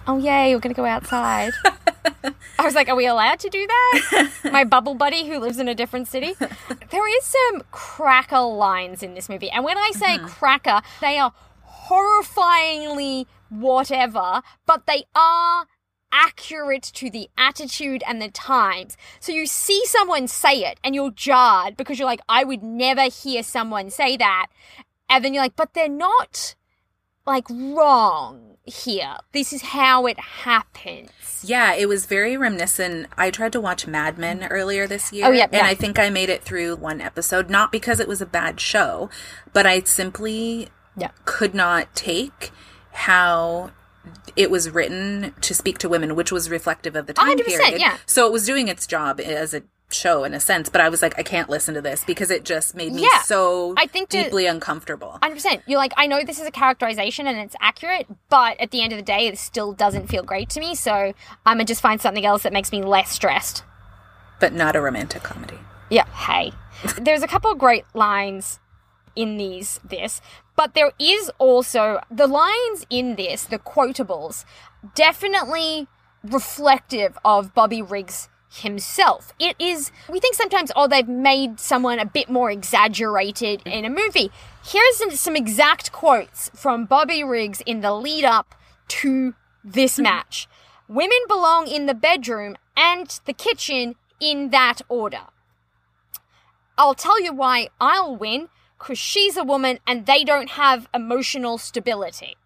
Oh 0.06 0.18
yay, 0.18 0.54
we're 0.54 0.60
gonna 0.60 0.74
go 0.74 0.84
outside. 0.84 1.52
I 2.58 2.64
was 2.64 2.74
like, 2.74 2.88
are 2.88 2.96
we 2.96 3.06
allowed 3.06 3.40
to 3.40 3.48
do 3.48 3.66
that? 3.66 4.30
My 4.52 4.64
bubble 4.64 4.94
buddy 4.94 5.26
who 5.26 5.38
lives 5.38 5.58
in 5.58 5.68
a 5.68 5.74
different 5.74 6.08
city. 6.08 6.34
There 6.90 7.18
is 7.18 7.24
some 7.24 7.62
cracker 7.72 8.40
lines 8.40 9.02
in 9.02 9.14
this 9.14 9.28
movie. 9.28 9.50
And 9.50 9.64
when 9.64 9.76
I 9.76 9.90
say 9.94 10.14
uh-huh. 10.14 10.28
cracker, 10.28 10.80
they 11.00 11.18
are 11.18 11.32
horrifyingly 11.88 13.26
whatever, 13.48 14.42
but 14.64 14.86
they 14.86 15.04
are 15.14 15.66
accurate 16.12 16.84
to 16.94 17.10
the 17.10 17.28
attitude 17.36 18.04
and 18.06 18.22
the 18.22 18.28
times. 18.28 18.96
So 19.18 19.32
you 19.32 19.46
see 19.46 19.84
someone 19.86 20.28
say 20.28 20.64
it 20.64 20.78
and 20.84 20.94
you're 20.94 21.10
jarred 21.10 21.76
because 21.76 21.98
you're 21.98 22.06
like, 22.06 22.20
I 22.28 22.44
would 22.44 22.62
never 22.62 23.02
hear 23.02 23.42
someone 23.42 23.90
say 23.90 24.16
that. 24.16 24.46
And 25.10 25.24
then 25.24 25.34
you're 25.34 25.42
like, 25.42 25.56
but 25.56 25.74
they're 25.74 25.88
not 25.88 26.54
like 27.26 27.44
wrong 27.50 28.56
here. 28.64 29.16
This 29.32 29.52
is 29.52 29.62
how 29.62 30.06
it 30.06 30.18
happens. 30.18 31.10
Yeah, 31.42 31.74
it 31.74 31.86
was 31.88 32.06
very 32.06 32.36
reminiscent. 32.36 33.08
I 33.18 33.30
tried 33.30 33.52
to 33.52 33.60
watch 33.60 33.86
Mad 33.86 34.16
Men 34.18 34.44
earlier 34.44 34.86
this 34.86 35.12
year. 35.12 35.26
Oh, 35.26 35.30
yeah, 35.30 35.44
And 35.44 35.52
yeah. 35.54 35.66
I 35.66 35.74
think 35.74 35.98
I 35.98 36.08
made 36.10 36.30
it 36.30 36.42
through 36.42 36.76
one 36.76 37.00
episode, 37.00 37.50
not 37.50 37.70
because 37.70 38.00
it 38.00 38.08
was 38.08 38.22
a 38.22 38.26
bad 38.26 38.60
show, 38.60 39.10
but 39.52 39.66
I 39.66 39.80
simply 39.80 40.68
Yeah. 40.96 41.10
could 41.26 41.54
not 41.54 41.94
take 41.94 42.50
how 42.92 43.70
it 44.36 44.50
was 44.50 44.70
written 44.70 45.34
to 45.40 45.54
speak 45.54 45.78
to 45.78 45.88
women, 45.88 46.14
which 46.14 46.30
was 46.32 46.48
reflective 46.50 46.94
of 46.96 47.06
the 47.06 47.12
time 47.12 47.36
100%, 47.38 47.44
period. 47.46 47.80
yeah. 47.80 47.96
So 48.06 48.26
it 48.26 48.32
was 48.32 48.46
doing 48.46 48.68
its 48.68 48.86
job 48.86 49.20
as 49.20 49.52
a 49.54 49.62
show 49.90 50.24
in 50.24 50.34
a 50.34 50.40
sense, 50.40 50.68
but 50.68 50.80
I 50.80 50.88
was 50.88 51.02
like, 51.02 51.16
I 51.18 51.22
can't 51.22 51.48
listen 51.48 51.74
to 51.74 51.80
this 51.80 52.04
because 52.04 52.30
it 52.30 52.44
just 52.44 52.74
made 52.74 52.92
me 52.92 53.02
Yeah. 53.02 53.22
so 53.22 53.74
I 53.76 53.86
think 53.86 54.08
to- 54.08 54.22
deeply 54.24 54.46
uncomfortable. 54.46 55.18
100%. 55.22 55.62
You're 55.66 55.78
like, 55.78 55.92
I 55.96 56.06
know 56.06 56.24
this 56.24 56.40
is 56.40 56.46
a 56.46 56.50
characterization 56.50 57.26
and 57.26 57.38
it's 57.38 57.54
accurate, 57.60 58.06
but 58.28 58.58
at 58.60 58.70
the 58.72 58.82
end 58.82 58.92
of 58.92 58.96
the 58.98 59.04
day, 59.04 59.26
it 59.28 59.38
still 59.38 59.72
doesn't 59.72 60.08
feel 60.08 60.22
great 60.24 60.48
to 60.50 60.60
me. 60.60 60.74
So 60.74 61.12
I'm 61.46 61.56
going 61.56 61.66
to 61.66 61.70
just 61.70 61.80
find 61.82 62.00
something 62.00 62.24
else 62.26 62.42
that 62.42 62.52
makes 62.52 62.72
me 62.72 62.82
less 62.82 63.10
stressed. 63.10 63.62
but 64.40 64.52
not 64.52 64.74
a 64.74 64.80
romantic 64.80 65.22
comedy. 65.22 65.58
Yeah, 65.90 66.06
hey. 66.12 66.52
There's 67.00 67.22
a 67.22 67.28
couple 67.28 67.52
of 67.52 67.58
great 67.58 67.84
lines 67.94 68.58
in 69.14 69.36
these 69.36 69.78
this, 69.84 70.20
but 70.56 70.74
there 70.74 70.90
is 70.98 71.30
also 71.38 72.00
the 72.10 72.26
lines 72.26 72.84
in 72.90 73.14
this, 73.14 73.44
the 73.44 73.60
quotables, 73.60 74.44
definitely 74.96 75.86
reflective 76.24 77.16
of 77.24 77.54
Bobby 77.54 77.80
Riggs 77.80 78.28
himself. 78.56 79.32
It 79.38 79.56
is 79.58 79.90
we 80.08 80.20
think 80.20 80.34
sometimes 80.34 80.70
oh 80.76 80.86
they've 80.86 81.08
made 81.08 81.60
someone 81.60 81.98
a 81.98 82.06
bit 82.06 82.28
more 82.28 82.50
exaggerated 82.50 83.62
in 83.64 83.84
a 83.84 83.90
movie. 83.90 84.30
Here's 84.64 84.96
some, 84.96 85.10
some 85.10 85.36
exact 85.36 85.92
quotes 85.92 86.50
from 86.54 86.86
Bobby 86.86 87.22
Riggs 87.22 87.60
in 87.66 87.80
the 87.80 87.92
lead 87.92 88.24
up 88.24 88.54
to 88.88 89.34
this 89.62 89.94
mm-hmm. 89.94 90.04
match. 90.04 90.48
Women 90.88 91.18
belong 91.28 91.66
in 91.68 91.86
the 91.86 91.94
bedroom 91.94 92.56
and 92.76 93.20
the 93.24 93.32
kitchen 93.32 93.94
in 94.20 94.50
that 94.50 94.80
order. 94.88 95.26
I'll 96.76 96.94
tell 96.94 97.20
you 97.20 97.32
why 97.32 97.68
I'll 97.80 98.16
win, 98.16 98.48
because 98.78 98.98
she's 98.98 99.36
a 99.36 99.44
woman 99.44 99.78
and 99.86 100.06
they 100.06 100.24
don't 100.24 100.50
have 100.50 100.88
emotional 100.92 101.58
stability. 101.58 102.36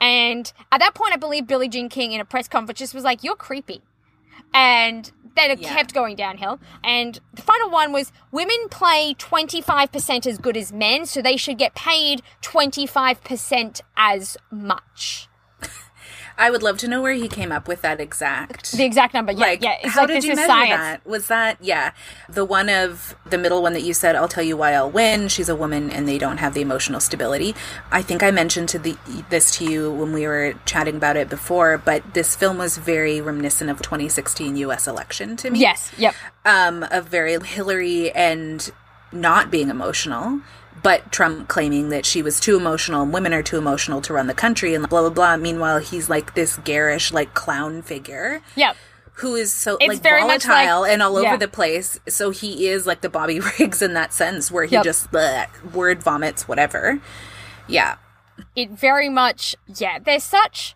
And 0.00 0.50
at 0.72 0.78
that 0.80 0.94
point, 0.94 1.12
I 1.12 1.16
believe 1.16 1.46
Billie 1.46 1.68
Jean 1.68 1.88
King 1.88 2.12
in 2.12 2.20
a 2.20 2.24
press 2.24 2.48
conference 2.48 2.78
just 2.78 2.94
was 2.94 3.04
like, 3.04 3.22
You're 3.22 3.36
creepy. 3.36 3.82
And 4.52 5.10
then 5.36 5.50
it 5.50 5.60
Yeah. 5.60 5.74
kept 5.74 5.94
going 5.94 6.16
downhill. 6.16 6.58
And 6.84 7.20
the 7.32 7.42
final 7.42 7.70
one 7.70 7.92
was 7.92 8.12
women 8.32 8.68
play 8.70 9.14
25% 9.18 10.26
as 10.26 10.38
good 10.38 10.56
as 10.56 10.72
men, 10.72 11.06
so 11.06 11.22
they 11.22 11.36
should 11.36 11.56
get 11.58 11.74
paid 11.74 12.22
25% 12.42 13.80
as 13.96 14.36
much. 14.50 15.28
I 16.40 16.50
would 16.50 16.62
love 16.62 16.78
to 16.78 16.88
know 16.88 17.02
where 17.02 17.12
he 17.12 17.28
came 17.28 17.52
up 17.52 17.68
with 17.68 17.82
that 17.82 18.00
exact. 18.00 18.72
The 18.72 18.84
exact 18.84 19.12
number, 19.12 19.30
yeah, 19.32 19.38
like, 19.38 19.62
yeah. 19.62 19.76
It's 19.82 19.92
how 19.92 20.00
like 20.02 20.08
did 20.08 20.24
you 20.24 20.34
measure 20.34 20.46
science. 20.46 20.70
that? 20.70 21.06
Was 21.06 21.26
that 21.26 21.58
yeah 21.60 21.92
the 22.30 22.46
one 22.46 22.70
of 22.70 23.14
the 23.26 23.36
middle 23.36 23.62
one 23.62 23.74
that 23.74 23.82
you 23.82 23.92
said? 23.92 24.16
I'll 24.16 24.26
tell 24.26 24.42
you 24.42 24.56
why 24.56 24.72
I'll 24.72 24.90
win. 24.90 25.28
She's 25.28 25.50
a 25.50 25.54
woman 25.54 25.90
and 25.90 26.08
they 26.08 26.16
don't 26.16 26.38
have 26.38 26.54
the 26.54 26.62
emotional 26.62 26.98
stability. 26.98 27.54
I 27.92 28.00
think 28.00 28.22
I 28.22 28.30
mentioned 28.30 28.70
to 28.70 28.78
the 28.78 28.96
this 29.28 29.54
to 29.58 29.70
you 29.70 29.92
when 29.92 30.14
we 30.14 30.26
were 30.26 30.54
chatting 30.64 30.96
about 30.96 31.18
it 31.18 31.28
before, 31.28 31.76
but 31.76 32.14
this 32.14 32.34
film 32.34 32.56
was 32.56 32.78
very 32.78 33.20
reminiscent 33.20 33.68
of 33.68 33.82
2016 33.82 34.56
U.S. 34.56 34.88
election 34.88 35.36
to 35.36 35.50
me. 35.50 35.60
Yes, 35.60 35.92
yep. 35.98 36.14
um, 36.46 36.84
of 36.84 37.06
very 37.08 37.38
Hillary 37.38 38.10
and 38.12 38.72
not 39.12 39.50
being 39.50 39.68
emotional. 39.68 40.40
But 40.82 41.10
Trump 41.12 41.48
claiming 41.48 41.88
that 41.90 42.06
she 42.06 42.22
was 42.22 42.38
too 42.40 42.56
emotional 42.56 43.02
and 43.02 43.12
women 43.12 43.32
are 43.34 43.42
too 43.42 43.58
emotional 43.58 44.00
to 44.02 44.12
run 44.14 44.26
the 44.28 44.34
country 44.34 44.74
and 44.74 44.88
blah 44.88 45.00
blah 45.00 45.10
blah. 45.10 45.36
Meanwhile, 45.36 45.78
he's 45.78 46.08
like 46.08 46.34
this 46.34 46.56
garish, 46.58 47.12
like 47.12 47.34
clown 47.34 47.82
figure 47.82 48.40
Yep. 48.56 48.76
who 49.14 49.34
is 49.34 49.52
so 49.52 49.76
It's 49.80 49.88
like 49.88 50.02
very 50.02 50.22
volatile 50.22 50.82
like- 50.82 50.92
and 50.92 51.02
all 51.02 51.16
over 51.16 51.36
the 51.36 51.48
place. 51.48 51.98
So 52.08 52.30
he 52.30 52.68
is 52.68 52.86
like 52.86 53.00
the 53.00 53.10
Bobby 53.10 53.40
Riggs 53.58 53.82
in 53.82 53.94
that 53.94 54.12
sense, 54.12 54.50
where 54.50 54.64
he 54.64 54.76
Yep. 54.76 54.84
just 54.84 55.10
bleh, 55.10 55.46
word 55.74 56.02
vomits 56.02 56.46
whatever. 56.48 57.00
Yeah, 57.68 57.96
it 58.56 58.70
very 58.70 59.08
much 59.10 59.54
yeah 59.78 59.98
there's 59.98 60.24
such 60.24 60.74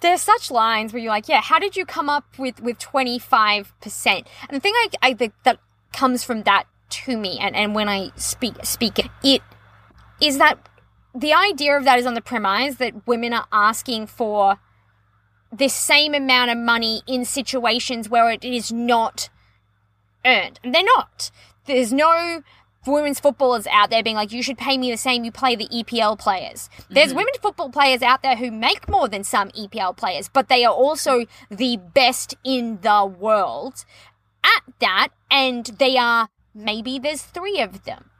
there's 0.00 0.22
such 0.22 0.50
lines 0.50 0.92
where 0.92 1.02
you're 1.02 1.10
like 1.10 1.28
yeah 1.28 1.40
how 1.40 1.58
did 1.58 1.76
you 1.76 1.84
come 1.84 2.08
up 2.08 2.24
with 2.38 2.60
with 2.62 2.78
25% 2.78 3.66
and 4.06 4.24
the 4.50 4.60
thing 4.60 4.72
i, 4.76 4.88
I 5.02 5.14
think 5.14 5.32
that 5.42 5.58
comes 5.92 6.22
from 6.24 6.42
that 6.44 6.64
to 6.90 7.16
me 7.16 7.38
and 7.40 7.56
and 7.56 7.74
when 7.74 7.88
i 7.88 8.10
speak 8.16 8.54
speak 8.64 8.98
it 8.98 9.10
it 9.22 9.42
is 10.20 10.38
that 10.38 10.68
the 11.14 11.32
idea 11.32 11.76
of 11.76 11.84
that 11.84 11.98
is 11.98 12.06
on 12.06 12.14
the 12.14 12.20
premise 12.20 12.76
that 12.76 13.06
women 13.06 13.32
are 13.32 13.46
asking 13.52 14.06
for 14.06 14.58
the 15.52 15.68
same 15.68 16.14
amount 16.14 16.50
of 16.50 16.58
money 16.58 17.02
in 17.06 17.24
situations 17.24 18.08
where 18.08 18.30
it 18.30 18.44
is 18.44 18.72
not 18.72 19.28
earned. 20.24 20.58
And 20.64 20.74
they're 20.74 20.82
not. 20.82 21.30
There's 21.66 21.92
no 21.92 22.42
women's 22.86 23.20
footballers 23.20 23.66
out 23.68 23.90
there 23.90 24.02
being 24.02 24.16
like, 24.16 24.32
you 24.32 24.42
should 24.42 24.58
pay 24.58 24.76
me 24.76 24.90
the 24.90 24.96
same 24.96 25.24
you 25.24 25.32
play 25.32 25.54
the 25.56 25.68
EPL 25.68 26.18
players. 26.18 26.68
There's 26.90 27.10
mm-hmm. 27.10 27.18
women's 27.18 27.38
football 27.38 27.70
players 27.70 28.02
out 28.02 28.22
there 28.22 28.36
who 28.36 28.50
make 28.50 28.88
more 28.88 29.08
than 29.08 29.24
some 29.24 29.50
EPL 29.50 29.96
players, 29.96 30.28
but 30.28 30.48
they 30.48 30.64
are 30.64 30.74
also 30.74 31.24
the 31.50 31.78
best 31.94 32.34
in 32.44 32.80
the 32.82 33.06
world 33.06 33.84
at 34.42 34.62
that, 34.80 35.08
and 35.30 35.64
they 35.78 35.96
are 35.96 36.28
maybe 36.54 36.98
there's 36.98 37.22
three 37.22 37.60
of 37.60 37.84
them. 37.84 38.10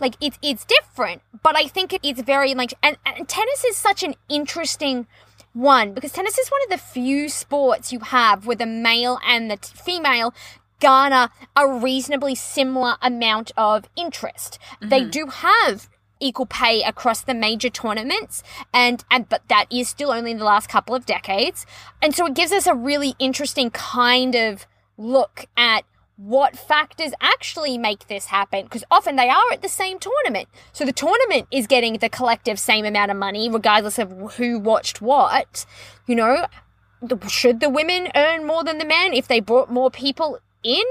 Like 0.00 0.16
it's 0.20 0.38
it's 0.42 0.64
different, 0.64 1.22
but 1.42 1.56
I 1.56 1.68
think 1.68 1.98
it's 2.02 2.20
very 2.20 2.54
like 2.54 2.74
and, 2.82 2.96
and 3.06 3.28
tennis 3.28 3.64
is 3.64 3.76
such 3.76 4.02
an 4.02 4.14
interesting 4.28 5.06
one 5.52 5.94
because 5.94 6.12
tennis 6.12 6.36
is 6.36 6.48
one 6.48 6.60
of 6.64 6.70
the 6.70 6.76
few 6.78 7.28
sports 7.28 7.92
you 7.92 8.00
have 8.00 8.46
where 8.46 8.56
the 8.56 8.66
male 8.66 9.18
and 9.26 9.50
the 9.50 9.56
t- 9.56 9.72
female 9.74 10.34
garner 10.80 11.30
a 11.56 11.66
reasonably 11.66 12.34
similar 12.34 12.96
amount 13.00 13.52
of 13.56 13.88
interest. 13.96 14.58
They 14.82 15.00
mm-hmm. 15.00 15.10
do 15.10 15.26
have 15.28 15.88
equal 16.20 16.46
pay 16.46 16.82
across 16.82 17.20
the 17.22 17.34
major 17.34 17.68
tournaments 17.68 18.42
and 18.72 19.04
and 19.10 19.28
but 19.28 19.48
that 19.48 19.66
is 19.70 19.88
still 19.88 20.10
only 20.10 20.30
in 20.32 20.38
the 20.38 20.44
last 20.44 20.68
couple 20.68 20.94
of 20.94 21.06
decades. 21.06 21.64
And 22.02 22.14
so 22.14 22.26
it 22.26 22.34
gives 22.34 22.52
us 22.52 22.66
a 22.66 22.74
really 22.74 23.14
interesting 23.18 23.70
kind 23.70 24.34
of 24.34 24.66
look 24.98 25.46
at 25.56 25.84
what 26.16 26.56
factors 26.56 27.12
actually 27.20 27.76
make 27.76 28.08
this 28.08 28.26
happen 28.26 28.64
because 28.64 28.84
often 28.90 29.16
they 29.16 29.28
are 29.28 29.52
at 29.52 29.62
the 29.62 29.68
same 29.68 29.98
tournament. 29.98 30.48
So 30.72 30.84
the 30.84 30.92
tournament 30.92 31.46
is 31.50 31.66
getting 31.66 31.98
the 31.98 32.08
collective 32.08 32.58
same 32.58 32.84
amount 32.84 33.10
of 33.10 33.16
money 33.16 33.50
regardless 33.50 33.98
of 33.98 34.10
who 34.36 34.58
watched 34.58 35.02
what. 35.02 35.66
You 36.06 36.16
know, 36.16 36.46
should 37.28 37.60
the 37.60 37.68
women 37.68 38.08
earn 38.14 38.46
more 38.46 38.64
than 38.64 38.78
the 38.78 38.86
men 38.86 39.12
if 39.12 39.28
they 39.28 39.40
brought 39.40 39.70
more 39.70 39.90
people 39.90 40.38
in? 40.62 40.84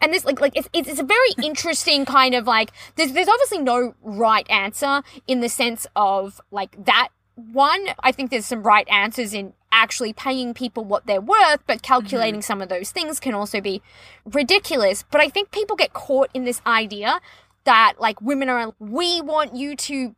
And 0.00 0.14
this 0.14 0.24
like 0.24 0.40
like 0.40 0.56
it's 0.56 0.68
it's, 0.72 0.88
it's 0.88 1.00
a 1.00 1.04
very 1.04 1.30
interesting 1.42 2.06
kind 2.06 2.34
of 2.34 2.46
like 2.46 2.72
there's 2.96 3.12
there's 3.12 3.28
obviously 3.28 3.58
no 3.58 3.94
right 4.02 4.48
answer 4.50 5.02
in 5.26 5.40
the 5.40 5.48
sense 5.50 5.86
of 5.94 6.40
like 6.50 6.84
that 6.86 7.08
one. 7.34 7.86
I 8.02 8.12
think 8.12 8.30
there's 8.30 8.46
some 8.46 8.62
right 8.62 8.88
answers 8.88 9.34
in 9.34 9.52
actually 9.72 10.12
paying 10.12 10.54
people 10.54 10.84
what 10.84 11.06
they're 11.06 11.20
worth, 11.20 11.60
but 11.66 11.82
calculating 11.82 12.40
mm-hmm. 12.40 12.46
some 12.46 12.62
of 12.62 12.68
those 12.68 12.90
things 12.90 13.20
can 13.20 13.34
also 13.34 13.60
be 13.60 13.82
ridiculous. 14.24 15.04
But 15.10 15.20
I 15.20 15.28
think 15.28 15.50
people 15.50 15.76
get 15.76 15.92
caught 15.92 16.30
in 16.34 16.44
this 16.44 16.60
idea 16.66 17.20
that 17.64 17.94
like 17.98 18.20
women 18.20 18.48
are 18.48 18.72
we 18.78 19.20
want 19.20 19.54
you 19.54 19.76
to 19.76 20.14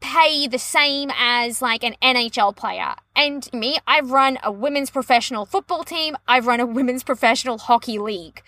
pay 0.00 0.46
the 0.46 0.58
same 0.58 1.10
as 1.16 1.62
like 1.62 1.82
an 1.82 1.94
NHL 2.02 2.54
player. 2.54 2.94
And 3.14 3.48
me, 3.52 3.78
I've 3.86 4.10
run 4.10 4.38
a 4.42 4.52
women's 4.52 4.90
professional 4.90 5.46
football 5.46 5.84
team, 5.84 6.16
I've 6.28 6.46
run 6.46 6.60
a 6.60 6.66
women's 6.66 7.02
professional 7.02 7.58
hockey 7.58 7.98
league. 7.98 8.42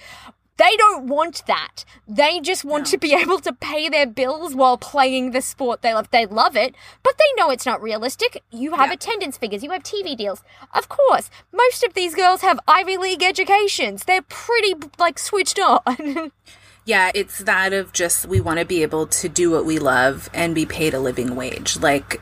They 0.58 0.76
don't 0.76 1.06
want 1.06 1.44
that. 1.46 1.84
They 2.06 2.40
just 2.40 2.64
want 2.64 2.86
to 2.88 2.98
be 2.98 3.14
able 3.22 3.38
to 3.40 3.52
pay 3.52 3.88
their 3.88 4.06
bills 4.06 4.54
while 4.54 4.76
playing 4.76 5.30
the 5.30 5.40
sport 5.40 5.82
they 5.82 5.94
love. 5.94 6.10
They 6.10 6.26
love 6.26 6.56
it, 6.56 6.74
but 7.02 7.14
they 7.16 7.24
know 7.42 7.48
it's 7.50 7.64
not 7.66 7.80
realistic. 7.80 8.42
You 8.50 8.74
have 8.74 8.88
Yeah. 8.88 8.94
attendance 8.94 9.36
figures, 9.38 9.62
you 9.62 9.70
have 9.70 9.82
TV 9.82 10.16
deals. 10.16 10.42
Of 10.74 10.88
course, 10.88 11.30
most 11.52 11.82
of 11.84 11.94
these 11.94 12.14
girls 12.14 12.42
have 12.42 12.60
Ivy 12.68 12.96
League 12.96 13.22
educations. 13.22 14.04
They're 14.04 14.22
pretty 14.22 14.74
like 14.98 15.18
switched 15.18 15.58
on. 15.60 16.32
yeah. 16.84 17.10
It's 17.14 17.38
that 17.38 17.72
of 17.72 17.92
just 17.92 18.26
we 18.26 18.40
want 18.40 18.58
to 18.58 18.64
be 18.64 18.82
able 18.82 19.06
to 19.06 19.28
do 19.28 19.50
what 19.50 19.64
we 19.64 19.78
love 19.78 20.28
and 20.34 20.54
be 20.54 20.66
paid 20.66 20.92
a 20.92 20.98
living 21.00 21.36
wage, 21.36 21.78
like 21.78 22.20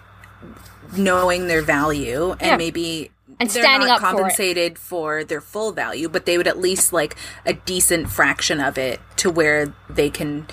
knowing 0.96 1.46
their 1.48 1.62
value 1.62 2.32
and 2.32 2.40
Yeah. 2.42 2.56
maybe. 2.56 3.10
And 3.38 3.50
they're 3.50 3.62
standing 3.62 3.88
not 3.88 4.02
up 4.02 4.10
for 4.10 4.16
compensated 4.16 4.78
for 4.78 5.24
their 5.24 5.40
full 5.40 5.72
value, 5.72 6.08
but 6.08 6.26
they 6.26 6.38
would 6.38 6.46
at 6.48 6.58
least 6.58 6.92
like 6.92 7.16
a 7.44 7.52
decent 7.52 8.08
fraction 8.10 8.60
of 8.60 8.78
it 8.78 9.00
to 9.16 9.30
where 9.30 9.74
they 9.90 10.10
can 10.10 10.46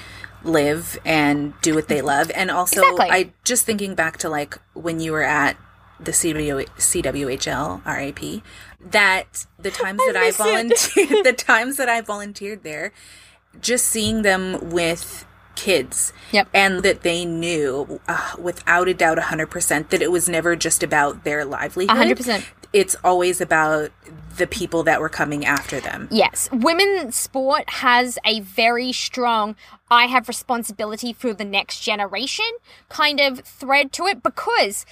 live 0.43 0.99
and 1.05 1.53
do 1.61 1.73
what 1.75 1.87
they 1.87 2.01
love. 2.01 2.29
And 2.35 2.51
also, 2.51 2.81
Exactly. 2.81 3.09
I 3.09 3.31
just 3.43 3.65
thinking 3.65 3.95
back 3.95 4.17
to 4.17 4.29
like 4.29 4.57
when 4.73 4.99
you 4.99 5.11
were 5.13 5.23
at 5.23 5.55
the 5.99 6.11
CW, 6.11 6.67
CWHL 6.77 7.85
RAP 7.85 8.43
that 8.91 9.45
the 9.57 9.71
times 9.71 9.99
that 10.05 10.17
I 10.17 10.31
volunteered 10.31 11.23
the 11.25 11.33
times 11.33 11.77
that 11.77 11.87
I 11.87 12.01
volunteered 12.01 12.63
there 12.63 12.91
just 13.61 13.85
seeing 13.87 14.23
them 14.23 14.71
with 14.71 15.25
kids 15.55 16.11
Yep. 16.31 16.49
and 16.53 16.83
that 16.83 17.01
they 17.03 17.23
knew 17.23 18.01
uh, 18.07 18.31
without 18.39 18.89
a 18.89 18.93
doubt 18.93 19.17
100% 19.19 19.89
that 19.89 20.01
it 20.01 20.11
was 20.11 20.27
never 20.27 20.55
just 20.55 20.83
about 20.83 21.23
their 21.23 21.45
livelihood 21.45 21.95
100%. 22.17 22.43
It's 22.73 22.95
always 23.03 23.39
about 23.39 23.91
the 24.37 24.47
people 24.47 24.83
that 24.83 24.99
were 24.99 25.09
coming 25.09 25.45
after 25.45 25.79
them. 25.79 26.07
Yes, 26.11 26.49
women's 26.51 27.15
sport 27.15 27.69
has 27.69 28.17
a 28.25 28.39
very 28.41 28.91
strong 28.91 29.55
I 29.91 30.07
have 30.07 30.27
responsibility 30.27 31.13
for 31.13 31.33
the 31.33 31.45
next 31.45 31.81
generation 31.81 32.49
kind 32.89 33.19
of 33.19 33.41
thread 33.41 33.91
to 33.93 34.07
it 34.07 34.23
because 34.23 34.87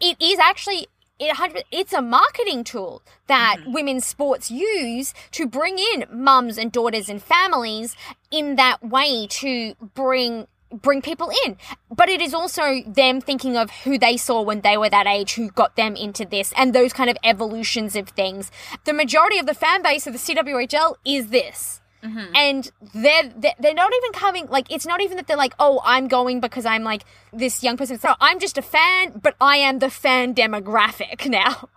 it 0.00 0.20
is 0.20 0.40
actually 0.40 0.88
it 1.20 1.64
it's 1.70 1.92
a 1.92 2.02
marketing 2.02 2.64
tool 2.64 3.02
that 3.28 3.58
mm-hmm. 3.60 3.72
women's 3.72 4.06
sports 4.06 4.50
use 4.50 5.14
to 5.30 5.46
bring 5.46 5.78
in 5.78 6.04
mums 6.10 6.58
and 6.58 6.72
daughters 6.72 7.08
and 7.08 7.22
families 7.22 7.94
in 8.32 8.56
that 8.56 8.82
way 8.82 9.28
to 9.28 9.74
bring 9.94 10.48
bring 10.74 11.02
people 11.02 11.30
in. 11.44 11.56
But 11.94 12.08
it 12.08 12.20
is 12.20 12.34
also 12.34 12.82
them 12.86 13.20
thinking 13.20 13.56
of 13.56 13.70
who 13.70 13.98
they 13.98 14.16
saw 14.16 14.42
when 14.42 14.60
they 14.60 14.76
were 14.76 14.90
that 14.90 15.06
age 15.06 15.34
who 15.34 15.50
got 15.50 15.76
them 15.76 15.96
into 15.96 16.24
this 16.24 16.52
and 16.56 16.74
those 16.74 16.92
kind 16.92 17.10
of 17.10 17.16
evolutions 17.24 17.96
of 17.96 18.08
things. 18.10 18.50
The 18.84 18.92
majority 18.92 19.38
of 19.38 19.46
the 19.46 19.54
fan 19.54 19.82
base 19.82 20.06
of 20.06 20.12
the 20.12 20.18
CWHL 20.18 20.96
is 21.04 21.28
this. 21.28 21.80
Mm-hmm. 22.02 22.36
And 22.36 22.70
they're, 22.94 23.32
they're 23.34 23.54
they're 23.58 23.74
not 23.74 23.92
even 23.94 24.12
coming 24.12 24.46
like 24.48 24.70
it's 24.70 24.84
not 24.84 25.00
even 25.00 25.16
that 25.16 25.26
they're 25.26 25.38
like 25.38 25.54
oh 25.58 25.80
i'm 25.86 26.06
going 26.06 26.38
because 26.38 26.66
i'm 26.66 26.84
like 26.84 27.02
this 27.32 27.62
young 27.62 27.78
person. 27.78 27.98
No, 28.04 28.14
i'm 28.20 28.38
just 28.38 28.58
a 28.58 28.62
fan 28.62 29.18
but 29.22 29.34
i 29.40 29.56
am 29.56 29.78
the 29.78 29.88
fan 29.88 30.34
demographic 30.34 31.26
now. 31.30 31.70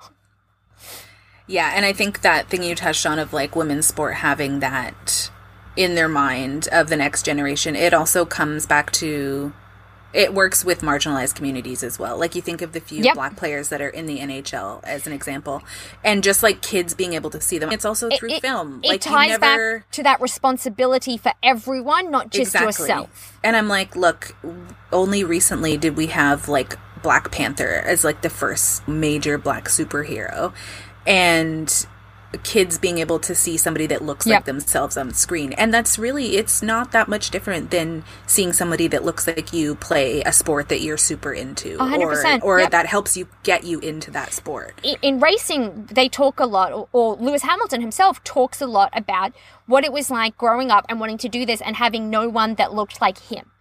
Yeah, 1.47 1.71
and 1.73 1.85
I 1.85 1.93
think 1.93 2.21
that 2.21 2.49
thing 2.49 2.61
you 2.61 2.75
touched 2.75 3.05
on 3.05 3.19
of 3.19 3.31
like 3.31 3.55
women's 3.55 3.87
sport 3.87 4.15
having 4.15 4.59
that 4.59 5.31
in 5.77 5.95
their 5.95 6.09
mind 6.09 6.67
of 6.71 6.89
the 6.89 6.97
next 6.97 7.23
generation, 7.23 7.75
it 7.75 7.93
also 7.93 8.25
comes 8.25 8.65
back 8.65 8.91
to 8.93 9.53
it 10.13 10.33
works 10.33 10.63
with 10.65 10.81
marginalized 10.81 11.35
communities 11.35 11.83
as 11.83 11.99
well. 11.99 12.17
Like 12.17 12.33
you 12.33 12.41
think 12.41 12.61
of 12.61 12.71
the 12.71 12.79
few 12.79 13.03
Yep. 13.03 13.15
black 13.15 13.35
players 13.35 13.69
that 13.69 13.81
are 13.81 13.89
in 13.89 14.05
the 14.07 14.19
NHL 14.19 14.79
as 14.83 15.05
an 15.05 15.13
example, 15.13 15.61
and 16.03 16.23
just 16.23 16.41
like 16.41 16.61
kids 16.61 16.93
being 16.93 17.13
able 17.13 17.29
to 17.29 17.41
see 17.41 17.57
them. 17.57 17.71
It's 17.71 17.85
also 17.85 18.09
through 18.09 18.31
it, 18.31 18.41
film. 18.41 18.79
it 18.83 18.87
like 18.87 19.01
ties 19.01 19.31
you 19.31 19.37
never 19.37 19.79
back 19.79 19.91
to 19.91 20.03
that 20.03 20.19
responsibility 20.21 21.17
for 21.17 21.33
everyone 21.43 22.09
not 22.09 22.31
just 22.31 22.53
yourself 22.55 23.37
and 23.43 23.55
I'm 23.55 23.67
like, 23.67 23.95
look, 23.95 24.35
only 24.91 25.23
recently 25.23 25.77
did 25.77 25.95
we 25.95 26.07
have 26.07 26.47
like 26.49 26.77
Black 27.03 27.31
Panther 27.31 27.83
as 27.85 28.03
like 28.03 28.21
the 28.21 28.29
first 28.29 28.87
major 28.87 29.37
black 29.37 29.65
superhero. 29.65 30.53
And 31.05 31.87
kids 32.37 32.77
being 32.77 32.97
able 32.99 33.19
to 33.19 33.35
see 33.35 33.57
somebody 33.57 33.87
that 33.87 34.01
looks 34.01 34.25
like 34.25 34.45
themselves 34.45 34.97
on 34.97 35.13
screen. 35.13 35.53
And 35.53 35.73
that's 35.73 35.97
really 35.99 36.37
it's 36.37 36.61
not 36.61 36.91
that 36.91 37.07
much 37.07 37.29
different 37.31 37.71
than 37.71 38.03
seeing 38.25 38.53
somebody 38.53 38.87
that 38.87 39.03
looks 39.03 39.27
like 39.27 39.53
you 39.53 39.75
play 39.75 40.21
a 40.21 40.31
sport 40.31 40.69
that 40.69 40.81
you're 40.81 40.97
super 40.97 41.33
into 41.33 41.75
A 41.79 41.85
hundred 41.85 42.05
or 42.05 42.09
percent. 42.09 42.43
or 42.43 42.59
Yep. 42.59 42.71
that 42.71 42.85
helps 42.85 43.17
you 43.17 43.27
get 43.43 43.63
you 43.63 43.79
into 43.79 44.11
that 44.11 44.33
sport. 44.33 44.79
in, 44.83 44.95
in 45.01 45.19
racing, 45.19 45.87
they 45.91 46.07
talk 46.09 46.39
a 46.39 46.45
lot, 46.45 46.71
or, 46.71 46.87
or 46.91 47.15
Lewis 47.15 47.43
Hamilton 47.43 47.81
himself 47.81 48.23
talks 48.23 48.61
a 48.61 48.67
lot 48.67 48.89
about 48.93 49.33
what 49.65 49.83
it 49.83 49.91
was 49.91 50.09
like 50.09 50.37
growing 50.37 50.71
up 50.71 50.85
and 50.89 50.99
wanting 50.99 51.17
to 51.19 51.29
do 51.29 51.45
this 51.45 51.61
and 51.61 51.75
having 51.75 52.09
no 52.09 52.29
one 52.29 52.55
that 52.55 52.73
looked 52.73 53.01
like 53.01 53.17
him. 53.19 53.51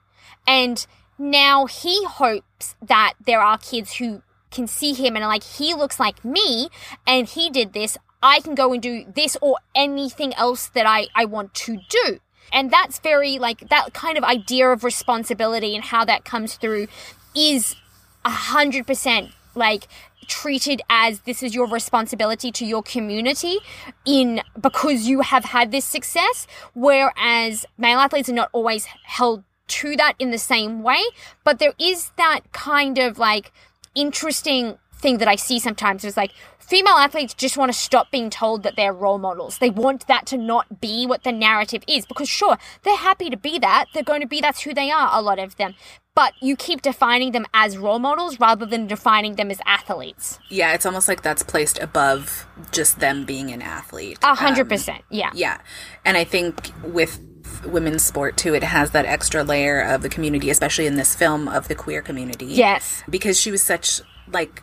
And 0.46 0.86
now 1.18 1.66
he 1.66 2.04
hopes 2.04 2.74
that 2.82 3.14
there 3.24 3.40
are 3.40 3.58
kids 3.58 3.94
who 3.94 4.22
can 4.50 4.66
see 4.66 4.92
him 4.94 5.16
and 5.16 5.24
are 5.24 5.28
like, 5.28 5.42
he 5.42 5.74
looks 5.74 5.98
like 5.98 6.24
me 6.24 6.68
and 7.06 7.26
he 7.26 7.50
did 7.50 7.72
this. 7.72 7.98
I 8.26 8.40
can 8.40 8.54
go 8.54 8.72
and 8.72 8.82
do 8.82 9.04
this 9.14 9.36
or 9.40 9.58
anything 9.74 10.34
else 10.34 10.68
that 10.70 10.86
I, 10.86 11.06
I 11.14 11.24
want 11.24 11.54
to 11.54 11.78
do. 11.88 12.18
And 12.52 12.70
that's 12.70 12.98
very 12.98 13.38
like 13.38 13.68
that 13.68 13.92
kind 13.92 14.18
of 14.18 14.24
idea 14.24 14.68
of 14.68 14.84
responsibility 14.84 15.74
and 15.74 15.84
how 15.84 16.04
that 16.04 16.24
comes 16.24 16.54
through 16.54 16.88
is 17.34 17.76
a 18.24 18.30
hundred 18.30 18.86
percent 18.86 19.30
like 19.54 19.86
treated 20.26 20.82
as 20.90 21.20
this 21.20 21.42
is 21.42 21.54
your 21.54 21.68
responsibility 21.68 22.50
to 22.50 22.66
your 22.66 22.82
community 22.82 23.58
in 24.04 24.42
because 24.60 25.06
you 25.06 25.20
have 25.20 25.44
had 25.44 25.70
this 25.70 25.84
success 25.84 26.48
whereas 26.74 27.64
male 27.78 28.00
athletes 28.00 28.28
are 28.28 28.32
not 28.32 28.50
always 28.52 28.86
held 29.04 29.44
to 29.68 29.94
that 29.96 30.14
in 30.18 30.32
the 30.32 30.38
same 30.38 30.82
way 30.82 31.02
but 31.44 31.60
there 31.60 31.74
is 31.78 32.10
that 32.16 32.40
kind 32.52 32.98
of 32.98 33.18
like 33.18 33.52
interesting 33.94 34.78
thing 34.98 35.18
that 35.18 35.28
I 35.28 35.36
see 35.36 35.58
sometimes 35.58 36.04
is 36.04 36.16
like 36.16 36.32
female 36.58 36.94
athletes 36.94 37.34
just 37.34 37.56
want 37.56 37.72
to 37.72 37.78
stop 37.78 38.10
being 38.10 38.30
told 38.30 38.62
that 38.62 38.74
they're 38.76 38.92
role 38.92 39.18
models. 39.18 39.58
They 39.58 39.70
want 39.70 40.06
that 40.08 40.26
to 40.26 40.36
not 40.36 40.80
be 40.80 41.06
what 41.06 41.22
the 41.22 41.32
narrative 41.32 41.82
is 41.86 42.06
because 42.06 42.28
sure, 42.28 42.56
they're 42.82 42.96
happy 42.96 43.30
to 43.30 43.36
be 43.36 43.58
that. 43.58 43.86
They're 43.94 44.02
going 44.02 44.22
to 44.22 44.26
be 44.26 44.40
that's 44.40 44.62
who 44.62 44.74
they 44.74 44.90
are 44.90 45.10
a 45.12 45.22
lot 45.22 45.38
of 45.38 45.56
them. 45.56 45.74
But 46.14 46.32
you 46.40 46.56
keep 46.56 46.80
defining 46.80 47.32
them 47.32 47.44
as 47.52 47.76
role 47.76 47.98
models 47.98 48.40
rather 48.40 48.64
than 48.64 48.86
defining 48.86 49.34
them 49.34 49.50
as 49.50 49.60
athletes. 49.66 50.38
Yeah, 50.48 50.72
it's 50.72 50.86
almost 50.86 51.08
like 51.08 51.20
that's 51.20 51.42
placed 51.42 51.78
above 51.78 52.46
just 52.72 53.00
them 53.00 53.26
being 53.26 53.52
an 53.52 53.60
athlete. 53.60 54.18
A 54.22 54.34
hundred 54.34 54.62
Um, 54.62 54.68
percent. 54.68 55.04
Yeah. 55.10 55.30
Yeah. 55.34 55.58
And 56.06 56.16
I 56.16 56.24
think 56.24 56.72
with 56.82 57.20
women's 57.66 58.02
sport 58.02 58.38
too, 58.38 58.54
it 58.54 58.64
has 58.64 58.92
that 58.92 59.04
extra 59.04 59.44
layer 59.44 59.82
of 59.82 60.00
the 60.00 60.08
community, 60.08 60.48
especially 60.48 60.86
in 60.86 60.96
this 60.96 61.14
film 61.14 61.48
of 61.48 61.68
the 61.68 61.74
queer 61.74 62.00
community. 62.00 62.46
Yes. 62.46 63.02
Because 63.10 63.38
she 63.38 63.50
was 63.50 63.62
such, 63.62 64.00
like, 64.32 64.62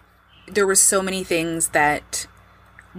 there 0.54 0.68
were 0.68 0.76
so 0.76 1.02
many 1.02 1.24
things 1.24 1.70
that 1.70 2.28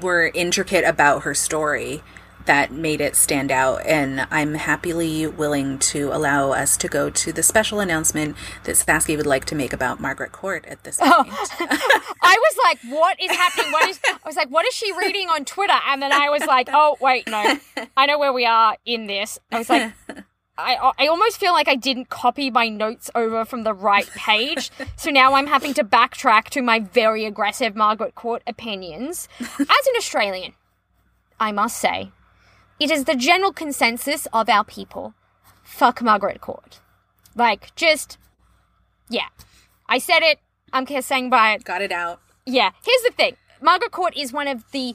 were 0.01 0.31
intricate 0.35 0.85
about 0.85 1.23
her 1.23 1.35
story 1.35 2.03
that 2.47 2.73
made 2.73 3.01
it 3.01 3.17
stand 3.17 3.51
out. 3.51 3.85
And 3.87 4.27
I'm 4.31 4.55
happily 4.55 5.27
willing 5.27 5.79
to 5.79 6.11
allow 6.13 6.53
us 6.53 6.77
to 6.79 6.89
go 6.89 7.09
to 7.11 7.33
the 7.33 7.43
special 7.43 7.81
announcement 7.81 8.37
that 8.65 8.77
Saskia 8.77 9.17
would 9.17 9.27
like 9.27 9.45
to 9.47 9.55
make 9.55 9.73
about 9.73 10.01
Margaret 10.01 10.33
Court 10.33 10.65
at 10.67 10.85
this 10.85 10.99
oh. 11.01 11.25
point. 11.25 11.37
I 12.23 12.37
was 12.39 12.57
like, 12.65 12.79
what 12.93 13.21
is 13.23 13.31
happening? 13.31 13.73
What 13.73 13.89
is 13.89 14.01
I 14.07 14.27
was 14.27 14.37
like, 14.37 14.49
what 14.49 14.67
is 14.67 14.75
she 14.75 14.93
reading 14.93 15.29
on 15.29 15.45
Twitter? 15.45 15.79
And 15.87 16.03
then 16.03 16.13
I 16.13 16.29
was 16.29 16.45
like, 16.45 16.69
oh 16.73 16.97
wait, 17.01 17.27
no. 17.29 17.59
I 17.97 18.07
know 18.07 18.19
where 18.19 18.33
we 18.33 18.45
are 18.47 18.77
in 18.85 19.07
this. 19.07 19.39
I 19.51 19.59
was 19.59 19.71
like 19.71 19.93
I, 20.57 20.93
I 20.99 21.07
almost 21.09 21.39
feel 21.39 21.53
like 21.53 21.67
I 21.67 21.75
didn't 21.75 22.11
copy 22.11 22.51
my 22.51 22.69
notes 22.69 23.11
over 23.15 23.45
from 23.45 23.65
the 23.65 23.75
right 23.75 24.09
page. 24.15 24.71
So 24.97 25.11
now 25.11 25.35
I'm 25.35 25.49
having 25.49 25.75
to 25.75 25.85
backtrack 25.85 26.45
to 26.51 26.63
my 26.63 26.79
very 26.79 27.25
aggressive 27.25 27.75
Margaret 27.75 28.15
Court 28.15 28.43
opinions. 28.47 29.29
As 29.41 29.59
an 29.59 29.97
Australian, 29.97 30.55
I 31.41 31.51
must 31.53 31.79
say, 31.79 32.13
it 32.79 32.91
is 32.91 33.05
the 33.05 33.17
general 33.17 33.53
consensus 33.53 34.27
of 34.33 34.49
our 34.49 34.65
people 34.65 35.15
fuck 35.63 36.03
Margaret 36.03 36.41
Court. 36.41 36.81
Like, 37.35 37.75
just, 37.75 38.19
yeah. 39.09 39.29
I 39.89 39.99
said 39.99 40.23
it. 40.23 40.39
I'm 40.73 40.87
saying 40.87 41.31
by 41.31 41.53
it. 41.55 41.65
Got 41.65 41.83
it 41.83 41.93
out. 41.93 42.21
Yeah. 42.47 42.71
Here's 42.85 43.03
the 43.03 43.13
thing 43.13 43.37
Margaret 43.61 43.93
Court 43.93 44.17
is 44.17 44.33
one 44.33 44.47
of 44.49 44.71
the 44.73 44.95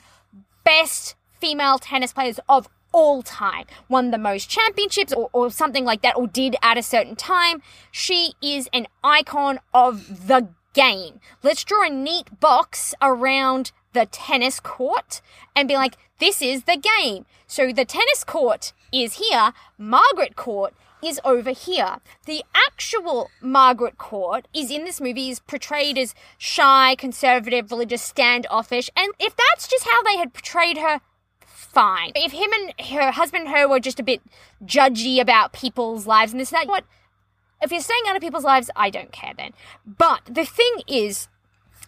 best 0.63 1.15
female 1.39 1.79
tennis 1.79 2.13
players 2.13 2.39
of 2.47 2.69
all 2.91 3.21
time. 3.21 3.65
Won 3.87 4.11
the 4.11 4.17
most 4.17 4.49
championships 4.49 5.13
or, 5.13 5.29
or 5.33 5.49
something 5.51 5.85
like 5.85 6.01
that, 6.01 6.17
or 6.17 6.27
did 6.27 6.55
at 6.61 6.77
a 6.77 6.83
certain 6.83 7.15
time. 7.15 7.61
She 7.91 8.33
is 8.41 8.69
an 8.73 8.87
icon 9.03 9.59
of 9.73 10.27
the 10.27 10.49
game. 10.73 11.19
Let's 11.43 11.63
draw 11.63 11.85
a 11.85 11.89
neat 11.89 12.39
box 12.39 12.93
around 13.01 13.71
the 13.93 14.05
tennis 14.05 14.59
court 14.59 15.21
and 15.55 15.67
be 15.67 15.75
like, 15.75 15.97
this 16.19 16.41
is 16.41 16.63
the 16.63 16.77
game. 16.77 17.25
So 17.47 17.71
the 17.71 17.85
tennis 17.85 18.23
court 18.23 18.73
is 18.91 19.15
here, 19.15 19.53
Margaret 19.77 20.35
Court 20.35 20.73
is 21.01 21.19
over 21.23 21.51
here. 21.51 21.97
The 22.25 22.43
actual 22.53 23.29
Margaret 23.41 23.97
Court 23.97 24.47
is 24.53 24.69
in 24.69 24.83
this 24.83 24.99
movie 24.99 25.29
is 25.29 25.39
portrayed 25.39 25.97
as 25.97 26.13
shy, 26.37 26.95
conservative, 26.95 27.71
religious, 27.71 28.01
standoffish, 28.01 28.89
and 28.95 29.13
if 29.19 29.33
that's 29.35 29.67
just 29.67 29.85
how 29.85 30.03
they 30.03 30.17
had 30.17 30.33
portrayed 30.33 30.77
her, 30.77 31.01
fine. 31.65 32.11
If 32.15 32.31
him 32.31 32.49
and 32.53 32.87
her 32.87 33.11
husband 33.11 33.47
and 33.47 33.55
her 33.55 33.67
were 33.67 33.79
just 33.79 33.99
a 33.99 34.03
bit 34.03 34.21
judgy 34.63 35.19
about 35.19 35.53
people's 35.53 36.07
lives 36.07 36.31
and 36.31 36.39
this 36.39 36.51
and 36.51 36.61
that, 36.61 36.67
what? 36.67 36.85
If 37.61 37.71
you're 37.71 37.81
staying 37.81 38.03
out 38.07 38.15
of 38.15 38.21
people's 38.21 38.43
lives, 38.43 38.69
I 38.75 38.89
don't 38.89 39.11
care 39.11 39.33
then. 39.35 39.51
But 39.85 40.21
the 40.25 40.45
thing 40.45 40.81
is, 40.87 41.27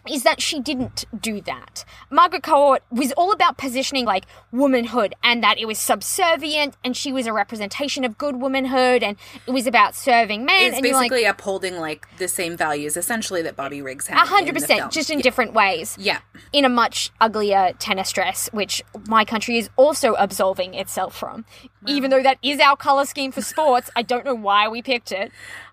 is 0.08 0.24
that 0.24 0.40
she 0.42 0.60
didn't 0.60 1.04
do 1.20 1.40
that. 1.42 1.84
Margaret 2.10 2.42
Court 2.42 2.82
was 2.90 3.12
all 3.12 3.32
about 3.32 3.56
positioning 3.56 4.04
like 4.04 4.24
womanhood 4.50 5.14
and 5.22 5.42
that 5.42 5.58
it 5.58 5.66
was 5.66 5.78
subservient 5.78 6.76
and 6.84 6.96
she 6.96 7.12
was 7.12 7.26
a 7.26 7.32
representation 7.32 8.04
of 8.04 8.18
good 8.18 8.40
womanhood 8.40 9.02
and 9.02 9.16
it 9.46 9.52
was 9.52 9.66
about 9.66 9.94
serving 9.94 10.44
men 10.44 10.66
It's 10.66 10.76
and 10.76 10.84
you're 10.84 10.94
like 10.94 11.10
basically 11.10 11.24
upholding 11.26 11.76
like 11.76 12.06
the 12.18 12.28
same 12.28 12.56
values 12.56 12.96
essentially 12.96 13.42
that 13.42 13.54
Bobby 13.56 13.80
Riggs 13.80 14.08
had. 14.08 14.16
a 14.16 14.26
hundred 14.26 14.54
percent, 14.54 14.90
just 14.92 15.10
in 15.10 15.20
different 15.20 15.52
ways. 15.52 15.96
Yeah. 16.00 16.18
In 16.52 16.64
a 16.64 16.68
much 16.68 17.10
uglier 17.20 17.72
tennis 17.78 18.10
dress, 18.10 18.48
which 18.52 18.82
my 19.06 19.24
country 19.24 19.56
is 19.58 19.70
also 19.76 20.14
absolving 20.14 20.74
itself 20.74 21.16
from. 21.16 21.44
even 21.86 22.10
though 22.10 22.22
that 22.22 22.38
is 22.42 22.60
our 22.60 22.76
color 22.76 23.04
scheme 23.04 23.32
for 23.32 23.42
sports. 23.42 23.90
I 23.96 24.02
don't 24.02 24.24
know 24.24 24.34
why 24.34 24.68
we 24.68 24.82
picked 24.82 25.12
it. 25.12 25.32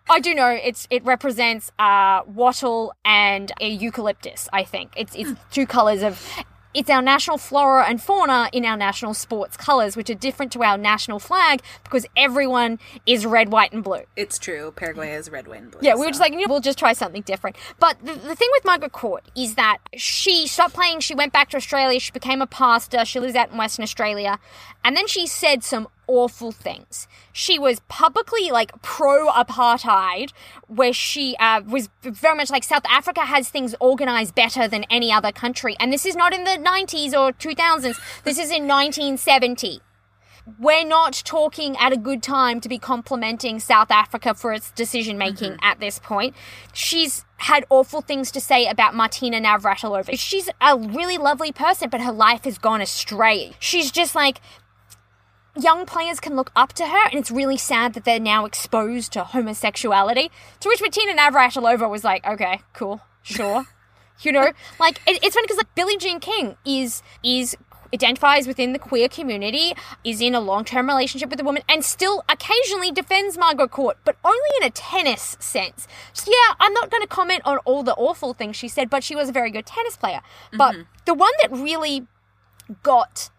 I 0.10 0.20
do 0.20 0.34
know 0.34 0.50
it's 0.50 0.88
it 0.90 1.04
represents 1.06 1.72
uh, 1.80 2.22
wattle 2.26 2.94
and 3.06 3.52
a 3.62 3.70
eucalyptus. 3.70 4.50
I 4.52 4.64
think 4.64 4.92
it's 4.98 5.16
it's 5.16 5.32
two 5.52 5.66
colors 5.68 6.04
of. 6.04 6.28
It's 6.72 6.88
our 6.92 7.02
national 7.02 7.40
flora 7.40 7.86
and 7.90 8.00
fauna 8.00 8.48
in 8.54 8.64
our 8.64 8.78
national 8.78 9.16
sports 9.16 9.58
colors, 9.58 9.98
which 9.98 10.08
are 10.12 10.14
different 10.16 10.52
to 10.52 10.62
our 10.64 10.78
national 10.78 11.18
flag 11.18 11.64
because 11.84 12.06
everyone 12.16 12.78
is 13.08 13.26
red, 13.26 13.52
white, 13.52 13.74
and 13.74 13.84
blue. 13.84 14.02
It's 14.16 14.38
true. 14.38 14.72
Paraguay 14.76 15.14
is 15.14 15.32
red, 15.32 15.48
white, 15.48 15.64
and 15.64 15.72
blue. 15.72 15.80
Yeah, 15.82 15.96
we 15.96 16.02
were 16.02 16.04
so- 16.06 16.10
just 16.12 16.20
like, 16.20 16.34
you 16.34 16.42
know, 16.42 16.46
we'll 16.48 16.60
just 16.60 16.78
try 16.78 16.94
something 16.94 17.24
different. 17.24 17.56
But 17.80 17.98
the, 18.06 18.14
the 18.14 18.36
thing 18.36 18.50
with 18.52 18.66
Margaret 18.66 18.92
Court 18.92 19.24
is 19.36 19.56
that 19.56 19.80
she 19.96 20.46
stopped 20.46 20.76
playing, 20.76 21.00
she 21.00 21.16
went 21.16 21.34
back 21.34 21.50
to 21.50 21.58
Australia, 21.58 22.00
she 22.00 22.12
became 22.12 22.40
a 22.40 22.48
pastor, 22.48 23.04
she 23.04 23.20
lives 23.20 23.34
out 23.34 23.50
in 23.52 23.58
Western 23.58 23.82
Australia, 23.82 24.38
and 24.86 24.96
then 24.96 25.08
she 25.08 25.26
said 25.26 25.64
some 25.64 25.88
awful 26.10 26.52
things. 26.52 27.08
She 27.32 27.60
was 27.60 27.80
publicly 27.88 28.50
like 28.50 28.82
pro 28.82 29.30
apartheid, 29.30 30.32
where 30.68 30.92
she 30.92 31.38
uh, 31.38 31.62
was 31.62 31.90
very 32.02 32.36
much 32.36 32.50
like 32.50 32.64
South 32.64 32.86
Africa 32.90 33.22
has 33.22 33.50
things 33.50 33.76
organized 33.80 34.34
better 34.36 34.68
than 34.68 34.84
any 34.90 35.12
other 35.12 35.32
country. 35.32 35.76
And 35.80 35.94
this 35.94 36.06
is 36.06 36.16
not 36.16 36.34
in 36.34 36.44
the 36.44 36.58
90s 36.58 37.14
or 37.14 37.32
2000s, 37.32 38.24
this 38.24 38.40
is 38.40 38.50
in 38.52 38.68
1970 38.68 39.82
we're 40.58 40.86
not 40.86 41.22
talking 41.26 41.76
at 41.78 41.92
a 41.92 41.98
good 41.98 42.24
time 42.24 42.60
to 42.62 42.70
be 42.70 42.80
complimenting 42.80 43.60
South 43.60 43.92
Africa 43.92 44.34
for 44.34 44.54
its 44.54 44.72
decision 44.72 45.18
making 45.18 45.58
at 45.62 45.80
this 45.80 46.00
point. 46.00 46.36
She's 46.74 47.26
had 47.38 47.66
awful 47.70 48.02
things 48.02 48.32
to 48.32 48.42
say 48.42 48.66
about 48.68 48.96
Martina 48.96 49.40
Navratilova. 49.40 50.18
She's 50.18 50.50
a 50.62 50.78
really 50.78 51.18
lovely 51.18 51.52
person, 51.52 51.90
but 51.90 52.02
her 52.02 52.12
life 52.12 52.46
has 52.46 52.58
gone 52.58 52.82
astray. 52.82 53.54
She's 53.60 53.92
just 53.92 54.16
like 54.16 54.42
young 55.58 55.86
players 55.86 56.20
can 56.20 56.36
look 56.36 56.52
up 56.56 56.74
to 56.74 56.86
her, 56.88 57.10
and 57.10 57.20
it's 57.20 57.32
really 57.32 57.58
sad 57.58 57.94
that 57.94 58.06
they're 58.06 58.20
now 58.20 58.46
exposed 58.46 59.14
to 59.14 59.24
homosexuality. 59.24 60.32
To 60.62 60.70
which 60.70 60.82
Martina 60.82 61.14
Navratilova 61.14 61.90
was 61.90 62.04
like, 62.04 62.26
"Okay, 62.26 62.62
cool, 62.74 63.02
sure." 63.22 63.66
you 64.22 64.32
know, 64.32 64.52
like 64.80 65.00
it, 65.08 65.24
it's 65.24 65.36
funny 65.36 65.46
because 65.46 65.58
like 65.58 65.74
Billie 65.76 65.98
Jean 65.98 66.20
King 66.20 66.58
is 66.66 67.02
is 67.24 67.56
identifies 67.94 68.48
within 68.48 68.74
the 68.74 68.80
queer 68.80 69.10
community, 69.10 69.74
is 70.04 70.22
in 70.22 70.36
a 70.36 70.40
long 70.40 70.64
term 70.64 70.88
relationship 70.88 71.30
with 71.30 71.40
a 71.40 71.44
woman, 71.44 71.64
and 71.68 71.84
still 71.84 72.24
occasionally 72.30 72.92
defends 72.92 73.38
Margaret 73.38 73.72
Court, 73.72 73.98
but 74.06 74.18
only 74.24 74.50
in 74.62 74.68
a 74.68 74.70
tennis 74.70 75.38
sense. 75.40 75.88
So 76.14 76.32
yeah, 76.32 76.56
I'm 76.60 76.74
not 76.74 76.90
going 76.90 77.02
to 77.02 77.08
comment 77.08 77.42
on 77.46 77.58
all 77.60 77.84
the 77.84 77.96
awful 77.96 78.34
things 78.34 78.56
she 78.56 78.68
said, 78.68 78.90
but 78.90 79.04
she 79.04 79.16
was 79.16 79.30
a 79.30 79.32
very 79.32 79.52
good 79.52 79.66
tennis 79.66 79.98
player. 79.98 80.22
But 80.52 80.74
mm-hmm. 80.74 80.82
the 81.06 81.14
one 81.14 81.32
that 81.42 81.52
really 81.52 82.08
got 82.84 83.30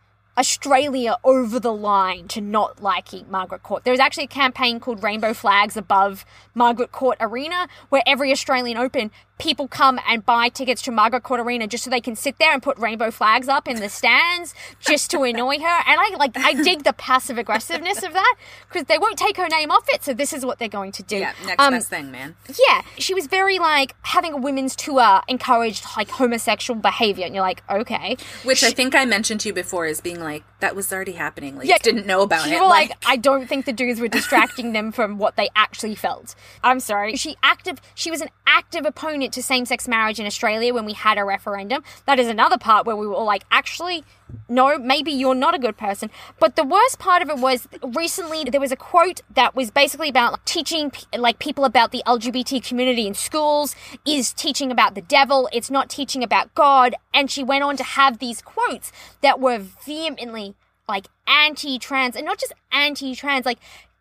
Australia 0.41 1.17
over 1.23 1.61
the 1.61 1.73
line 1.73 2.27
to 2.29 2.41
not 2.41 2.83
liking 2.83 3.27
Margaret 3.31 3.63
Court. 3.63 3.85
There's 3.85 4.01
actually 4.01 4.25
a 4.25 4.29
campaign 4.29 4.81
called 4.81 5.03
Rainbow 5.03 5.35
Flags 5.35 5.77
Above 5.77 6.25
Margaret 6.55 6.93
Court 6.93 7.19
Arena, 7.21 7.69
where 7.91 8.03
every 8.07 8.33
Australian 8.33 8.79
Open, 8.79 9.11
people 9.39 9.69
come 9.69 9.99
and 10.09 10.25
buy 10.25 10.49
tickets 10.49 10.81
to 10.83 10.91
Margaret 10.91 11.23
Court 11.23 11.41
Arena 11.41 11.67
just 11.67 11.85
so 11.85 11.91
they 11.91 12.01
can 12.01 12.17
sit 12.17 12.39
there 12.39 12.53
and 12.53 12.63
put 12.63 12.77
rainbow 12.79 13.11
flags 13.11 13.49
up 13.49 13.67
in 13.69 13.81
the 13.81 13.89
stands 14.01 14.55
just 14.81 15.11
to 15.11 15.23
annoy 15.23 15.59
her. 15.59 15.79
And 15.87 16.01
I 16.01 16.15
like, 16.19 16.37
I 16.37 16.55
dig 16.55 16.85
the 16.85 16.93
passive 16.95 17.37
aggressiveness 17.39 18.03
of 18.03 18.13
that 18.15 18.35
because 18.69 18.85
they 18.87 18.99
won't 18.99 19.19
take 19.19 19.37
her 19.37 19.49
name 19.49 19.71
off 19.71 19.85
it. 19.91 20.05
So 20.05 20.13
this 20.15 20.33
is 20.33 20.45
what 20.45 20.59
they're 20.59 20.69
going 20.69 20.93
to 20.93 21.03
do. 21.03 21.17
Yeah, 21.19 21.33
next 21.45 21.63
Um, 21.63 21.73
best 21.75 21.89
thing, 21.91 22.11
man. 22.11 22.37
yeah, 22.69 22.81
she 22.99 23.13
was 23.15 23.27
very 23.27 23.59
like 23.59 23.95
having 24.03 24.33
a 24.33 24.37
women's 24.39 24.75
tour 24.75 25.21
encouraged 25.29 25.85
like 25.97 26.09
homosexual 26.11 26.81
behavior, 26.81 27.25
and 27.27 27.35
you're 27.35 27.45
like, 27.45 27.63
okay. 27.71 28.17
Which 28.45 28.63
I 28.65 28.71
think 28.71 28.95
I 28.95 29.05
mentioned 29.05 29.41
to 29.43 29.49
you 29.49 29.55
before 29.55 29.85
is 29.87 30.01
being 30.01 30.21
like 30.21 30.30
that 30.61 30.77
was 30.77 30.93
already 30.93 31.13
happening. 31.13 31.57
Like, 31.57 31.67
Yeah. 31.69 31.79
didn't 31.83 32.07
know 32.07 32.23
about 32.23 32.47
it. 32.47 32.61
were 32.61 32.67
like, 32.67 32.93
I 33.07 33.17
don't 33.17 33.47
think 33.47 33.65
the 33.65 33.73
dudes 33.73 34.01
were 34.01 34.09
distracting 34.09 34.73
them 34.73 34.93
from 34.93 35.19
what 35.19 35.37
they 35.37 35.49
actually 35.57 35.95
felt. 35.95 36.35
I'm 36.63 36.81
sorry. 36.81 37.17
She 37.17 37.37
active. 37.43 37.81
She 37.95 38.11
was 38.11 38.21
an 38.21 38.29
active 38.47 38.85
opponent 38.87 39.33
to 39.35 39.43
same-sex 39.43 39.87
marriage 39.89 40.19
in 40.21 40.27
Australia 40.27 40.73
when 40.75 40.85
we 40.85 40.93
had 40.93 41.19
a 41.19 41.25
referendum. 41.25 41.83
That 42.07 42.19
is 42.19 42.29
another 42.29 42.59
part 42.59 42.87
where 42.87 42.97
we 42.97 43.07
were 43.07 43.15
all 43.15 43.25
like, 43.25 43.45
actually, 43.51 44.05
no, 44.49 44.79
maybe 44.79 45.11
you're 45.11 45.35
not 45.35 45.55
a 45.55 45.59
good 45.59 45.77
person. 45.77 46.11
But 46.39 46.57
the 46.57 46.65
worst 46.65 46.99
part 46.99 47.23
of 47.23 47.29
it 47.29 47.39
was 47.39 47.69
recently 47.83 48.45
there 48.45 48.61
was 48.61 48.73
a 48.73 48.77
quote 48.77 49.21
that 49.35 49.55
was 49.55 49.71
basically 49.71 50.09
about 50.09 50.45
teaching 50.47 50.93
like 51.17 51.39
people 51.39 51.65
about 51.65 51.93
the 51.93 52.03
LGBT 52.07 52.67
community 52.67 53.07
in 53.07 53.15
schools 53.15 53.75
is 54.07 54.33
teaching 54.33 54.71
about 54.71 54.95
the 54.95 55.03
devil. 55.03 55.49
It's 55.53 55.71
not 55.71 55.89
teaching 55.89 56.23
about 56.23 56.55
God. 56.55 56.95
And 57.15 57.31
she 57.31 57.45
went 57.45 57.65
on 57.65 57.77
to 57.77 57.85
have 57.85 58.19
these 58.19 58.43
quotes 58.43 58.93
that 59.23 59.41
were 59.41 59.59
vehemently 59.59 60.55
like 60.89 61.07
anti-trans 61.27 62.17
and 62.17 62.27
not 62.27 62.39
just 62.39 62.53
anti-trans, 62.73 63.47
like 63.47 63.59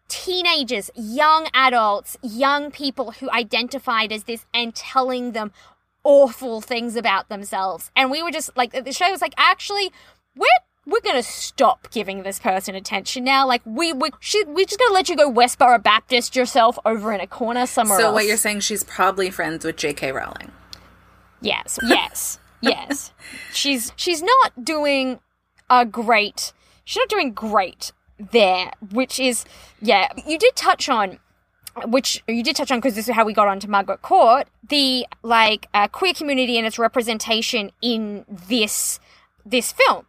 teenagers, 0.08 0.90
young 0.96 1.48
adults, 1.54 2.18
young 2.24 2.72
people 2.72 3.12
who 3.12 3.30
identified 3.30 4.12
as 4.12 4.24
this 4.24 4.46
and 4.54 4.74
telling 4.74 5.34
them 5.34 5.52
awful 6.04 6.62
things 6.62 6.96
about 6.96 7.30
themselves. 7.30 7.92
And 7.96 8.10
we 8.10 8.24
were 8.24 8.32
just 8.32 8.56
like, 8.58 8.72
the 8.72 8.92
show 8.92 9.12
was 9.12 9.22
like, 9.22 9.36
actually, 9.38 9.92
we're 10.40 10.48
we're 10.90 11.02
gonna 11.02 11.24
stop 11.24 11.92
giving 11.92 12.24
this 12.24 12.40
person 12.40 12.76
attention 12.76 13.24
now. 13.24 13.48
Like 13.48 13.62
we 13.66 13.94
we 13.94 14.10
she, 14.20 14.44
we're 14.46 14.66
just 14.66 14.80
gonna 14.80 14.94
let 14.94 15.10
you 15.10 15.16
go 15.16 15.32
Westboro 15.32 15.82
Baptist 15.82 16.36
yourself 16.36 16.80
over 16.86 17.14
in 17.14 17.22
a 17.22 17.28
corner 17.28 17.66
somewhere 17.66 18.00
so 18.00 18.06
else. 18.08 18.14
what 18.14 18.26
you're 18.26 18.38
saying? 18.38 18.62
She's 18.62 18.84
probably 18.84 19.30
friends 19.30 19.64
with 19.64 19.78
J.K. 19.78 20.12
Rowling. 20.12 20.52
Yes, 21.42 21.78
yes, 21.84 22.40
yes. 22.62 23.12
She's 23.54 23.92
she's 23.96 24.22
not 24.22 24.66
doing 24.66 25.20
a 25.70 25.86
great. 25.86 26.54
She's 26.84 27.02
not 27.02 27.10
doing 27.10 27.34
great 27.34 27.92
there, 28.18 28.72
which 28.92 29.20
is 29.20 29.46
yeah. 29.82 30.10
You 30.26 30.38
did 30.38 30.56
touch 30.56 30.90
on. 30.90 31.20
Which 31.86 32.22
you 32.28 32.44
did 32.44 32.58
touch 32.58 32.72
on 32.72 32.80
because 32.80 32.96
this 32.96 33.08
is 33.08 33.16
how 33.16 33.24
we 33.24 33.32
got 33.32 33.48
onto 33.48 33.68
Margaret 33.68 34.02
Court, 34.02 34.48
the 34.68 35.06
like 35.24 35.68
uh, 35.74 35.88
queer 35.88 36.14
community 36.14 36.58
and 36.58 36.68
its 36.68 36.78
representation 36.78 37.72
in 37.82 38.26
this 38.28 39.00
this 39.46 39.72
film, 39.72 40.06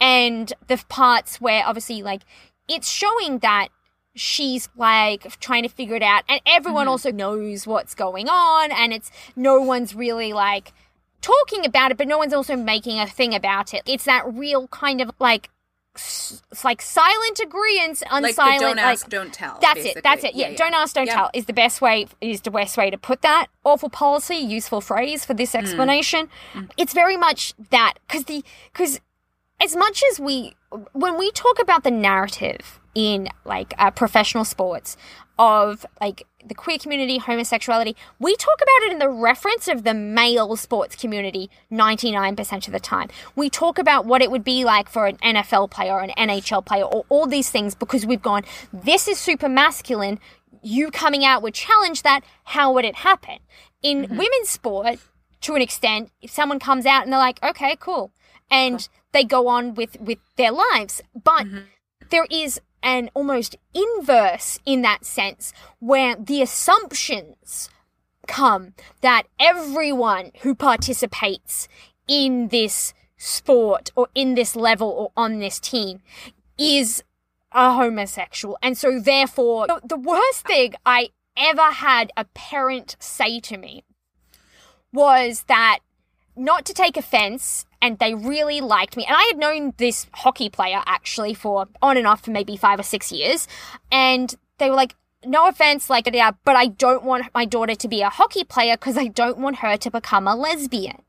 and 0.00 0.52
the 0.66 0.82
parts 0.88 1.40
where 1.40 1.62
obviously 1.66 2.02
like 2.02 2.22
it's 2.68 2.88
showing 2.88 3.38
that 3.38 3.68
she's 4.14 4.68
like 4.76 5.38
trying 5.40 5.62
to 5.62 5.68
figure 5.68 5.96
it 5.96 6.02
out 6.02 6.22
and 6.28 6.40
everyone 6.46 6.84
mm-hmm. 6.84 6.90
also 6.90 7.10
knows 7.10 7.66
what's 7.66 7.94
going 7.94 8.28
on 8.28 8.70
and 8.70 8.92
it's 8.92 9.10
no 9.34 9.60
one's 9.60 9.94
really 9.94 10.32
like 10.32 10.72
talking 11.20 11.64
about 11.64 11.90
it 11.90 11.96
but 11.96 12.06
no 12.06 12.18
one's 12.18 12.32
also 12.32 12.54
making 12.54 13.00
a 13.00 13.06
thing 13.06 13.34
about 13.34 13.74
it. 13.74 13.82
It's 13.86 14.04
that 14.04 14.24
real 14.32 14.68
kind 14.68 15.00
of 15.00 15.10
like 15.18 15.50
it's 15.96 16.64
like 16.64 16.82
silent 16.82 17.38
agreement 17.40 18.02
Like 18.10 18.34
the 18.34 18.42
don't 18.42 18.76
like 18.76 18.78
ask, 18.78 19.08
don't 19.08 19.32
tell. 19.32 19.58
that's 19.60 19.74
basically. 19.74 19.98
it. 19.98 20.02
That's 20.02 20.24
it. 20.24 20.34
Yeah. 20.34 20.54
Don't 20.56 20.74
ask, 20.74 20.94
don't 20.94 21.06
Yep. 21.06 21.14
tell 21.14 21.30
is 21.34 21.44
the 21.46 21.52
best 21.52 21.80
way 21.80 22.06
is 22.20 22.40
the 22.40 22.50
best 22.50 22.76
way 22.76 22.90
to 22.90 22.98
put 22.98 23.22
that. 23.22 23.46
Awful 23.64 23.88
policy, 23.90 24.36
useful 24.36 24.80
phrase 24.80 25.24
for 25.24 25.34
this 25.34 25.52
Hmm. 25.52 25.58
explanation. 25.58 26.28
It's 26.76 26.92
very 26.92 27.16
much 27.16 27.54
that 27.70 27.94
because 28.08 28.24
the 28.24 28.44
because 28.72 29.00
as 29.60 29.76
much 29.76 30.02
as 30.10 30.18
we 30.18 30.56
when 30.92 31.16
we 31.16 31.30
talk 31.30 31.60
about 31.60 31.84
the 31.84 31.90
narrative 31.92 32.80
in 32.94 33.28
like 33.44 33.74
uh, 33.78 33.90
professional 33.90 34.44
sports 34.44 34.96
of 35.38 35.84
like 36.00 36.26
the 36.46 36.54
queer 36.54 36.78
community 36.78 37.18
homosexuality. 37.18 37.96
We 38.18 38.36
talk 38.36 38.56
about 38.56 38.86
it 38.86 38.92
in 38.92 38.98
the 38.98 39.08
reference 39.08 39.66
of 39.66 39.82
the 39.84 39.94
male 39.94 40.56
sports 40.56 40.94
community 40.94 41.50
99% 41.72 42.66
of 42.66 42.72
the 42.72 42.80
time. 42.80 43.08
We 43.34 43.50
talk 43.50 43.78
about 43.78 44.06
what 44.06 44.22
it 44.22 44.30
would 44.30 44.44
be 44.44 44.64
like 44.64 44.88
for 44.88 45.06
an 45.06 45.16
nfl 45.18 45.70
player 45.70 45.92
or 45.92 46.00
an 46.00 46.10
nhl 46.16 46.64
player 46.64 46.84
or 46.84 47.04
all 47.08 47.26
these 47.26 47.50
things 47.50 47.74
because 47.74 48.06
we've 48.06 48.22
gone 48.22 48.44
this 48.72 49.08
is 49.08 49.18
super 49.18 49.48
masculine. 49.48 50.20
You 50.62 50.90
coming 50.90 51.24
out 51.24 51.42
would 51.42 51.54
challenge 51.54 52.02
that. 52.02 52.22
How 52.44 52.72
would 52.72 52.84
it 52.84 52.96
happen? 52.96 53.38
In 53.82 54.02
women's 54.08 54.48
sport 54.48 54.98
to 55.42 55.54
an 55.54 55.62
extent 55.62 56.10
if 56.22 56.30
someone 56.30 56.58
comes 56.58 56.86
out 56.86 57.02
and 57.02 57.12
they're 57.12 57.18
like 57.18 57.42
okay 57.42 57.76
cool 57.80 58.12
and 58.50 58.88
they 59.12 59.24
go 59.24 59.48
on 59.48 59.74
with 59.74 60.00
with 60.00 60.18
their 60.36 60.52
lives. 60.52 61.02
But 61.14 61.46
there 62.10 62.26
is 62.30 62.60
an 62.84 63.10
almost 63.14 63.56
inverse 63.74 64.60
in 64.64 64.82
that 64.82 65.04
sense 65.04 65.52
where 65.80 66.14
the 66.14 66.42
assumptions 66.42 67.68
come 68.28 68.74
that 69.00 69.24
everyone 69.40 70.30
who 70.42 70.54
participates 70.54 71.66
in 72.06 72.48
this 72.48 72.94
sport 73.16 73.90
or 73.96 74.08
in 74.14 74.34
this 74.34 74.54
level 74.54 74.88
or 74.88 75.10
on 75.16 75.38
this 75.38 75.58
team 75.58 76.00
is 76.58 77.02
a 77.52 77.72
homosexual. 77.72 78.58
And 78.62 78.76
so 78.76 79.00
therefore, 79.00 79.66
the- 79.66 79.80
the 79.84 79.96
worst 79.96 80.46
thing 80.46 80.74
I 80.84 81.10
ever 81.36 81.70
had 81.72 82.12
a 82.16 82.24
parent 82.26 82.96
say 83.00 83.40
to 83.40 83.56
me 83.56 83.84
was 84.92 85.44
that 85.44 85.80
not 86.36 86.64
to 86.66 86.74
take 86.74 86.96
offense 86.96 87.64
and 87.84 87.98
they 87.98 88.14
really 88.14 88.62
liked 88.62 88.96
me 88.96 89.04
and 89.04 89.14
i 89.14 89.22
had 89.24 89.38
known 89.38 89.74
this 89.76 90.06
hockey 90.14 90.48
player 90.48 90.82
actually 90.86 91.34
for 91.34 91.66
on 91.82 91.98
and 91.98 92.06
off 92.06 92.24
for 92.24 92.30
maybe 92.30 92.56
five 92.56 92.80
or 92.80 92.82
six 92.82 93.12
years 93.12 93.46
and 93.92 94.34
they 94.58 94.70
were 94.70 94.76
like 94.76 94.96
no 95.26 95.46
offense 95.46 95.90
like 95.90 96.08
yeah 96.12 96.30
but 96.44 96.56
i 96.56 96.66
don't 96.66 97.04
want 97.04 97.26
my 97.34 97.44
daughter 97.44 97.74
to 97.74 97.86
be 97.86 98.00
a 98.00 98.08
hockey 98.08 98.42
player 98.42 98.74
because 98.76 98.96
i 98.96 99.06
don't 99.06 99.38
want 99.38 99.56
her 99.56 99.76
to 99.76 99.90
become 99.90 100.26
a 100.26 100.34
lesbian 100.34 101.02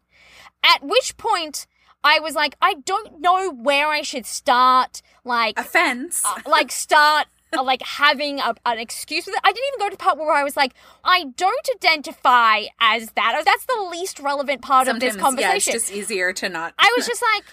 at 0.64 0.84
which 0.84 1.16
point 1.18 1.66
I 2.08 2.20
was 2.20 2.36
like, 2.36 2.56
I 2.62 2.76
don't 2.86 3.20
know 3.20 3.52
where 3.52 3.88
I 3.88 4.04
should 4.04 4.28
start. 4.28 5.02
Like, 5.24 5.60
Offense. 5.60 6.22
uh, 6.24 6.40
like 6.46 6.72
start 6.72 7.26
Uh, 7.58 7.64
like 7.64 7.82
having 7.82 8.40
a, 8.40 8.54
an 8.66 8.80
excuse 8.80 9.26
with 9.26 9.36
it. 9.36 9.42
I 9.44 9.52
didn't 9.52 9.68
even 9.74 9.80
go 9.80 9.90
to 9.90 9.98
the 9.98 10.04
part 10.04 10.18
where 10.18 10.32
I 10.34 10.44
was 10.44 10.56
like, 10.58 10.74
I 11.04 11.26
don't 11.36 11.70
identify 11.76 12.64
as 12.80 13.12
that. 13.12 13.42
That's 13.46 13.66
the 13.66 13.88
least 13.92 14.20
relevant 14.20 14.62
part 14.62 14.88
of 14.88 15.00
this 15.00 15.16
conversation. 15.16 15.50
yeah, 15.50 15.56
it's 15.56 15.66
just 15.66 15.92
easier 15.92 16.34
to 16.34 16.50
not. 16.50 16.74
I 16.80 16.92
was 16.96 17.06
just 17.08 17.22
like, 17.36 17.44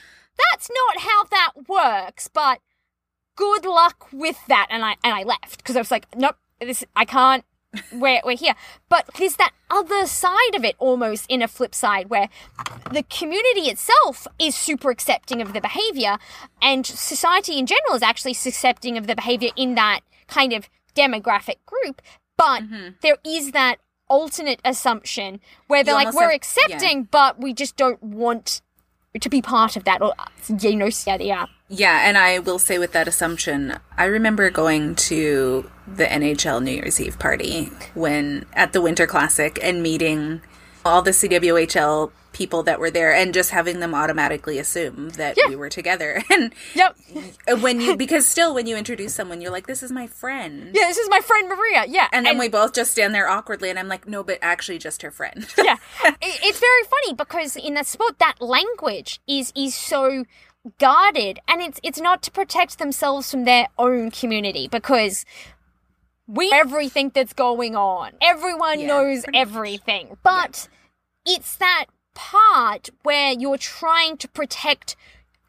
that's 0.53 0.71
not 0.71 1.03
how 1.03 1.25
that 1.25 1.53
works, 1.69 2.29
but 2.29 2.61
good 3.37 3.65
luck 3.65 4.09
with 4.13 4.39
that. 4.49 4.67
And 4.71 4.85
I 4.85 4.97
and 5.05 5.15
I 5.15 5.23
left 5.23 5.59
because 5.59 5.77
I 5.77 5.81
was 5.81 5.91
like, 5.91 6.07
nope, 6.17 6.37
this 6.61 6.85
I 6.97 7.05
can't. 7.05 7.45
We're 7.93 8.21
we're 8.25 8.37
here, 8.37 8.55
but 8.91 9.09
there's 9.19 9.37
that 9.37 9.53
other 9.71 10.07
side 10.07 10.55
of 10.55 10.63
it, 10.63 10.77
almost 10.79 11.25
in 11.31 11.41
a 11.41 11.49
flip 11.49 11.75
side, 11.75 12.11
where 12.11 12.29
the 12.91 13.03
community 13.05 13.63
itself 13.63 14.27
is 14.39 14.55
super 14.55 14.91
accepting 14.91 15.41
of 15.41 15.55
the 15.55 15.61
behavior, 15.61 16.19
and 16.61 16.85
society 16.85 17.59
in 17.59 17.65
general 17.65 17.95
is 17.95 18.03
actually 18.03 18.33
accepting 18.33 18.99
of 18.99 19.07
the 19.07 19.15
behavior 19.15 19.51
in 19.57 19.75
that 19.77 20.01
kind 20.27 20.53
of 20.53 20.69
demographic 20.95 21.57
group. 21.65 22.03
But 22.37 22.65
mm-hmm. 22.65 22.89
there 23.01 23.17
is 23.25 23.53
that 23.53 23.79
alternate 24.09 24.61
assumption 24.65 25.41
where 25.67 25.83
they're 25.83 25.99
You 25.99 26.05
like, 26.05 26.15
we're 26.15 26.25
have- 26.25 26.35
accepting, 26.35 27.05
but 27.05 27.41
we 27.41 27.55
just 27.55 27.77
don't 27.77 28.03
want 28.03 28.61
to 29.19 29.29
be 29.31 29.41
part 29.41 29.77
of 29.77 29.85
that, 29.85 30.03
or 30.03 30.15
you 30.61 30.77
know, 30.77 30.91
yada. 31.07 31.49
Yeah, 31.75 32.07
and 32.07 32.19
I 32.19 32.39
will 32.39 32.59
say 32.59 32.79
with 32.79 32.93
that 32.93 33.09
assumption, 33.09 33.79
I 33.97 34.05
remember 34.05 34.51
going 34.51 34.95
to 34.95 35.71
the 35.87 36.05
NHL 36.05 36.63
New 36.63 36.71
Year's 36.73 37.01
Eve 37.01 37.19
party 37.19 37.71
when 37.95 38.45
at 38.53 38.75
the 38.75 38.83
Winter 38.83 39.07
Classic 39.07 39.59
and 39.63 39.83
meeting 39.83 40.43
all 40.85 41.01
the 41.01 41.13
CWHL 41.13 42.11
people 42.35 42.63
that 42.63 42.79
were 42.79 42.91
there 42.91 43.15
and 43.15 43.33
just 43.33 43.51
having 43.51 43.81
them 43.81 43.95
automatically 43.95 44.59
assume 44.59 45.11
that 45.11 45.37
we 45.49 45.57
were 45.57 45.69
together. 45.71 46.23
And 46.31 46.53
Yep. 46.75 46.97
Uh, 47.47 47.57
when 47.57 47.81
you 47.81 47.97
because 47.97 48.27
still 48.27 48.55
when 48.55 48.67
you 48.67 48.77
introduce 48.77 49.15
someone 49.15 49.41
you're 49.41 49.51
like 49.51 49.67
this 49.67 49.83
is 49.83 49.91
my 49.93 50.07
friend. 50.07 50.71
Yeah, 50.75 50.87
this 50.89 50.99
is 50.99 51.09
my 51.09 51.21
friend 51.21 51.49
Maria. 51.49 51.85
Yeah, 51.89 52.09
And 52.13 52.25
then 52.27 52.39
we 52.39 52.49
both 52.49 52.75
just 52.75 52.93
stand 52.93 53.15
there 53.15 53.29
awkwardly 53.29 53.71
and 53.71 53.79
I'm 53.79 53.89
like 53.89 54.07
no 54.07 54.23
but 54.23 54.39
actually 54.43 54.79
just 54.79 55.01
her 55.03 55.11
friend. 55.11 55.47
yeah, 55.57 55.77
it's 56.23 56.61
very 56.61 56.85
funny 56.85 57.15
because 57.15 57.57
in 57.57 57.75
that 57.75 57.87
sport, 57.87 58.19
that 58.19 58.41
language 58.41 59.21
is 59.27 59.53
is 59.55 59.75
so 59.75 60.25
guarded, 60.79 61.41
and 61.49 61.61
it's 61.61 61.81
it's 61.83 62.01
not 62.01 62.23
to 62.23 62.31
protect 62.31 62.79
themselves 62.79 63.31
from 63.31 63.45
their 63.45 63.69
own 63.79 64.11
community 64.11 64.69
because 64.69 65.25
we 66.27 66.51
everything 66.53 67.11
that's 67.15 67.33
going 67.33 67.77
on. 67.77 68.13
Everyone 68.21 68.81
Yeah, 68.81 68.87
knows 68.87 69.25
pretty 69.25 69.39
much. 69.39 69.49
everything, 69.49 70.17
but 70.23 70.69
it's 71.27 71.57
that 71.57 71.87
part 72.15 72.91
where 73.03 73.33
you're 73.33 73.59
trying 73.59 74.17
to 74.19 74.29
protect 74.29 74.97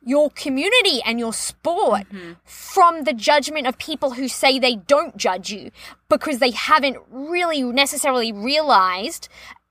your 0.06 0.30
community 0.32 1.02
and 1.06 1.18
your 1.20 1.34
sport 1.34 2.02
mm-hmm. 2.10 2.34
from 2.44 3.04
the 3.06 3.14
judgment 3.14 3.68
of 3.68 3.78
people 3.78 4.12
who 4.12 4.28
say 4.28 4.60
they 4.60 4.76
don't 4.76 5.16
judge 5.16 5.50
you 5.52 5.72
because 6.10 6.40
they 6.40 6.52
haven't 6.52 6.98
really 7.10 7.64
necessarily 7.64 8.32
realized. 8.32 9.30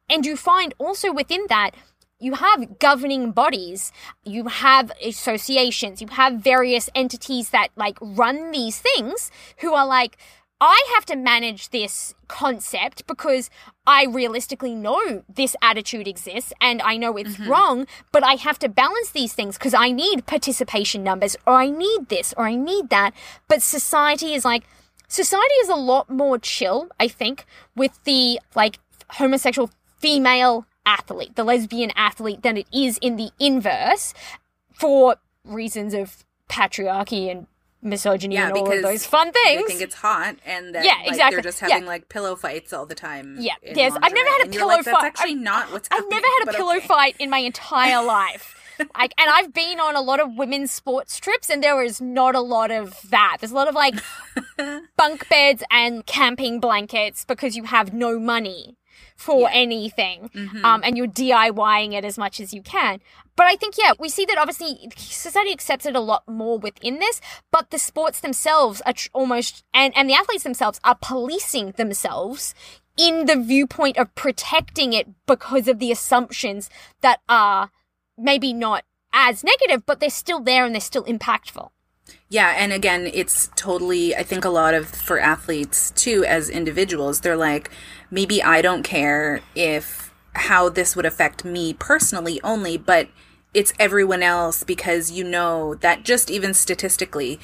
And 0.09 0.25
you 0.25 0.37
find 0.37 0.75
also 0.79 1.13
within 1.13 1.45
that, 1.49 1.73
you 2.23 2.35
have 2.35 2.79
governing 2.79 3.33
bodies, 3.33 3.91
you 4.25 4.47
have 4.47 4.93
associations, 5.05 6.01
you 6.01 6.07
have 6.09 6.35
various 6.35 6.89
entities 6.95 7.51
that 7.51 7.69
like 7.77 7.99
run 8.01 8.53
these 8.53 8.79
things 8.79 9.31
who 9.59 9.75
are 9.75 9.87
like, 9.87 10.17
I 10.61 10.81
have 10.95 11.05
to 11.07 11.17
manage 11.17 11.71
this 11.71 12.15
concept 12.29 13.05
because 13.09 13.51
I 13.85 14.05
realistically 14.05 14.77
know 14.77 15.25
this 15.29 15.57
attitude 15.61 16.07
exists 16.07 16.53
and 16.61 16.81
I 16.83 16.97
know 16.97 17.17
it's 17.17 17.37
mm-hmm. 17.37 17.51
wrong, 17.51 17.87
but 18.13 18.23
I 18.23 18.35
have 18.35 18.61
to 18.61 18.69
balance 18.69 19.11
these 19.11 19.33
things 19.33 19.59
because 19.59 19.75
I 19.75 19.91
need 19.91 20.25
participation 20.25 21.03
numbers 21.03 21.37
or 21.49 21.55
I 21.55 21.69
need 21.69 22.09
this 22.09 22.33
or 22.37 22.45
I 22.47 22.55
need 22.55 22.91
that. 22.91 23.13
But 23.49 23.61
society 23.61 24.35
is 24.35 24.45
like, 24.45 24.63
society 25.09 25.55
is 25.63 25.69
a 25.69 25.75
lot 25.75 26.09
more 26.09 26.39
chill, 26.39 26.87
I 27.01 27.09
think, 27.09 27.45
with 27.75 27.99
the 28.05 28.39
like 28.55 28.79
homosexual 29.11 29.69
female 29.99 30.65
athlete, 30.87 31.37
the 31.37 31.45
lesbian 31.45 31.93
athlete, 31.97 32.43
than 32.43 32.57
it 32.57 32.67
is 32.73 32.99
in 33.03 33.17
the 33.17 33.31
inverse 33.39 34.15
for 34.73 35.17
reasons 35.45 35.95
of 35.95 36.25
patriarchy 36.49 37.31
and 37.31 37.47
misogyny 37.85 38.37
Yeah, 38.37 38.49
and 38.49 38.57
all 38.59 38.73
of 38.73 38.83
those 38.83 39.05
fun 39.05 39.33
They 39.45 39.57
things. 39.57 39.67
think 39.69 39.81
it's 39.81 39.97
hot 39.97 40.37
and 40.47 40.75
that 40.75 40.85
Yeah, 40.85 40.93
like, 41.01 41.09
exactly. 41.09 41.37
they're 41.37 41.43
just 41.43 41.61
Yeah. 41.63 41.69
having 41.71 41.85
like 41.87 42.09
pillow 42.09 42.37
fights 42.37 42.73
all 42.73 42.87
the 42.87 42.95
time. 42.95 43.37
Yeah, 43.41 43.55
yes. 43.65 43.93
I've 44.01 44.13
never 44.15 44.29
had 44.39 44.47
a 44.47 44.51
pillow 44.51 44.69
like, 44.69 44.85
That's 44.85 44.97
fight. 44.99 45.07
actually 45.07 45.31
I've- 45.33 45.41
not 45.41 45.73
what's 45.73 45.89
I've 45.91 46.09
never 46.09 46.27
had 46.39 46.49
a 46.49 46.53
pillow 46.57 46.77
okay. 46.77 46.87
fight 46.87 47.17
in 47.19 47.29
my 47.31 47.39
entire 47.39 48.03
life. 48.05 48.57
Like, 48.99 49.13
and 49.19 49.29
I've 49.31 49.53
been 49.53 49.81
on 49.81 49.97
a 49.97 50.01
lot 50.01 50.19
of 50.21 50.35
women's 50.37 50.71
sports 50.73 51.19
trips, 51.19 51.51
and 51.51 51.63
there 51.63 51.83
is 51.83 52.01
not 52.01 52.35
a 52.35 52.41
lot 52.41 52.71
of 52.71 52.99
that. 53.11 53.37
There's 53.41 53.53
a 53.53 53.55
lot 53.55 53.69
of 53.69 53.75
like 53.75 53.95
bunk 54.97 55.29
beds 55.29 55.63
and 55.71 56.05
camping 56.07 56.59
blankets 56.61 57.25
because 57.25 57.57
you 57.57 57.65
have 57.65 57.93
no 57.93 58.19
money 58.19 58.77
for 59.17 59.49
anything, 59.53 60.31
Mm-hmm. 60.35 60.65
um, 60.65 60.81
and 60.85 60.97
you're 60.97 61.07
DIYing 61.07 61.93
it 61.95 62.05
as 62.05 62.19
much 62.19 62.41
as 62.41 62.53
you 62.53 62.63
can. 62.63 63.01
But 63.37 63.47
I 63.47 63.57
think, 63.57 63.77
yeah, 63.79 63.93
we 63.99 64.09
see 64.09 64.25
that 64.27 64.37
obviously 64.39 64.91
society 64.97 65.53
accepts 65.53 65.87
it 65.87 65.97
a 65.97 66.01
lot 66.01 66.27
more 66.29 66.59
within 66.59 66.99
this, 66.99 67.21
but 67.51 67.71
the 67.71 67.79
sports 67.79 68.21
themselves 68.21 68.83
are 68.85 68.93
tr- 68.93 69.09
almost, 69.13 69.65
and, 69.73 69.97
and 69.97 70.09
the 70.09 70.15
athletes 70.15 70.43
themselves 70.45 70.81
are 70.85 70.97
policing 71.01 71.73
themselves 71.73 72.55
in 72.99 73.25
the 73.25 73.37
viewpoint 73.37 73.97
of 73.97 74.15
protecting 74.15 74.93
it 74.93 75.09
because 75.27 75.67
of 75.67 75.79
the 75.79 75.91
assumptions 75.91 76.69
that 77.01 77.21
are 77.29 77.71
maybe 78.19 78.53
not 78.53 78.85
as 79.15 79.43
negative, 79.43 79.85
but 79.87 80.01
they're 80.01 80.11
still 80.11 80.41
there 80.41 80.65
and 80.67 80.75
they're 80.75 80.81
still 80.81 81.05
impactful. 81.05 81.71
Yeah, 82.29 82.55
and 82.57 82.73
again, 82.73 83.11
it's 83.13 83.51
totally, 83.57 84.17
I 84.17 84.23
think 84.23 84.45
a 84.45 84.49
lot 84.49 84.75
of, 84.75 84.89
for 84.89 85.21
athletes 85.21 85.91
too, 85.91 86.25
as 86.25 86.49
individuals, 86.49 87.21
they're 87.21 87.37
like, 87.37 87.71
maybe 88.11 88.43
I 88.43 88.63
don't 88.63 88.83
care 88.83 89.41
if 89.55 90.13
how 90.35 90.69
this 90.71 90.97
would 90.97 91.05
affect 91.05 91.45
me 91.45 91.75
personally 91.75 92.41
only, 92.43 92.79
but 92.79 93.09
it's 93.53 93.75
everyone 93.79 94.23
else 94.23 94.63
because 94.65 95.11
you 95.11 95.25
know 95.25 95.75
that 95.77 96.05
just 96.05 96.31
even 96.31 96.55
statistically, 96.55 97.39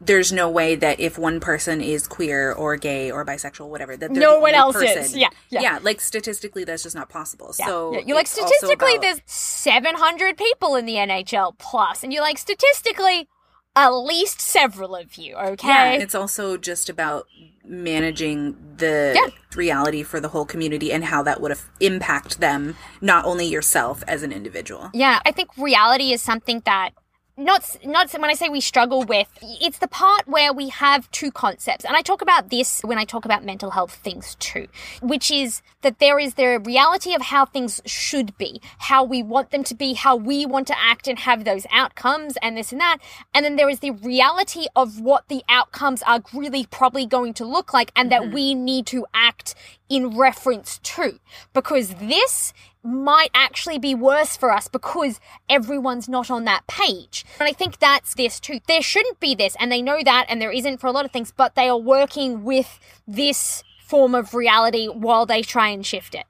there's 0.00 0.32
no 0.32 0.48
way 0.48 0.76
that 0.76 1.00
if 1.00 1.18
one 1.18 1.40
person 1.40 1.80
is 1.80 2.06
queer 2.06 2.52
or 2.52 2.76
gay 2.76 3.10
or 3.10 3.24
bisexual, 3.24 3.68
whatever, 3.68 3.96
that 3.96 4.12
No 4.12 4.38
one 4.38 4.54
else 4.54 4.76
is. 4.76 4.94
person. 4.94 5.18
Yeah, 5.18 5.30
yeah. 5.50 5.78
like 5.82 6.00
statistically, 6.00 6.62
that's 6.62 6.84
just 6.84 6.94
not 6.94 7.08
possible. 7.08 7.52
So 7.52 7.92
Yeah, 7.92 8.02
you're 8.06 8.16
like 8.16 8.28
statistically 8.28 8.92
about- 8.94 9.02
there's 9.02 9.20
700 9.26 10.36
people 10.36 10.76
in 10.76 10.86
the 10.86 10.94
NHL 10.94 11.58
plus 11.58 12.04
and 12.04 12.12
you're 12.12 12.22
like 12.22 12.38
statistically 12.38 13.28
at 13.76 13.88
least 13.90 14.40
several 14.40 14.96
of 14.96 15.16
you, 15.16 15.36
okay? 15.36 15.68
Yeah, 15.68 16.02
it's 16.02 16.14
also 16.14 16.56
just 16.56 16.88
about 16.88 17.26
managing 17.64 18.56
the 18.78 19.12
Yeah. 19.14 19.26
reality 19.54 20.02
for 20.02 20.20
the 20.20 20.28
whole 20.28 20.44
community 20.46 20.92
and 20.92 21.04
how 21.04 21.22
that 21.22 21.40
would 21.40 21.50
have 21.50 21.64
impact 21.80 22.40
them, 22.40 22.76
not 23.00 23.24
only 23.24 23.46
yourself 23.46 24.02
as 24.08 24.22
an 24.22 24.32
individual. 24.32 24.90
Yeah, 24.94 25.20
I 25.24 25.32
think 25.32 25.50
reality 25.56 26.12
is 26.12 26.22
something 26.22 26.62
that 26.64 26.90
not 27.38 27.76
not 27.84 28.12
when 28.12 28.24
I 28.30 28.34
say 28.34 28.48
we 28.48 28.60
struggle 28.60 29.04
with, 29.04 29.28
it's 29.42 29.78
the 29.78 29.86
part 29.86 30.26
where 30.26 30.52
we 30.52 30.68
have 30.68 31.10
two 31.12 31.30
concepts. 31.30 31.84
And 31.84 31.96
I 31.96 32.02
talk 32.02 32.20
about 32.20 32.50
this 32.50 32.80
when 32.82 32.98
I 32.98 33.04
talk 33.04 33.24
about 33.24 33.44
mental 33.44 33.70
health 33.70 33.94
things 33.94 34.34
too, 34.36 34.66
which 35.00 35.30
is 35.30 35.62
that 35.82 36.00
there 36.00 36.18
is 36.18 36.34
the 36.34 36.58
reality 36.58 37.14
of 37.14 37.22
how 37.22 37.46
things 37.46 37.80
should 37.86 38.36
be, 38.38 38.60
how 38.78 39.04
we 39.04 39.22
want 39.22 39.50
them 39.50 39.62
to 39.64 39.74
be, 39.74 39.94
how 39.94 40.16
we 40.16 40.44
want 40.44 40.66
to 40.66 40.78
act 40.78 41.06
and 41.06 41.20
have 41.20 41.44
those 41.44 41.66
outcomes 41.70 42.36
and 42.42 42.56
this 42.56 42.72
and 42.72 42.80
that. 42.80 42.98
And 43.32 43.44
then 43.44 43.56
there 43.56 43.70
is 43.70 43.78
the 43.78 43.92
reality 43.92 44.66
of 44.74 45.00
what 45.00 45.28
the 45.28 45.42
outcomes 45.48 46.02
are 46.02 46.20
really 46.34 46.66
probably 46.66 47.06
going 47.06 47.34
to 47.34 47.44
look 47.44 47.72
like 47.72 47.92
and 47.94 48.10
that 48.10 48.22
mm-hmm. 48.22 48.34
we 48.34 48.54
need 48.54 48.86
to 48.86 49.06
act 49.14 49.54
in 49.88 50.16
reference 50.16 50.78
to 50.82 51.18
because 51.54 51.94
this 51.94 52.52
might 52.88 53.30
actually 53.34 53.78
be 53.78 53.94
worse 53.94 54.36
for 54.36 54.50
us 54.50 54.66
because 54.66 55.20
everyone's 55.48 56.08
not 56.08 56.30
on 56.30 56.44
that 56.44 56.66
page. 56.66 57.24
And 57.38 57.48
I 57.48 57.52
think 57.52 57.78
that's 57.78 58.14
this 58.14 58.40
too. 58.40 58.60
There 58.66 58.82
shouldn't 58.82 59.20
be 59.20 59.34
this, 59.34 59.56
and 59.60 59.70
they 59.70 59.82
know 59.82 60.00
that, 60.02 60.26
and 60.28 60.40
there 60.40 60.50
isn't 60.50 60.78
for 60.78 60.86
a 60.86 60.92
lot 60.92 61.04
of 61.04 61.10
things, 61.10 61.32
but 61.36 61.54
they 61.54 61.68
are 61.68 61.78
working 61.78 62.44
with 62.44 62.80
this 63.06 63.62
form 63.84 64.14
of 64.14 64.34
reality 64.34 64.86
while 64.86 65.26
they 65.26 65.42
try 65.42 65.68
and 65.68 65.84
shift 65.84 66.14
it. 66.14 66.24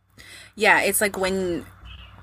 Yeah, 0.57 0.81
it's 0.81 1.01
like 1.01 1.17
when 1.17 1.65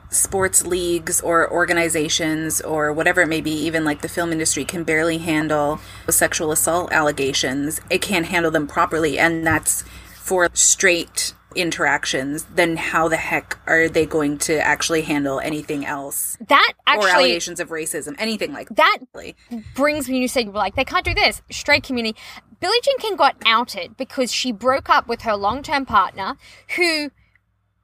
sports 0.09 0.65
leagues 0.65 1.21
or 1.21 1.51
organizations 1.51 2.61
or 2.61 2.91
whatever 2.91 3.21
it 3.21 3.27
may 3.27 3.41
be, 3.41 3.51
even 3.51 3.83
like 3.85 4.01
the 4.01 4.09
film 4.09 4.31
industry, 4.31 4.65
can 4.65 4.83
barely 4.83 5.17
handle 5.17 5.79
sexual 6.09 6.51
assault 6.51 6.91
allegations. 6.91 7.79
It 7.89 8.01
can't 8.01 8.25
handle 8.25 8.51
them 8.51 8.67
properly, 8.67 9.17
and 9.17 9.47
that's 9.47 9.83
for 10.15 10.49
straight 10.53 11.33
interactions. 11.55 12.45
Then 12.55 12.77
how 12.77 13.07
the 13.07 13.17
heck 13.17 13.59
are 13.67 13.89
they 13.89 14.05
going 14.05 14.37
to 14.39 14.59
actually 14.59 15.01
handle 15.03 15.39
anything 15.39 15.85
else? 15.85 16.37
That 16.47 16.73
or 16.87 17.07
allegations 17.07 17.59
of 17.59 17.69
racism, 17.69 18.15
anything 18.17 18.53
like 18.53 18.69
that 18.69 18.99
that. 19.13 19.63
brings 19.73 20.09
me 20.09 20.19
you 20.19 20.27
say 20.27 20.41
you 20.41 20.51
were 20.51 20.57
like 20.57 20.75
they 20.75 20.85
can't 20.85 21.05
do 21.05 21.13
this 21.13 21.41
straight 21.51 21.83
community 21.83 22.17
billie 22.59 22.77
jean 22.83 22.97
king 22.97 23.15
got 23.15 23.35
outed 23.45 23.97
because 23.97 24.31
she 24.31 24.51
broke 24.51 24.89
up 24.89 25.07
with 25.07 25.21
her 25.21 25.35
long-term 25.35 25.85
partner 25.85 26.35
who 26.75 27.09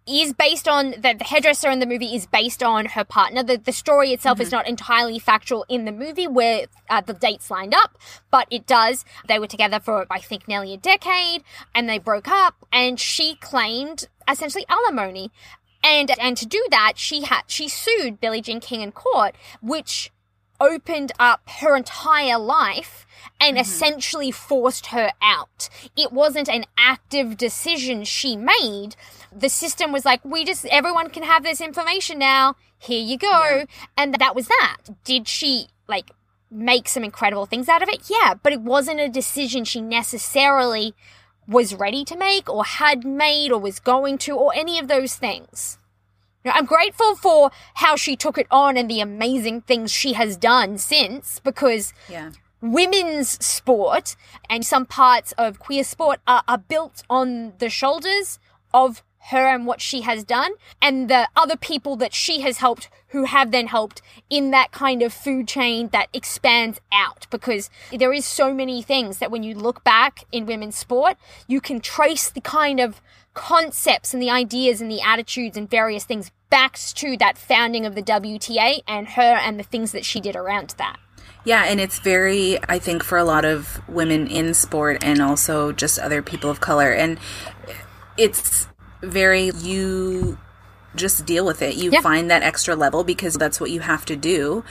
is 0.08 0.34
based 0.34 0.68
on 0.68 0.91
the, 0.91 1.16
the 1.18 1.24
hairdresser 1.24 1.70
in 1.70 1.80
the 1.80 1.86
movie 1.86 2.16
is 2.16 2.26
based 2.26 2.64
on 2.64 2.86
her 2.86 3.04
partner. 3.04 3.43
The, 3.43 3.58
the 3.58 3.72
story 3.72 4.12
itself 4.12 4.39
is 4.39 4.52
not 4.52 4.68
entirely 4.68 5.20
factual 5.20 5.66
in 5.70 5.86
the 5.86 5.91
movie 5.91 6.28
where 6.28 6.66
uh, 6.89 7.02
the 7.02 7.14
dates 7.14 7.52
lined 7.52 7.74
up, 7.74 7.97
but 8.32 8.47
it 8.49 8.66
does. 8.66 9.06
They 9.28 9.38
were 9.38 9.47
together 9.47 9.80
for, 9.80 10.08
I 10.10 10.20
think, 10.20 10.47
nearly 10.47 10.74
a 10.74 10.78
decade 10.78 11.43
and 11.76 11.88
they 11.88 11.99
broke 11.99 12.28
up 12.28 12.56
and 12.74 12.99
she 12.99 13.36
claimed 13.36 14.08
essentially 14.28 14.66
alimony. 14.68 15.32
And, 15.84 16.12
and 16.20 16.36
to 16.38 16.45
do 16.45 16.66
that, 16.72 16.93
she 16.95 17.24
had, 17.24 17.43
she 17.47 17.68
sued 17.68 18.20
Billie 18.20 18.41
Jean 18.41 18.60
King 18.60 18.82
in 18.82 18.91
court, 18.91 19.36
which 19.62 20.12
opened 20.60 21.12
up 21.18 21.41
her 21.62 21.76
entire 21.76 22.38
life 22.38 23.08
and 23.39 23.58
essentially 23.58 24.32
forced 24.32 24.88
her 24.88 25.12
out. 25.22 25.70
It 25.97 26.14
wasn't 26.14 26.47
an 26.47 26.66
active 26.78 27.36
decision 27.36 28.04
she 28.04 28.38
made. 28.38 28.95
The 29.34 29.50
system 29.50 29.92
was 29.92 30.06
like, 30.06 30.24
we 30.26 30.44
just, 30.44 30.66
everyone 30.66 31.10
can 31.10 31.24
have 31.24 31.44
this 31.44 31.62
information 31.62 32.20
now. 32.20 32.56
Here 32.78 33.02
you 33.02 33.18
go. 33.18 33.66
And 33.96 34.14
that 34.16 34.36
was 34.36 34.48
that. 34.48 34.78
Did 35.04 35.28
she, 35.28 35.68
like, 35.88 36.12
make 36.50 36.90
some 36.90 37.04
incredible 37.04 37.46
things 37.46 37.70
out 37.70 37.82
of 37.82 37.90
it? 37.90 38.10
Yeah, 38.10 38.34
but 38.34 38.52
it 38.54 38.62
wasn't 38.62 39.00
a 39.00 39.08
decision 39.10 39.64
she 39.64 39.82
necessarily 39.82 40.94
was 41.48 41.74
ready 41.76 42.04
to 42.06 42.18
make 42.18 42.50
or 42.50 42.64
had 42.66 43.06
made 43.06 43.52
or 43.52 43.60
was 43.60 43.80
going 43.80 44.18
to 44.20 44.36
or 44.36 44.52
any 44.56 44.80
of 44.80 44.88
those 44.88 45.16
things. 45.16 45.78
Know, 46.44 46.52
I'm 46.56 46.66
grateful 46.66 47.16
for 47.16 47.52
how 47.76 47.96
she 47.96 48.16
took 48.16 48.38
it 48.38 48.48
on 48.50 48.76
and 48.76 48.90
the 48.90 49.00
amazing 49.00 49.62
things 49.62 49.92
she 49.92 50.14
has 50.14 50.36
done 50.38 50.78
since 50.78 51.40
because 51.40 51.94
Yeah. 52.10 52.32
women's 52.62 53.44
sport 53.46 54.16
and 54.50 54.66
some 54.66 54.86
parts 54.86 55.34
of 55.34 55.60
queer 55.60 55.84
sport 55.84 56.20
are, 56.28 56.44
are 56.48 56.58
built 56.58 57.04
on 57.10 57.54
the 57.60 57.70
shoulders 57.70 58.40
of 58.74 59.04
her 59.30 59.47
and 59.47 59.65
what 59.65 59.82
she 59.82 60.01
has 60.01 60.24
done 60.24 60.51
and 60.82 61.09
the 61.09 61.30
other 61.36 61.55
people 61.55 61.95
that 61.95 62.13
she 62.13 62.41
has 62.41 62.57
helped 62.57 62.89
who 63.09 63.26
have 63.26 63.51
then 63.51 63.67
helped 63.67 64.01
in 64.30 64.51
that 64.51 64.72
kind 64.72 65.01
of 65.01 65.13
food 65.13 65.47
chain 65.47 65.89
that 65.89 66.07
expands 66.13 66.80
out 66.91 67.28
because 67.30 67.69
there 67.97 68.13
is 68.13 68.26
so 68.26 68.53
many 68.53 68.82
things 68.82 69.19
that 69.19 69.30
when 69.30 69.43
you 69.43 69.53
look 69.53 69.84
back 69.84 70.26
in 70.32 70.45
women's 70.45 70.76
sport 70.76 71.17
you 71.47 71.61
can 71.61 71.80
trace 71.80 72.30
the 72.30 72.41
kind 72.41 72.80
of 72.80 72.99
concepts 73.34 74.13
and 74.13 74.22
the 74.22 74.30
ideas 74.30 74.82
and 74.82 74.91
the 74.91 75.01
attitudes 75.01 75.55
and 75.55 75.69
various 75.69 76.03
things 76.03 76.32
back 76.49 76.78
to 76.78 77.15
that 77.17 77.38
founding 77.38 77.86
of 77.86 77.95
the 77.95 78.03
WTA 78.03 78.82
and 78.88 79.09
her 79.09 79.22
and 79.22 79.59
the 79.59 79.63
things 79.63 79.91
that 79.91 80.03
she 80.03 80.19
did 80.19 80.36
around 80.36 80.74
that 80.78 80.97
Yeah, 81.43 81.63
and 81.65 81.80
it's 81.80 81.99
very, 81.99 82.59
I 82.69 82.78
think, 82.78 83.03
for 83.03 83.17
a 83.17 83.24
lot 83.24 83.45
of 83.45 83.82
women 83.88 84.28
in 84.28 84.53
sport 84.53 85.03
and 85.03 85.22
also 85.22 85.72
just 85.72 85.97
other 85.97 86.22
people 86.22 86.49
of 86.51 86.59
color. 86.59 86.91
And 86.91 87.17
it's 88.17 88.67
very, 89.02 89.52
you 89.60 90.38
just 90.95 91.26
deal 91.26 91.45
with 91.45 91.62
it. 91.62 91.76
You 91.76 91.91
Yeah. 91.91 92.02
find 92.02 92.30
that 92.30 92.43
extra 92.43 92.76
level 92.76 93.04
because 93.04 93.36
that's 93.36 93.60
what 93.62 93.72
you 93.72 93.80
have 93.82 94.06
to 94.06 94.16
do. 94.16 94.64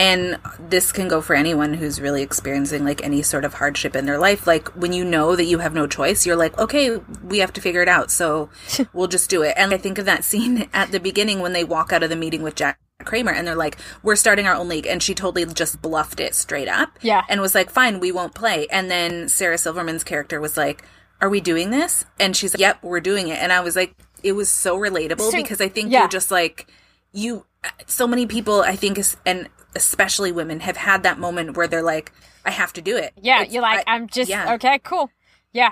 And 0.00 0.38
this 0.60 0.92
can 0.92 1.08
go 1.08 1.20
for 1.20 1.34
anyone 1.34 1.74
who's 1.74 2.00
really 2.00 2.22
experiencing 2.22 2.84
like 2.84 3.02
any 3.04 3.20
sort 3.22 3.44
of 3.44 3.54
hardship 3.54 3.96
in 3.96 4.06
their 4.06 4.18
life. 4.18 4.46
Like 4.46 4.68
when 4.76 4.92
you 4.92 5.04
know 5.04 5.34
that 5.34 5.44
you 5.46 5.58
have 5.58 5.74
no 5.74 5.88
choice, 5.88 6.24
you're 6.24 6.36
like, 6.36 6.56
okay, 6.56 6.98
we 7.24 7.38
have 7.40 7.52
to 7.54 7.60
figure 7.60 7.82
it 7.82 7.88
out. 7.88 8.10
So 8.12 8.48
we'll 8.92 9.08
just 9.08 9.28
do 9.28 9.42
it. 9.42 9.54
And 9.56 9.74
I 9.74 9.76
think 9.76 9.98
of 9.98 10.04
that 10.06 10.22
scene 10.24 10.68
at 10.74 10.92
the 10.92 11.00
beginning 11.00 11.40
when 11.40 11.52
they 11.52 11.64
walk 11.64 11.92
out 11.92 12.04
of 12.04 12.10
the 12.10 12.16
meeting 12.16 12.42
with 12.42 12.54
Jack 12.54 12.78
Kramer 13.04 13.32
and 13.32 13.46
they're 13.46 13.56
like, 13.56 13.76
we're 14.04 14.14
starting 14.16 14.46
our 14.46 14.54
own 14.54 14.68
league. 14.68 14.86
And 14.86 15.02
she 15.02 15.14
totally 15.14 15.46
just 15.46 15.82
bluffed 15.82 16.20
it 16.20 16.34
straight 16.36 16.68
up. 16.68 16.96
Yeah. 17.02 17.22
And 17.28 17.40
was 17.40 17.54
like, 17.56 17.68
fine, 17.70 17.98
we 17.98 18.12
won't 18.12 18.34
play. 18.34 18.68
And 18.70 18.88
then 18.88 19.28
Sarah 19.28 19.58
Silverman's 19.58 20.04
character 20.04 20.40
was 20.40 20.56
like, 20.56 20.84
are 21.20 21.28
we 21.28 21.40
doing 21.40 21.70
this? 21.70 22.04
And 22.20 22.36
she's 22.36 22.54
like, 22.54 22.60
yep, 22.60 22.82
we're 22.82 23.00
doing 23.00 23.28
it. 23.28 23.38
And 23.38 23.52
I 23.52 23.60
was 23.60 23.76
like, 23.76 23.94
it 24.22 24.32
was 24.32 24.48
so 24.48 24.78
relatable 24.78 25.30
So- 25.30 25.36
because 25.36 25.60
I 25.60 25.68
think 25.68 25.90
yeah. 25.90 26.00
you're 26.00 26.08
just 26.08 26.30
like, 26.30 26.70
you, 27.12 27.46
so 27.86 28.06
many 28.06 28.26
people, 28.26 28.60
I 28.62 28.76
think, 28.76 28.98
is, 28.98 29.16
and 29.26 29.48
especially 29.74 30.32
women, 30.32 30.60
have 30.60 30.76
had 30.76 31.02
that 31.02 31.18
moment 31.18 31.56
where 31.56 31.66
they're 31.66 31.82
like, 31.82 32.12
I 32.44 32.50
have 32.50 32.72
to 32.74 32.80
do 32.82 32.96
it. 32.96 33.12
Yeah, 33.20 33.40
It's- 33.42 33.52
you're 33.52 33.62
like, 33.62 33.84
I- 33.86 33.92
I, 33.92 33.96
am 33.96 34.06
just 34.08 34.30
yeah. 34.30 34.54
okay, 34.54 34.78
cool. 34.82 35.10
Yeah. 35.52 35.70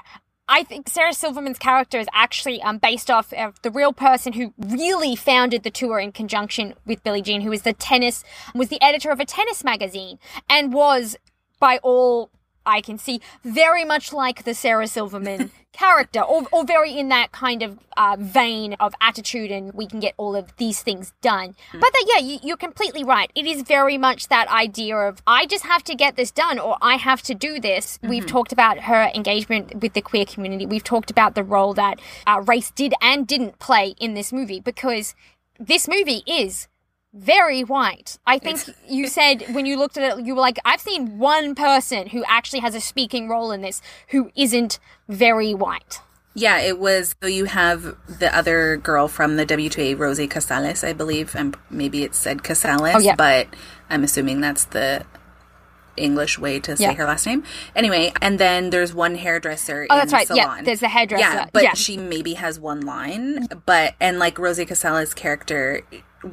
I 0.48 0.62
think 0.62 0.88
Sarah 0.88 1.12
Silverman's 1.12 1.58
character 1.58 1.98
is 1.98 2.06
actually 2.14 2.62
um, 2.62 2.78
based 2.78 3.10
off 3.10 3.32
of 3.32 3.60
the 3.62 3.70
real 3.70 3.92
person 3.92 4.32
who 4.34 4.54
really 4.56 5.16
founded 5.16 5.64
the 5.64 5.72
tour 5.72 5.98
in 5.98 6.12
conjunction 6.12 6.74
with 6.84 7.02
Billie 7.02 7.20
Jean, 7.20 7.40
who 7.40 7.50
was 7.50 7.62
the 7.62 7.72
tennis, 7.72 8.22
was 8.54 8.68
the 8.68 8.80
editor 8.80 9.10
of 9.10 9.18
a 9.18 9.24
tennis 9.24 9.64
magazine, 9.64 10.20
and 10.48 10.72
was, 10.72 11.16
by 11.58 11.78
all 11.82 12.30
I 12.66 12.80
can 12.80 12.98
see, 12.98 13.20
very 13.44 13.84
much 13.84 14.12
like 14.12 14.44
the 14.44 14.54
Sarah 14.54 14.88
Silverman 14.88 15.50
character, 15.72 16.20
or, 16.20 16.46
or 16.52 16.64
very 16.64 16.98
in 16.98 17.08
that 17.08 17.32
kind 17.32 17.62
of 17.62 17.78
uh, 17.96 18.16
vein 18.18 18.74
of 18.80 18.94
attitude, 19.00 19.50
and 19.50 19.72
we 19.72 19.86
can 19.86 20.00
get 20.00 20.14
all 20.16 20.34
of 20.34 20.56
these 20.56 20.82
things 20.82 21.12
done. 21.20 21.54
But 21.72 21.92
that, 21.92 22.04
yeah, 22.08 22.20
you, 22.20 22.38
you're 22.42 22.56
completely 22.56 23.04
right. 23.04 23.30
It 23.34 23.46
is 23.46 23.62
very 23.62 23.98
much 23.98 24.28
that 24.28 24.48
idea 24.48 24.96
of 24.96 25.22
I 25.26 25.46
just 25.46 25.64
have 25.64 25.84
to 25.84 25.94
get 25.94 26.16
this 26.16 26.30
done, 26.30 26.58
or 26.58 26.76
I 26.80 26.96
have 26.96 27.22
to 27.22 27.34
do 27.34 27.60
this. 27.60 27.98
We've 28.02 28.26
talked 28.26 28.52
about 28.52 28.80
her 28.80 29.10
engagement 29.14 29.82
with 29.82 29.92
the 29.92 30.02
queer 30.02 30.24
community. 30.24 30.66
We've 30.66 30.84
talked 30.84 31.10
about 31.10 31.34
the 31.34 31.44
role 31.44 31.74
that 31.74 32.00
uh, 32.26 32.42
race 32.46 32.70
did 32.70 32.94
and 33.00 33.26
didn't 33.26 33.58
play 33.58 33.94
in 33.98 34.14
this 34.14 34.32
movie 34.32 34.60
because 34.60 35.14
this 35.58 35.88
movie 35.88 36.22
is 36.26 36.68
very 37.16 37.64
white. 37.64 38.18
I 38.26 38.38
think 38.38 38.60
you 38.88 39.08
said 39.08 39.42
when 39.54 39.66
you 39.66 39.78
looked 39.78 39.96
at 39.96 40.18
it, 40.18 40.24
you 40.26 40.34
were 40.34 40.40
like, 40.40 40.58
I've 40.64 40.80
seen 40.80 41.18
one 41.18 41.54
person 41.54 42.08
who 42.08 42.22
actually 42.28 42.60
has 42.60 42.74
a 42.74 42.80
speaking 42.80 43.28
role 43.28 43.50
in 43.52 43.62
this 43.62 43.80
who 44.08 44.30
isn't 44.36 44.78
very 45.08 45.54
white. 45.54 46.00
Yeah, 46.34 46.58
it 46.58 46.78
was. 46.78 47.14
So 47.22 47.28
you 47.28 47.46
have 47.46 47.96
the 48.20 48.34
other 48.36 48.76
girl 48.76 49.08
from 49.08 49.36
the 49.36 49.46
WTA, 49.46 49.98
Rosie 49.98 50.28
Casales, 50.28 50.86
I 50.86 50.92
believe, 50.92 51.34
and 51.34 51.56
maybe 51.70 52.02
it 52.02 52.14
said 52.14 52.42
Casales, 52.42 52.94
Oh, 52.94 52.98
yeah. 52.98 53.14
but 53.16 53.46
I'm 53.88 54.04
assuming 54.04 54.42
that's 54.42 54.64
the 54.66 55.06
English 55.96 56.38
way 56.38 56.60
to 56.60 56.76
say 56.76 56.84
Yeah. 56.84 56.92
her 56.92 57.06
last 57.06 57.24
name. 57.24 57.42
Anyway, 57.74 58.12
and 58.20 58.38
then 58.38 58.68
there's 58.68 58.92
one 58.92 59.14
hairdresser. 59.14 59.86
Oh, 59.88 59.94
in 59.94 59.98
that's 60.00 60.12
right. 60.12 60.28
Yeah, 60.28 60.42
Salon. 60.44 60.64
there's 60.64 60.80
the 60.80 60.88
hairdresser. 60.88 61.22
Yeah, 61.22 61.46
but 61.54 61.62
Yeah. 61.62 61.72
she 61.72 61.96
maybe 61.96 62.34
has 62.34 62.60
one 62.60 62.82
line. 62.82 63.48
But 63.64 63.94
and 63.98 64.18
like 64.18 64.38
Rosie 64.38 64.66
Casales' 64.66 65.14
character, 65.16 65.80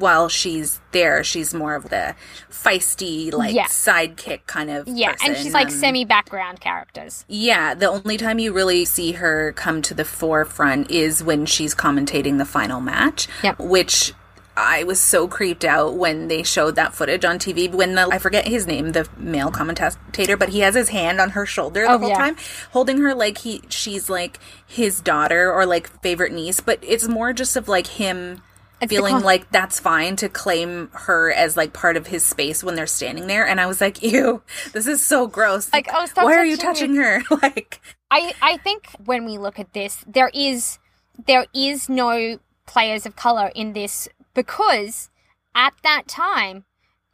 while 0.00 0.28
she's 0.28 0.80
there, 0.92 1.22
she's 1.24 1.52
more 1.54 1.74
of 1.74 1.88
the 1.90 2.14
feisty, 2.50 3.32
like 3.32 3.54
Yeah. 3.54 3.66
sidekick 3.66 4.40
kind 4.46 4.70
of. 4.70 4.88
Yeah, 4.88 5.14
and 5.24 5.36
she's 5.36 5.52
like 5.54 5.68
Um, 5.68 5.72
semi 5.72 6.04
background 6.04 6.60
characters. 6.60 7.24
yeah, 7.28 7.74
the 7.74 7.88
only 7.90 8.16
time 8.16 8.38
you 8.38 8.52
really 8.52 8.84
see 8.84 9.12
her 9.12 9.52
come 9.52 9.82
to 9.82 9.94
the 9.94 10.04
forefront 10.04 10.90
is 10.90 11.22
when 11.22 11.46
she's 11.46 11.74
commentating 11.74 12.38
the 12.38 12.44
final 12.44 12.80
match, 12.80 13.28
Yep. 13.42 13.58
which 13.58 14.12
I 14.56 14.84
was 14.84 15.00
so 15.00 15.26
creeped 15.26 15.64
out 15.64 15.94
when 15.94 16.28
they 16.28 16.44
showed 16.44 16.76
that 16.76 16.94
footage 16.94 17.24
on 17.24 17.40
TV. 17.40 17.66
When 17.66 17.96
the 17.96 18.06
I 18.12 18.18
forget 18.18 18.46
his 18.46 18.68
name, 18.68 18.92
the 18.92 19.08
male 19.16 19.50
commentator, 19.50 20.36
but 20.36 20.50
he 20.50 20.60
has 20.60 20.76
his 20.76 20.90
hand 20.90 21.20
on 21.20 21.30
her 21.30 21.44
shoulder 21.44 21.80
the 21.82 21.88
Oh, 21.94 21.98
whole 21.98 22.08
yeah. 22.10 22.18
time, 22.18 22.36
holding 22.70 22.98
her 22.98 23.14
like 23.16 23.38
he 23.38 23.62
she's 23.68 24.08
like 24.08 24.38
his 24.64 25.00
daughter 25.00 25.52
or 25.52 25.66
like 25.66 25.90
favorite 26.02 26.30
niece. 26.32 26.60
But 26.60 26.78
it's 26.82 27.08
more 27.08 27.32
just 27.32 27.56
of 27.56 27.66
like 27.68 27.88
him. 27.88 28.42
It's 28.84 28.92
Feeling 28.92 29.20
like 29.20 29.50
that's 29.50 29.80
fine 29.80 30.16
to 30.16 30.28
claim 30.28 30.90
her 30.92 31.32
as 31.32 31.56
like 31.56 31.72
part 31.72 31.96
of 31.96 32.06
his 32.06 32.24
space 32.24 32.62
when 32.62 32.74
they're 32.74 32.86
standing 32.86 33.26
there, 33.26 33.46
and 33.46 33.60
I 33.60 33.66
was 33.66 33.80
like, 33.80 34.02
"Ew, 34.02 34.42
this 34.72 34.86
is 34.86 35.04
so 35.04 35.26
gross." 35.26 35.72
Like, 35.72 35.88
oh, 35.92 36.06
stop 36.06 36.24
why 36.24 36.36
are 36.36 36.44
you 36.44 36.56
touching 36.56 36.94
touching 36.94 36.96
her? 36.96 37.22
like, 37.42 37.80
I, 38.10 38.34
I 38.42 38.56
think 38.58 38.88
when 39.04 39.24
we 39.24 39.38
look 39.38 39.58
at 39.58 39.72
this, 39.72 40.04
there 40.06 40.30
is 40.34 40.78
there 41.26 41.46
is 41.54 41.88
no 41.88 42.38
players 42.66 43.06
of 43.06 43.16
color 43.16 43.50
in 43.54 43.72
this 43.72 44.08
because 44.34 45.10
at 45.54 45.74
that 45.82 46.06
time, 46.06 46.64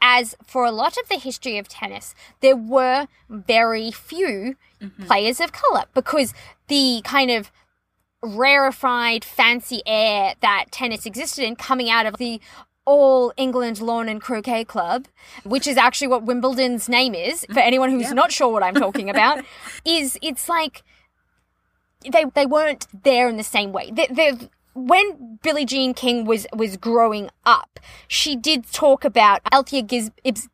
as 0.01 0.35
for 0.45 0.65
a 0.65 0.71
lot 0.71 0.97
of 0.97 1.09
the 1.09 1.19
history 1.19 1.59
of 1.59 1.69
tennis, 1.69 2.15
there 2.41 2.57
were 2.57 3.07
very 3.29 3.91
few 3.91 4.57
mm-hmm. 4.81 5.05
players 5.05 5.41
of 5.41 5.53
color 5.53 5.85
because 5.95 6.33
the 6.69 7.03
kind 7.05 7.31
of 7.31 7.51
rarefied 8.23 9.25
fancy 9.25 9.83
air 9.87 10.35
that 10.41 10.67
tennis 10.71 11.07
existed 11.07 11.45
in 11.45 11.57
coming 11.57 11.89
out 11.89 12.07
of 12.07 12.17
the 12.19 12.41
all 12.85 13.33
England 13.37 13.81
Lawn 13.81 14.09
and 14.09 14.21
Croquet 14.21 14.65
Club, 14.65 15.07
which 15.45 15.67
is 15.67 15.77
actually 15.77 16.09
what 16.09 16.25
Wimbledon's 16.25 16.89
name 16.89 17.15
is, 17.15 17.47
for 17.53 17.61
anyone 17.61 17.91
who's 17.91 18.13
not 18.13 18.33
sure 18.33 18.49
what 18.49 18.63
I'm 18.63 18.75
talking 18.75 19.09
about, 19.09 19.45
is 19.85 20.19
it's 20.23 20.49
like 20.49 20.83
they 22.11 22.25
they 22.35 22.47
weren't 22.47 22.87
there 23.05 23.29
in 23.29 23.37
the 23.37 23.45
same 23.45 23.73
way. 23.73 23.91
They, 23.93 24.07
they, 24.11 24.49
when 24.75 25.39
Billie 25.43 25.67
Jean 25.67 25.95
King 25.95 26.25
was 26.25 26.47
was 26.53 26.77
growing 26.77 27.31
up, 27.45 27.79
she 28.09 28.35
did 28.35 28.71
talk 28.73 29.05
about 29.05 29.41
Althea 29.53 29.83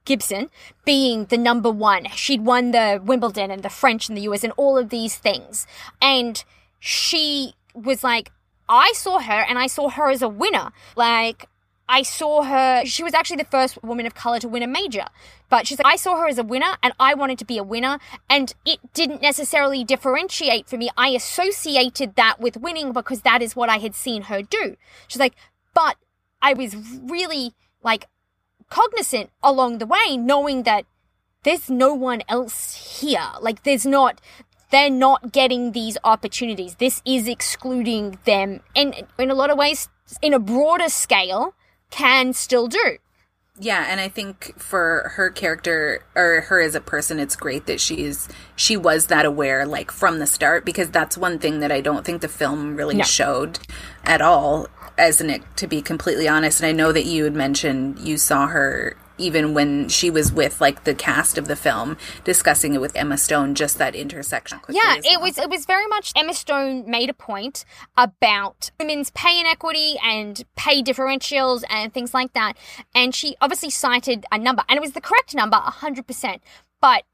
Gibson 0.05 0.51
being 0.85 1.27
the 1.27 1.39
number 1.39 1.71
one. 1.71 2.07
She'd 2.15 2.45
won 2.45 2.73
the 2.73 3.01
Wimbledon 3.03 3.51
and 3.51 3.63
the 3.63 3.71
French 3.71 4.09
and 4.09 4.17
the 4.17 4.23
US 4.23 4.45
and 4.45 4.53
all 4.57 4.77
of 4.77 4.91
these 4.91 5.17
things, 5.17 5.67
and 6.03 6.45
she 6.79 7.55
was 7.75 8.03
like, 8.05 8.33
I 8.69 8.93
saw 8.95 9.19
her 9.21 9.45
and 9.49 9.59
I 9.59 9.67
saw 9.67 9.89
her 9.91 10.11
as 10.11 10.23
a 10.23 10.29
winner. 10.29 10.73
Like 10.97 11.49
I 11.89 12.03
saw 12.03 12.43
her, 12.43 12.85
she 12.85 13.05
was 13.05 13.15
actually 13.15 13.37
the 13.37 13.45
first 13.45 13.83
woman 13.83 14.07
of 14.07 14.15
color 14.15 14.41
to 14.41 14.49
win 14.49 14.63
a 14.63 14.67
major. 14.67 15.05
But 15.49 15.67
she's 15.67 15.79
like, 15.79 15.87
I 15.87 15.97
saw 15.97 16.17
her 16.19 16.27
as 16.27 16.39
a 16.39 16.43
winner 16.43 16.77
and 16.83 16.93
I 16.99 17.15
wanted 17.15 17.39
to 17.39 17.45
be 17.45 17.59
a 17.59 17.63
winner. 17.63 17.99
And 18.29 18.53
it 18.65 18.81
didn't 18.93 19.23
necessarily 19.23 19.85
differentiate 19.85 20.69
for 20.69 20.77
me. 20.77 20.91
I 20.97 21.11
associated 21.11 22.17
that 22.17 22.41
with 22.41 22.57
winning 22.57 22.93
because 22.93 23.23
that 23.23 23.43
is 23.43 23.55
what 23.55 23.69
I 23.69 23.79
had 23.79 23.95
seen 23.95 24.23
her 24.23 24.43
do. 24.43 24.77
She's 25.07 25.21
like, 25.21 25.35
but 25.75 25.97
I 26.43 26.55
was 26.55 26.75
really 26.75 27.55
like 27.83 28.09
cognizant 28.69 29.31
along 29.43 29.79
the 29.79 29.87
way, 29.87 30.17
knowing 30.17 30.65
that 30.65 30.87
there's 31.45 31.71
no 31.71 31.95
one 31.95 32.23
else 32.29 33.01
here. 33.01 33.31
Like, 33.41 33.63
there's 33.63 33.87
not, 33.87 34.21
they're 34.71 34.91
not 34.91 35.33
getting 35.33 35.73
these 35.73 35.97
opportunities. 36.05 36.77
This 36.77 37.03
is 37.05 37.29
excluding 37.29 38.19
them. 38.25 38.61
And 38.75 39.07
in 39.19 39.31
a 39.31 39.35
lot 39.35 39.51
of 39.51 39.59
ways, 39.59 39.89
in 40.23 40.35
a 40.35 40.39
broader 40.39 40.89
scale, 40.89 41.55
can 41.91 42.33
still 42.33 42.67
do. 42.69 42.99
Yeah, 43.59 43.87
and 43.89 44.01
I 44.01 44.09
think 44.09 44.53
for 44.59 45.13
her 45.17 45.31
character 45.31 46.05
or 46.15 46.43
her 46.43 46.61
as 46.61 46.75
a 46.75 46.81
person, 46.81 47.19
it's 47.19 47.37
great 47.37 47.65
that 47.67 47.81
she's 47.81 48.29
she 48.55 48.77
was 48.77 49.07
that 49.07 49.25
aware 49.25 49.65
like 49.65 49.91
from 49.91 50.19
the 50.19 50.27
start 50.27 50.67
because 50.67 50.91
that's 50.91 51.17
one 51.17 51.39
thing 51.39 51.61
that 51.61 51.73
I 51.73 51.81
don't 51.81 52.05
think 52.05 52.21
the 52.21 52.29
film 52.29 52.77
really 52.77 52.97
No. 52.97 53.05
showed 53.05 53.59
at 54.05 54.21
all. 54.21 54.69
As 54.99 55.21
an 55.21 55.43
to 55.57 55.67
be 55.67 55.81
completely 55.83 56.27
honest, 56.29 56.61
and 56.61 56.67
I 56.69 56.73
know 56.73 56.91
that 56.93 57.05
you 57.07 57.25
had 57.25 57.35
mentioned 57.35 57.99
you 57.99 58.17
saw 58.19 58.47
her 58.47 58.97
even 59.19 59.55
when 59.55 59.89
she 59.89 60.11
was 60.11 60.33
with 60.33 60.61
like 60.61 60.85
the 60.85 60.95
cast 60.95 61.39
of 61.39 61.49
the 61.49 61.57
film 61.57 61.97
discussing 62.25 62.75
it 62.75 62.81
with 62.81 62.95
Emma 62.97 63.17
Stone, 63.17 63.55
just 63.55 63.79
that 63.79 63.95
intersection. 63.95 64.61
Yeah, 64.69 64.97
as 64.99 65.05
it 65.05 65.13
well. 65.13 65.23
was 65.23 65.39
it 65.39 65.51
was 65.51 65.67
very 65.67 65.87
much 65.87 66.13
Emma 66.17 66.35
Stone 66.35 66.91
made 66.91 67.11
a 67.11 67.15
point 67.15 67.65
about 67.97 68.71
women's 68.79 69.11
pay 69.11 69.41
inequity 69.41 69.97
and 70.03 70.45
pay 70.57 70.83
differentials 70.83 71.65
and 71.71 71.93
things 71.93 72.15
like 72.15 72.33
that. 72.35 72.57
And 72.95 73.15
she 73.15 73.37
obviously 73.41 73.71
cited 73.71 74.27
a 74.31 74.39
number, 74.39 74.65
and 74.69 74.77
it 74.77 74.81
was 74.81 74.93
the 74.93 75.01
correct 75.01 75.35
number, 75.35 75.57
100%. 75.57 76.41
But 76.81 77.05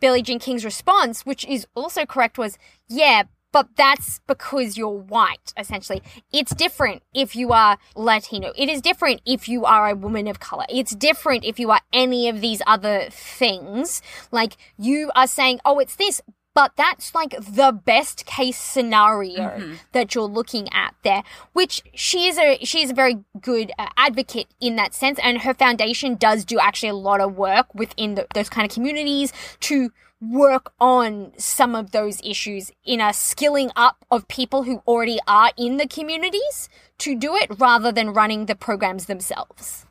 Billie 0.00 0.22
Jean 0.22 0.38
King's 0.38 0.64
response, 0.64 1.24
which 1.24 1.44
is 1.46 1.66
also 1.74 2.04
correct, 2.04 2.38
was 2.38 2.58
yeah, 2.88 3.24
but 3.56 3.74
that's 3.74 4.20
because 4.26 4.76
you're 4.76 4.90
white, 4.90 5.54
essentially. 5.56 6.02
It's 6.30 6.54
different 6.54 7.02
if 7.14 7.34
you 7.34 7.52
are 7.52 7.78
Latino. 7.94 8.52
It 8.54 8.68
is 8.68 8.82
different 8.82 9.22
if 9.24 9.48
you 9.48 9.64
are 9.64 9.88
a 9.88 9.94
woman 9.94 10.28
of 10.28 10.40
color. 10.40 10.66
It's 10.68 10.94
different 10.94 11.42
if 11.42 11.58
you 11.58 11.70
are 11.70 11.80
any 11.90 12.28
of 12.28 12.42
these 12.42 12.60
other 12.66 13.06
things. 13.10 14.02
Like, 14.30 14.58
you 14.76 15.10
are 15.16 15.26
saying, 15.26 15.60
oh, 15.64 15.78
it's 15.78 15.96
this, 15.96 16.20
but 16.52 16.72
that's 16.76 17.14
like 17.14 17.30
the 17.30 17.72
best 17.72 18.26
case 18.26 18.58
scenario 18.58 19.76
that 19.92 20.14
you're 20.14 20.24
looking 20.24 20.68
at 20.72 20.94
there 21.02 21.22
which 21.52 21.82
she 21.94 22.28
is 22.28 22.38
a 22.38 22.56
she 22.64 22.82
is 22.82 22.90
a 22.90 22.94
very 22.94 23.18
good 23.42 23.70
uh, 23.78 23.88
advocate 23.98 24.48
in 24.58 24.76
that 24.76 24.94
sense 24.94 25.18
and 25.22 25.42
her 25.42 25.52
foundation 25.52 26.14
does 26.14 26.46
do 26.46 26.58
actually 26.58 26.88
a 26.88 26.94
lot 26.94 27.20
of 27.20 27.36
work 27.36 27.66
within 27.74 28.14
the, 28.14 28.26
those 28.32 28.48
kind 28.48 28.66
of 28.66 28.72
communities 28.72 29.34
to 29.60 29.92
work 30.20 30.72
on 30.80 31.32
some 31.36 31.74
of 31.74 31.90
those 31.90 32.20
issues 32.24 32.70
in 32.84 33.00
a 33.00 33.12
skilling 33.12 33.70
up 33.76 34.04
of 34.10 34.26
people 34.28 34.62
who 34.62 34.82
already 34.86 35.18
are 35.28 35.50
in 35.58 35.76
the 35.76 35.86
communities 35.86 36.68
to 36.98 37.14
do 37.14 37.36
it 37.36 37.50
rather 37.58 37.92
than 37.92 38.12
running 38.12 38.46
the 38.46 38.54
programs 38.54 39.06
themselves 39.06 39.84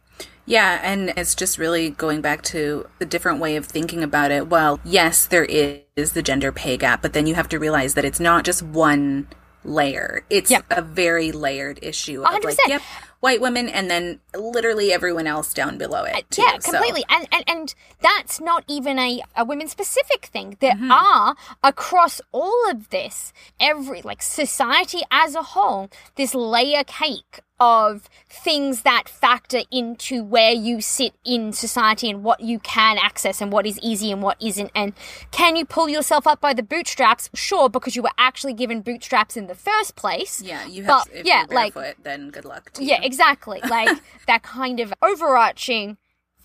Yeah, 0.47 0.79
and 0.83 1.11
it's 1.17 1.33
just 1.35 1.57
really 1.57 1.89
going 1.91 2.21
back 2.21 2.41
to 2.53 2.87
the 2.99 3.05
different 3.05 3.39
way 3.39 3.55
of 3.55 3.65
thinking 3.65 4.03
about 4.03 4.29
it. 4.31 4.47
Well, 4.47 4.79
yes, 4.83 5.25
there 5.25 5.45
is 5.45 6.13
the 6.13 6.21
gender 6.21 6.51
pay 6.51 6.77
gap, 6.77 7.01
but 7.01 7.13
then 7.13 7.25
you 7.25 7.33
have 7.35 7.49
to 7.49 7.57
realize 7.59 7.95
that 7.95 8.05
it's 8.05 8.19
not 8.19 8.45
just 8.45 8.61
one 8.61 9.27
layer. 9.63 10.23
It's 10.29 10.51
Yeah. 10.51 10.61
a 10.69 10.83
very 10.83 11.31
layered 11.31 11.79
issue 11.81 12.21
of 12.23 12.31
like, 12.31 12.43
100%. 12.43 12.67
yep, 12.67 12.81
white 13.25 13.41
women 13.41 13.67
and 13.77 13.89
then 13.89 14.19
literally 14.37 14.93
everyone 14.93 15.27
else 15.35 15.49
down 15.61 15.77
below 15.83 16.03
it. 16.03 16.13
Too, 16.29 16.43
yeah, 16.43 16.59
so- 16.59 16.71
completely. 16.71 17.03
And, 17.09 17.27
and 17.31 17.43
and 17.53 17.75
that's 18.07 18.39
not 18.39 18.63
even 18.67 18.99
a, 18.99 19.11
a 19.35 19.43
women 19.51 19.67
specific 19.67 20.21
thing. 20.35 20.47
There 20.59 20.75
Mm-hmm. 20.75 20.91
are 20.91 21.35
across 21.63 22.15
all 22.31 22.61
of 22.69 22.89
this, 22.89 23.31
every 23.59 24.01
like 24.03 24.21
society 24.21 25.01
as 25.23 25.33
a 25.35 25.41
whole, 25.53 25.89
this 26.15 26.35
layer 26.35 26.83
cake 26.83 27.39
of 27.59 28.09
things 28.29 28.81
that 28.81 29.07
factor 29.07 29.61
into 29.71 30.23
where 30.23 30.51
you 30.51 30.81
sit 30.81 31.13
in 31.23 31.53
society 31.53 32.09
and 32.09 32.21
what 32.23 32.41
you 32.41 32.59
can 32.59 32.97
access 32.97 33.39
and 33.41 33.51
what 33.51 33.65
is 33.65 33.79
easy 33.81 34.11
and 34.11 34.21
what 34.21 34.35
isn't. 34.41 34.69
And 34.75 34.93
can 35.31 35.55
you 35.55 35.63
pull 35.65 35.87
yourself 35.87 36.27
up 36.27 36.41
by 36.41 36.53
the 36.53 36.63
bootstraps? 36.63 37.29
Sure, 37.33 37.69
because 37.69 37.95
you 37.95 38.01
were 38.03 38.11
actually 38.17 38.53
given 38.53 38.81
bootstraps 38.81 39.37
in 39.37 39.47
the 39.47 39.55
first 39.55 39.95
place. 39.95 40.41
Yeah, 40.41 40.65
you 40.65 40.83
have. 40.83 41.05
But, 41.07 41.15
if 41.15 41.25
yeah, 41.25 41.45
you're 41.47 41.55
like- 41.55 41.73
barefoot, 41.73 42.03
then 42.03 42.29
good 42.29 42.43
luck 42.45 42.71
to 42.73 42.83
Yeah, 42.83 42.99
you. 42.99 43.05
exactly. 43.05 43.61
Like 43.69 43.99
that 44.27 44.43
kind 44.43 44.79
of 44.79 44.93
overarching 45.01 45.97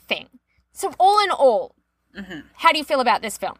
thing. 0.08 0.28
So, 0.72 0.92
all 0.98 1.22
in 1.22 1.30
all, 1.30 1.74
Mm-hmm. 2.16 2.40
how 2.54 2.72
do 2.72 2.78
you 2.78 2.84
feel 2.84 3.00
about 3.00 3.22
this 3.22 3.38
film? 3.38 3.56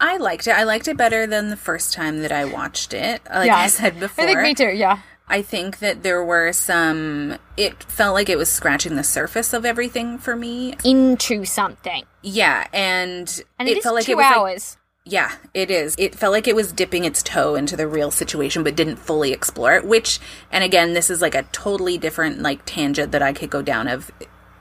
I 0.00 0.16
liked 0.16 0.48
it. 0.48 0.50
I 0.50 0.64
liked 0.64 0.88
it 0.88 0.96
better 0.96 1.28
than 1.28 1.48
the 1.48 1.56
first 1.56 1.92
time 1.92 2.22
that 2.22 2.32
I 2.32 2.44
watched 2.44 2.92
it. 2.92 3.22
Like 3.32 3.46
Yeah, 3.46 3.56
I 3.56 3.68
said 3.68 4.00
before, 4.00 4.24
I 4.24 4.26
think 4.26 4.40
me 4.40 4.52
too. 4.54 4.72
Yeah. 4.74 4.98
I 5.28 5.40
think 5.42 5.78
that 5.78 6.02
there 6.02 6.22
were 6.22 6.52
some. 6.52 7.38
It 7.56 7.82
felt 7.84 8.14
like 8.14 8.28
it 8.28 8.36
was 8.38 8.50
scratching 8.50 8.96
the 8.96 9.04
surface 9.04 9.52
of 9.52 9.64
everything 9.64 10.18
for 10.18 10.36
me. 10.36 10.74
Into 10.84 11.44
something, 11.44 12.04
Yeah, 12.22 12.66
and, 12.72 13.42
and 13.58 13.68
it, 13.68 13.78
is 13.78 13.82
felt 13.82 13.94
like 13.94 14.04
two 14.04 14.12
it 14.12 14.16
was 14.16 14.76
like- 14.76 14.78
yeah, 15.04 15.32
it 15.52 15.68
is. 15.70 15.96
It 15.98 16.14
felt 16.14 16.32
like 16.32 16.46
it 16.46 16.54
was 16.54 16.70
dipping 16.70 17.04
its 17.04 17.24
toe 17.24 17.56
into 17.56 17.76
the 17.76 17.88
real 17.88 18.12
situation, 18.12 18.62
but 18.62 18.76
didn't 18.76 18.96
fully 18.96 19.32
explore 19.32 19.74
it. 19.74 19.84
Which, 19.84 20.20
and 20.52 20.62
again, 20.62 20.92
this 20.94 21.10
is 21.10 21.20
like 21.20 21.34
a 21.34 21.42
totally 21.50 21.98
different 21.98 22.40
like 22.40 22.60
tangent 22.66 23.10
that 23.10 23.20
I 23.22 23.32
could 23.32 23.50
go 23.50 23.62
down 23.62 23.88
of 23.88 24.12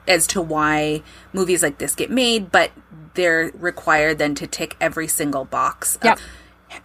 as 0.07 0.25
to 0.27 0.41
why 0.41 1.03
movies 1.31 1.61
like 1.61 1.77
this 1.77 1.93
get 1.93 2.09
made, 2.09 2.51
but 2.51 2.71
they're 3.13 3.51
required 3.53 4.17
then 4.17 4.33
to 4.35 4.47
tick 4.47 4.75
every 4.81 5.07
single 5.07 5.45
box. 5.45 5.97
of 5.97 6.05
Yep. 6.05 6.19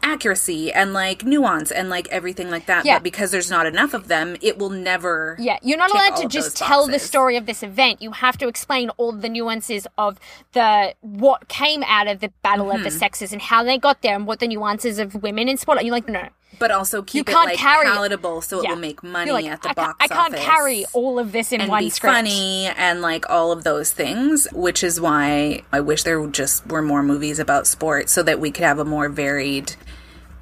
Accuracy 0.03 0.72
and 0.72 0.93
like 0.93 1.24
nuance 1.24 1.70
and 1.70 1.89
like 1.89 2.09
everything 2.09 2.51
like 2.51 2.66
that. 2.66 2.84
Yeah. 2.84 2.97
But 2.97 3.03
because 3.05 3.30
there's 3.30 3.51
not 3.51 3.66
enough 3.66 3.95
of 3.95 4.09
them, 4.09 4.37
it 4.41 4.59
will 4.59 4.70
never. 4.70 5.37
Yeah, 5.39 5.59
you're 5.62 5.78
not 5.78 5.91
allowed 5.91 6.16
to 6.16 6.28
just 6.28 6.57
tell 6.57 6.87
the 6.87 6.99
story 6.99 7.37
of 7.37 7.47
this 7.47 7.62
event. 7.62 8.03
You 8.03 8.12
have 8.12 8.37
to 8.39 8.49
explain 8.49 8.91
all 8.97 9.12
the 9.12 9.28
nuances 9.28 9.87
of 9.99 10.18
the 10.53 10.95
what 11.01 11.49
came 11.49 11.82
out 11.84 12.07
of 12.09 12.20
the 12.20 12.32
battle 12.43 12.70
of 12.70 12.82
the 12.82 12.87
Mm-hmm. 12.89 12.99
sexes 12.99 13.32
and 13.32 13.43
how 13.43 13.62
they 13.64 13.78
got 13.78 14.03
there 14.03 14.14
and 14.14 14.26
what 14.26 14.39
the 14.39 14.47
nuances 14.49 14.99
of 14.99 15.22
women 15.22 15.49
in 15.49 15.57
sport. 15.57 15.78
are. 15.78 15.82
You're 15.82 15.93
like, 15.93 16.09
no, 16.09 16.28
But 16.59 16.70
also 16.70 17.03
keep 17.03 17.26
can't 17.26 17.49
it 17.49 17.51
like 17.51 17.59
carry- 17.59 17.84
palatable 17.86 18.40
so 18.40 18.62
yeah. 18.62 18.70
it 18.70 18.74
will 18.74 18.80
make 18.80 19.03
money 19.03 19.30
like, 19.30 19.44
at 19.44 19.61
the 19.62 19.70
I, 19.70 19.74
box 19.74 19.97
I 20.01 20.09
can't 20.09 20.32
office. 20.32 20.44
carry 20.47 20.84
all 20.94 21.18
of 21.18 21.32
this 21.32 21.53
in 21.53 21.61
and 21.61 21.68
one 21.70 21.82
be 21.84 21.90
script. 21.90 22.14
funny 22.14 22.66
and 22.66 23.03
like 23.03 23.28
all 23.28 23.53
of 23.53 23.62
those 23.62 23.92
things, 23.92 24.49
which 24.55 24.82
is 24.82 24.99
why 24.99 25.62
I 25.70 25.80
wish 25.80 26.03
there 26.05 26.26
just 26.28 26.66
were 26.66 26.80
more 26.80 27.03
movies 27.03 27.38
about 27.38 27.66
sports 27.66 28.12
so 28.12 28.22
that 28.22 28.40
we 28.40 28.51
could 28.51 28.64
have 28.64 28.78
a 28.78 28.86
more 28.86 29.11
varied 29.11 29.74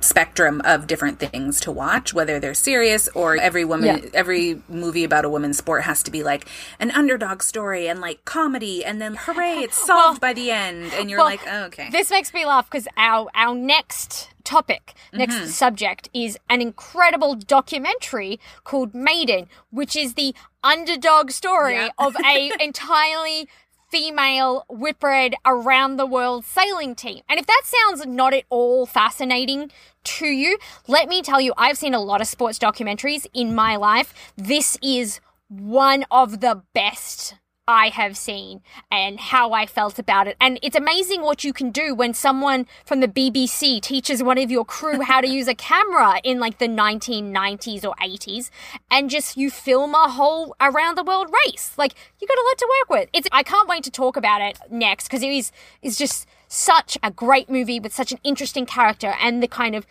spectrum 0.04 0.60
of 0.64 0.86
different 0.86 1.18
things 1.18 1.60
to 1.60 1.72
watch 1.72 2.12
whether 2.14 2.38
they're 2.38 2.54
serious 2.54 3.08
or 3.14 3.36
every 3.36 3.64
woman 3.64 3.86
Yeah. 3.86 4.10
every 4.14 4.62
movie 4.68 5.04
about 5.04 5.24
a 5.24 5.28
women's 5.30 5.58
sport 5.58 5.82
has 5.84 6.02
to 6.04 6.10
be 6.10 6.22
like 6.22 6.46
an 6.78 6.90
underdog 6.90 7.42
story 7.42 7.88
and 7.88 8.00
like 8.00 8.24
comedy 8.24 8.84
and 8.84 9.00
then 9.00 9.14
hooray 9.16 9.58
it's 9.60 9.76
solved 9.86 10.20
by 10.20 10.32
the 10.32 10.50
end 10.50 10.92
and 10.94 11.08
you're 11.10 11.18
Well, 11.18 11.26
like 11.26 11.40
oh, 11.50 11.64
okay 11.64 11.88
This 11.90 12.10
makes 12.10 12.32
me 12.34 12.44
laugh 12.46 12.70
because 12.70 12.86
our 12.96 13.28
our 13.34 13.54
next 13.54 14.28
topic, 14.44 14.92
next 15.12 15.34
Mm-hmm. 15.36 15.46
subject 15.46 16.08
is 16.12 16.38
an 16.50 16.60
incredible 16.60 17.34
documentary 17.34 18.38
called 18.62 18.94
Maiden, 18.94 19.48
which 19.70 19.96
is 19.96 20.14
the 20.14 20.34
underdog 20.62 21.30
story 21.30 21.74
Yeah. 21.74 21.88
of 21.98 22.14
a 22.24 22.52
entirely 22.62 23.48
female 23.90 24.64
Whitbread 24.68 25.34
around 25.46 25.96
the 25.96 26.06
world 26.06 26.44
sailing 26.44 26.94
team. 26.94 27.22
And 27.28 27.38
if 27.38 27.46
that 27.46 27.62
sounds 27.64 28.04
not 28.06 28.34
at 28.34 28.44
all 28.50 28.86
fascinating 28.86 29.70
to 30.04 30.26
you, 30.26 30.58
let 30.86 31.08
me 31.08 31.22
tell 31.22 31.40
you, 31.40 31.52
I've 31.56 31.78
seen 31.78 31.94
a 31.94 32.00
lot 32.00 32.20
of 32.20 32.26
sports 32.26 32.58
documentaries 32.58 33.26
in 33.34 33.54
my 33.54 33.76
life. 33.76 34.14
This 34.36 34.78
is 34.82 35.20
one 35.48 36.04
of 36.10 36.40
the 36.40 36.62
best 36.74 37.34
I 37.66 37.88
have 37.88 38.16
seen 38.16 38.60
and 38.90 39.18
how 39.18 39.52
I 39.52 39.64
felt 39.64 39.98
about 39.98 40.26
it. 40.26 40.36
And 40.38 40.58
it's 40.62 40.76
amazing 40.76 41.22
what 41.22 41.44
you 41.44 41.52
can 41.54 41.70
do 41.70 41.94
when 41.94 42.12
someone 42.12 42.66
from 42.84 43.00
the 43.00 43.08
BBC 43.08 43.80
teaches 43.80 44.22
one 44.22 44.36
of 44.36 44.50
your 44.50 44.66
crew 44.66 45.00
how 45.00 45.22
to 45.22 45.28
use 45.28 45.48
a 45.48 45.54
camera 45.54 46.20
in 46.22 46.38
like 46.38 46.58
the 46.58 46.68
1990s 46.68 47.84
or 47.84 47.94
80s 48.02 48.50
and 48.90 49.08
just 49.08 49.38
you 49.38 49.50
film 49.50 49.94
a 49.94 50.10
whole 50.10 50.54
around 50.60 50.98
the 50.98 51.04
world 51.04 51.32
race. 51.46 51.72
Like 51.78 51.94
you 52.20 52.28
got 52.28 52.38
a 52.38 52.44
lot 52.46 52.58
to 52.58 52.68
work 52.80 52.90
with. 53.00 53.08
It's 53.14 53.28
I 53.32 53.42
can't 53.42 53.68
wait 53.68 53.84
to 53.84 53.90
talk 53.90 54.16
about 54.18 54.42
it 54.42 54.58
next 54.70 55.08
because 55.08 55.22
it 55.22 55.30
is 55.30 55.50
is 55.80 55.96
just 55.96 56.26
such 56.54 56.96
a 57.02 57.10
great 57.10 57.50
movie 57.50 57.80
with 57.80 57.92
such 57.92 58.12
an 58.12 58.18
interesting 58.24 58.66
character 58.66 59.14
and 59.20 59.42
the 59.42 59.48
kind 59.48 59.74
of 59.74 59.86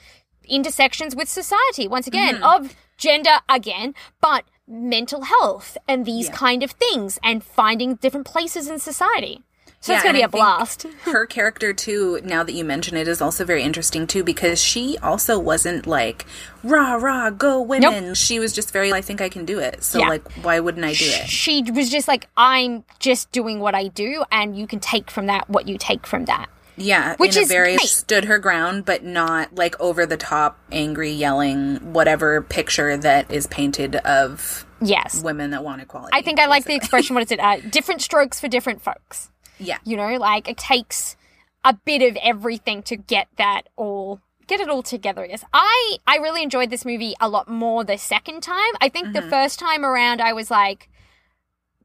intersections 0.48 1.16
with 1.16 1.30
society 1.30 1.88
once 1.88 2.08
again 2.08 2.36
mm-hmm. 2.36 2.64
of 2.66 2.76
gender 2.98 3.40
again, 3.50 3.94
but 4.22 4.46
mental 4.68 5.24
health 5.24 5.78
and 5.88 6.06
these 6.06 6.30
kind 6.30 6.64
of 6.64 6.72
things 6.72 7.20
and 7.24 7.44
finding 7.44 7.96
different 7.96 8.26
places 8.26 8.70
in 8.70 8.80
society. 8.80 9.42
So 9.82 9.94
it's 9.94 10.02
going 10.02 10.16
to 10.16 10.20
be 10.20 10.24
a 10.24 10.28
I 10.28 10.30
blast. 10.30 10.84
her 11.04 11.26
character 11.26 11.74
too 11.74 12.22
now 12.24 12.42
that 12.44 12.54
you 12.54 12.64
mention 12.64 12.96
it 12.96 13.06
is 13.06 13.22
also 13.22 13.44
very 13.44 13.64
interesting 13.64 14.08
too 14.08 14.24
because 14.24 14.64
she 14.64 14.98
also 15.04 15.38
wasn't 15.38 15.86
like 15.86 16.26
rah 16.64 16.94
rah 16.94 17.30
go 17.30 17.62
women 17.62 18.14
she 18.14 18.40
was 18.40 18.54
just 18.54 18.72
very 18.72 18.94
i 18.94 19.02
think 19.02 19.20
i 19.20 19.28
can 19.28 19.44
do 19.44 19.60
it 19.60 19.84
so 19.84 20.00
Yeah. 20.00 20.08
like 20.08 20.32
why 20.42 20.62
wouldn't 20.62 20.86
i 20.86 20.94
do 20.94 21.04
it 21.04 21.28
She 21.28 21.64
was 21.70 21.90
just 21.90 22.08
like, 22.08 22.30
I'm 22.38 22.86
just 23.00 23.34
doing 23.34 23.60
what 23.60 23.76
I 23.76 23.90
do, 23.90 24.24
and 24.32 24.58
you 24.58 24.68
can 24.68 24.80
take 24.80 25.12
from 25.12 25.26
that 25.26 25.50
what 25.50 25.68
you 25.68 25.78
take 25.78 26.08
from 26.08 26.26
that. 26.26 26.48
Yeah 26.76 27.16
Which 27.18 27.36
in 27.36 27.44
is 27.44 27.50
a 27.50 27.54
very 27.54 27.76
great. 27.78 27.88
stood 27.90 28.26
her 28.26 28.40
ground 28.40 28.86
but 28.86 29.04
not 29.04 29.54
like 29.56 29.80
over 29.80 30.06
the 30.06 30.18
top 30.18 30.60
angry 30.72 31.12
yelling 31.12 31.94
whatever 31.94 32.42
picture 32.42 32.98
that 32.98 33.32
is 33.32 33.48
painted 33.48 33.96
of 33.98 34.66
Yes. 34.82 35.22
women 35.24 35.52
that 35.52 35.64
want 35.64 35.82
equality 35.82 36.12
I 36.14 36.22
think 36.22 36.40
I 36.40 36.48
like 36.48 36.66
the 36.66 36.76
expression, 36.76 37.14
what 37.14 37.24
is 37.24 37.32
it? 37.32 37.40
Uh, 37.40 37.58
different 37.70 38.02
strokes 38.02 38.40
for 38.42 38.48
different 38.48 38.82
folks. 38.82 39.30
yeah 39.60 39.78
You 39.86 39.96
know, 39.98 40.16
like 40.18 40.50
it 40.50 40.58
takes 40.58 41.16
a 41.64 41.74
bit 41.74 42.02
of 42.02 42.18
everything 42.22 42.84
to 42.84 42.98
get 42.98 43.28
that 43.38 43.70
all 43.78 44.20
get 44.46 44.60
it 44.60 44.68
all 44.68 44.84
together. 44.84 45.26
Yes. 45.26 45.46
I 45.54 45.98
I 46.06 46.18
really 46.18 46.44
enjoyed 46.44 46.70
this 46.70 46.84
movie 46.84 47.14
a 47.22 47.30
lot 47.30 47.48
more 47.48 47.86
the 47.86 47.98
second 47.98 48.42
time. 48.44 48.74
I 48.82 48.90
think 48.90 49.14
the 49.14 49.22
first 49.22 49.58
time 49.60 49.86
around 49.86 50.20
I 50.22 50.34
was 50.34 50.52
like 50.52 50.90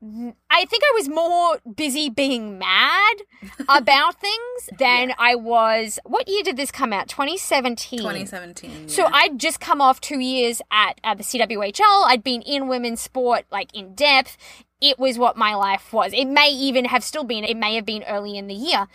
I 0.03 0.65
think 0.65 0.83
I 0.85 0.93
was 0.95 1.09
more 1.09 1.59
busy 1.75 2.09
being 2.09 2.59
mad 2.59 3.17
about 3.69 4.21
things 4.21 4.71
than 4.79 5.13
I 5.19 5.35
was. 5.35 5.99
What 6.05 6.29
year 6.29 6.43
did 6.43 6.57
this 6.57 6.71
come 6.71 6.93
out? 6.93 7.09
2017. 7.09 7.99
2017 7.99 8.89
So. 8.89 9.07
I'd 9.07 9.39
just 9.39 9.61
come 9.61 9.81
off 9.81 10.01
two 10.01 10.21
years 10.21 10.63
at 10.71 11.01
uh, 11.03 11.15
the 11.15 11.25
CWHL. 11.25 12.05
I'd 12.07 12.23
been 12.23 12.43
in 12.43 12.69
women's 12.69 13.01
sport, 13.01 13.47
like 13.51 13.75
in 13.75 13.95
depth. 13.95 14.37
It 14.81 14.99
was 14.99 15.19
what 15.19 15.37
my 15.37 15.55
life 15.55 15.93
was. 15.93 16.13
It 16.13 16.27
may 16.27 16.51
even 16.51 16.85
have 16.85 17.03
still 17.03 17.25
been, 17.25 17.43
it 17.45 17.57
may 17.57 17.75
have 17.75 17.85
been 17.85 18.05
early 18.05 18.39
in 18.39 18.47
the 18.47 18.55
year. 18.55 18.87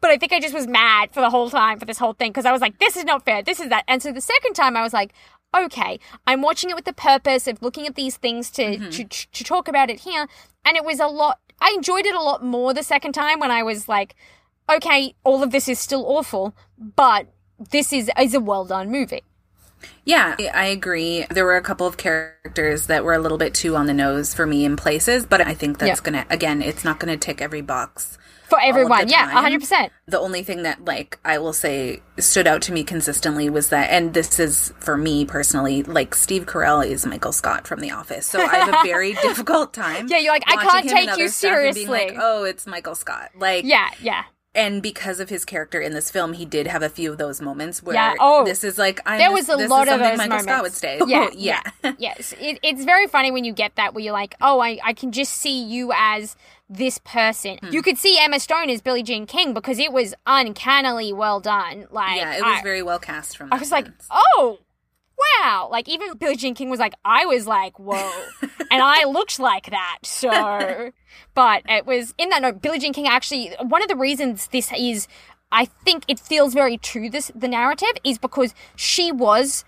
But 0.00 0.12
I 0.12 0.16
think 0.16 0.32
I 0.32 0.38
just 0.38 0.54
was 0.54 0.68
mad 0.68 1.12
for 1.12 1.20
the 1.20 1.30
whole 1.30 1.50
time 1.50 1.80
for 1.80 1.84
this 1.84 1.98
whole 1.98 2.12
thing 2.12 2.30
because 2.30 2.46
I 2.46 2.52
was 2.52 2.60
like, 2.60 2.78
this 2.78 2.96
is 2.96 3.04
not 3.04 3.24
fair. 3.24 3.42
This 3.42 3.58
is 3.58 3.68
that. 3.70 3.82
And 3.88 4.00
so 4.00 4.12
the 4.12 4.20
second 4.20 4.54
time 4.54 4.76
I 4.76 4.82
was 4.82 4.92
like, 4.92 5.12
okay, 5.56 5.98
I'm 6.26 6.42
watching 6.42 6.70
it 6.70 6.76
with 6.76 6.84
the 6.84 6.92
purpose 6.92 7.46
of 7.46 7.62
looking 7.62 7.86
at 7.86 7.94
these 7.94 8.16
things 8.16 8.50
to, 8.52 8.62
mm-hmm. 8.62 8.90
to, 8.90 9.04
to 9.04 9.44
talk 9.44 9.68
about 9.68 9.90
it 9.90 10.00
here. 10.00 10.26
And 10.64 10.76
it 10.76 10.84
was 10.84 11.00
a 11.00 11.06
lot, 11.06 11.40
I 11.60 11.72
enjoyed 11.76 12.06
it 12.06 12.14
a 12.14 12.22
lot 12.22 12.44
more 12.44 12.74
the 12.74 12.82
second 12.82 13.12
time 13.12 13.40
when 13.40 13.50
I 13.50 13.62
was 13.62 13.88
like, 13.88 14.14
okay, 14.70 15.14
all 15.24 15.42
of 15.42 15.50
this 15.50 15.68
is 15.68 15.78
still 15.78 16.04
awful, 16.06 16.54
but 16.78 17.26
this 17.70 17.92
is, 17.92 18.10
is 18.20 18.34
a 18.34 18.40
well 18.40 18.64
done 18.64 18.90
movie. 18.90 19.22
Yeah, 20.04 20.36
I- 20.38 20.50
I 20.54 20.64
agree. 20.66 21.24
There 21.30 21.44
were 21.44 21.56
a 21.56 21.62
couple 21.62 21.86
of 21.86 21.96
characters 21.96 22.86
that 22.86 23.04
were 23.04 23.14
a 23.14 23.18
little 23.18 23.38
bit 23.38 23.54
too 23.54 23.76
on 23.76 23.86
the 23.86 23.94
nose 23.94 24.34
for 24.34 24.46
me 24.46 24.64
in 24.64 24.76
places, 24.76 25.24
but 25.24 25.40
I 25.40 25.54
think 25.54 25.78
that's 25.78 26.00
Yeah. 26.00 26.04
gonna 26.04 26.26
again, 26.30 26.62
it's 26.62 26.84
not 26.84 26.98
gonna 26.98 27.16
tick 27.16 27.40
every 27.40 27.60
box. 27.62 28.18
For 28.48 28.58
everyone, 28.60 29.08
yeah, 29.08 29.30
time. 29.30 29.60
100%. 29.60 29.90
The 30.06 30.18
only 30.18 30.42
thing 30.42 30.62
that 30.62 30.84
like 30.84 31.18
I 31.24 31.38
will 31.38 31.52
say 31.52 32.00
stood 32.18 32.46
out 32.46 32.62
to 32.62 32.72
me 32.72 32.82
consistently 32.82 33.50
was 33.50 33.68
that 33.68 33.90
and 33.90 34.14
this 34.14 34.40
is 34.40 34.72
for 34.80 34.96
me 34.96 35.24
personally, 35.26 35.82
like 35.82 36.14
Steve 36.14 36.46
Carell 36.46 36.86
is 36.86 37.04
Michael 37.04 37.32
Scott 37.32 37.66
from 37.66 37.80
The 37.80 37.90
Office. 37.90 38.26
So 38.26 38.40
I 38.40 38.56
have 38.56 38.68
a 38.68 38.82
very 38.88 39.12
difficult 39.14 39.74
time. 39.74 40.06
Yeah, 40.08 40.18
you're 40.18 40.32
like, 40.32 40.44
I 40.46 40.56
can't 40.56 40.88
take 40.88 41.10
you 41.10 41.16
being 41.16 41.26
like, 41.26 41.30
seriously. 41.30 42.16
oh, 42.18 42.44
it's 42.44 42.66
Michael 42.66 42.94
Scott. 42.94 43.30
Like 43.36 43.64
Yeah, 43.64 43.90
yeah. 44.00 44.24
and 44.54 44.82
because 44.82 45.20
of 45.20 45.28
his 45.28 45.44
character 45.44 45.80
in 45.80 45.92
this 45.92 46.10
film, 46.10 46.32
he 46.32 46.44
did 46.46 46.66
have 46.66 46.82
a 46.82 46.88
few 46.88 47.12
of 47.12 47.18
those 47.18 47.40
moments 47.42 47.82
where 47.82 47.94
Yeah, 47.94 48.14
oh. 48.18 48.44
this 48.46 48.64
is 48.64 48.78
like 48.78 49.00
I'm 49.04 49.18
There 49.18 49.30
was 49.30 49.48
a 49.50 49.56
lot 49.56 49.88
of 49.88 49.98
those 50.00 50.16
Michael 50.16 50.28
moments. 50.28 50.44
Scott 50.44 50.62
would 50.62 50.72
say. 50.72 51.00
Yeah, 51.06 51.28
yeah. 51.34 51.62
yeah. 51.84 51.92
yes, 51.98 52.34
it, 52.40 52.58
it's 52.62 52.84
very 52.84 53.06
funny 53.08 53.30
when 53.30 53.44
you 53.44 53.52
get 53.52 53.76
that 53.76 53.94
where 53.94 54.02
you're 54.02 54.12
like, 54.12 54.34
oh, 54.40 54.58
I, 54.60 54.78
I 54.82 54.92
can 54.94 55.12
just 55.12 55.32
see 55.34 55.62
you 55.64 55.92
as 55.94 56.34
this 56.68 56.98
person. 56.98 57.58
Hmm. 57.58 57.72
You 57.72 57.82
could 57.82 57.98
see 57.98 58.18
Emma 58.18 58.40
Stone 58.40 58.70
as 58.70 58.82
Billie 58.82 59.02
Jean 59.02 59.26
King 59.26 59.54
because 59.54 59.78
it 59.78 59.92
was 59.92 60.14
uncannily 60.26 61.12
well 61.12 61.40
done. 61.40 61.86
Like, 61.90 62.18
Yeah, 62.18 62.34
it 62.34 62.42
was 62.42 62.58
I, 62.60 62.62
very 62.62 62.82
well 62.82 62.98
cast 62.98 63.36
from 63.36 63.52
I 63.52 63.58
was 63.58 63.72
like, 63.72 63.88
oh, 64.10 64.58
wow. 65.40 65.68
Like 65.70 65.88
even 65.88 66.16
Billie 66.16 66.36
Jean 66.36 66.54
King 66.54 66.70
was 66.70 66.80
like, 66.80 66.94
I 67.04 67.26
was 67.26 67.46
like, 67.46 67.78
whoa, 67.78 68.10
and 68.70 68.82
I 68.82 69.04
looked 69.04 69.38
like 69.38 69.70
that. 69.70 69.98
So, 70.04 70.92
but 71.34 71.62
it 71.68 71.86
was 71.86 72.14
in 72.18 72.28
that 72.30 72.42
note. 72.42 72.60
Billie 72.62 72.78
Jean 72.78 72.92
King 72.92 73.06
actually 73.06 73.54
one 73.60 73.82
of 73.82 73.88
the 73.88 73.96
reasons 73.96 74.48
this 74.48 74.70
is, 74.76 75.08
I 75.50 75.64
think 75.64 76.04
it 76.08 76.20
feels 76.20 76.54
very 76.54 76.76
true. 76.76 77.08
This 77.08 77.30
the 77.34 77.48
narrative 77.48 77.92
is 78.04 78.18
because 78.18 78.54
she 78.76 79.10
was 79.10 79.64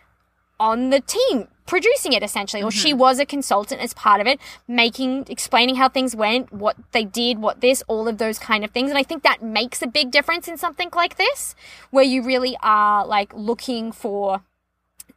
on 0.59 0.91
the 0.91 1.01
team 1.01 1.49
producing 1.71 2.13
it 2.13 2.23
essentially. 2.23 2.63
Or 2.63 2.71
she 2.71 2.91
mm-hmm. 2.91 2.99
was 2.99 3.19
a 3.21 3.25
consultant 3.25 3.81
as 3.81 3.95
part 3.95 4.21
of 4.21 4.27
it 4.27 4.41
making 4.67 5.27
explaining 5.29 5.77
how 5.77 5.89
things 5.89 6.15
went 6.17 6.53
what 6.53 6.77
they 6.93 7.05
did 7.05 7.39
what 7.39 7.61
this 7.61 7.83
all 7.87 8.09
of 8.09 8.19
those 8.19 8.39
kind 8.39 8.65
of 8.65 8.71
things. 8.73 8.91
And 8.91 8.99
i 8.99 9.05
think 9.05 9.23
that 9.23 9.43
makes 9.43 9.81
a 9.81 9.87
big 9.87 10.11
difference 10.11 10.49
in 10.49 10.59
something 10.59 10.91
like 10.95 11.17
this 11.17 11.55
where 11.91 12.05
you 12.05 12.23
really 12.23 12.57
are 12.63 13.07
like 13.07 13.33
looking 13.33 13.93
for 13.93 14.43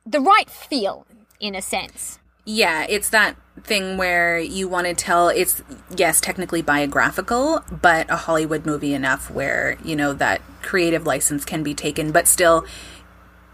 the 0.06 0.20
right 0.20 0.50
feel 0.50 1.06
in 1.40 1.56
a 1.56 1.62
sense. 1.62 2.20
Yeah, 2.46 2.86
it's 2.90 3.10
that 3.10 3.36
thing 3.62 3.98
where 3.98 4.38
you 4.38 4.68
want 4.68 4.88
to 4.88 4.94
tell 4.94 5.30
it's 5.30 5.64
yes, 5.96 6.20
technically 6.20 6.62
biographical, 6.62 7.64
but 7.82 8.10
a 8.10 8.18
Hollywood 8.18 8.66
movie 8.66 8.94
enough 8.94 9.32
where, 9.32 9.78
you 9.84 9.96
know, 9.96 10.14
that 10.14 10.42
creative 10.62 11.06
license 11.06 11.46
can 11.46 11.64
be 11.64 11.74
taken, 11.74 12.12
but 12.12 12.28
still 12.28 12.66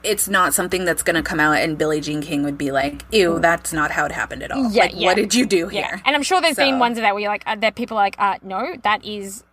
it's 0.04 0.30
not 0.30 0.54
something 0.54 0.86
that's 0.86 1.04
going 1.04 1.16
to 1.16 1.22
come 1.24 1.40
out 1.40 1.58
and 1.58 1.78
Billie 1.78 2.00
Jean 2.02 2.22
King 2.22 2.44
would 2.44 2.58
be 2.58 2.72
like, 2.72 3.04
"Ew, 3.12 3.40
that's 3.40 3.74
not 3.74 3.92
how 3.92 4.06
it 4.06 4.12
happened 4.12 4.44
at 4.44 4.52
all." 4.52 4.70
Yeah, 4.72 4.84
like, 4.84 4.92
yeah. 4.96 5.06
what 5.08 5.16
did 5.16 5.34
you 5.36 5.46
do 5.46 5.70
yeah 5.72 5.88
here? 5.88 6.02
and 6.06 6.16
i'm 6.16 6.24
sure 6.24 6.40
there's 6.42 6.56
So- 6.56 6.64
been 6.66 6.80
ones 6.80 6.98
of 6.98 7.02
that 7.02 7.14
where 7.14 7.22
you're 7.22 7.32
like 7.32 7.44
uh, 7.46 7.56
that 7.58 7.76
people 7.76 7.98
are 7.98 8.04
like 8.06 8.16
uh 8.20 8.38
no 8.42 8.76
that 8.84 9.04
is 9.06 9.44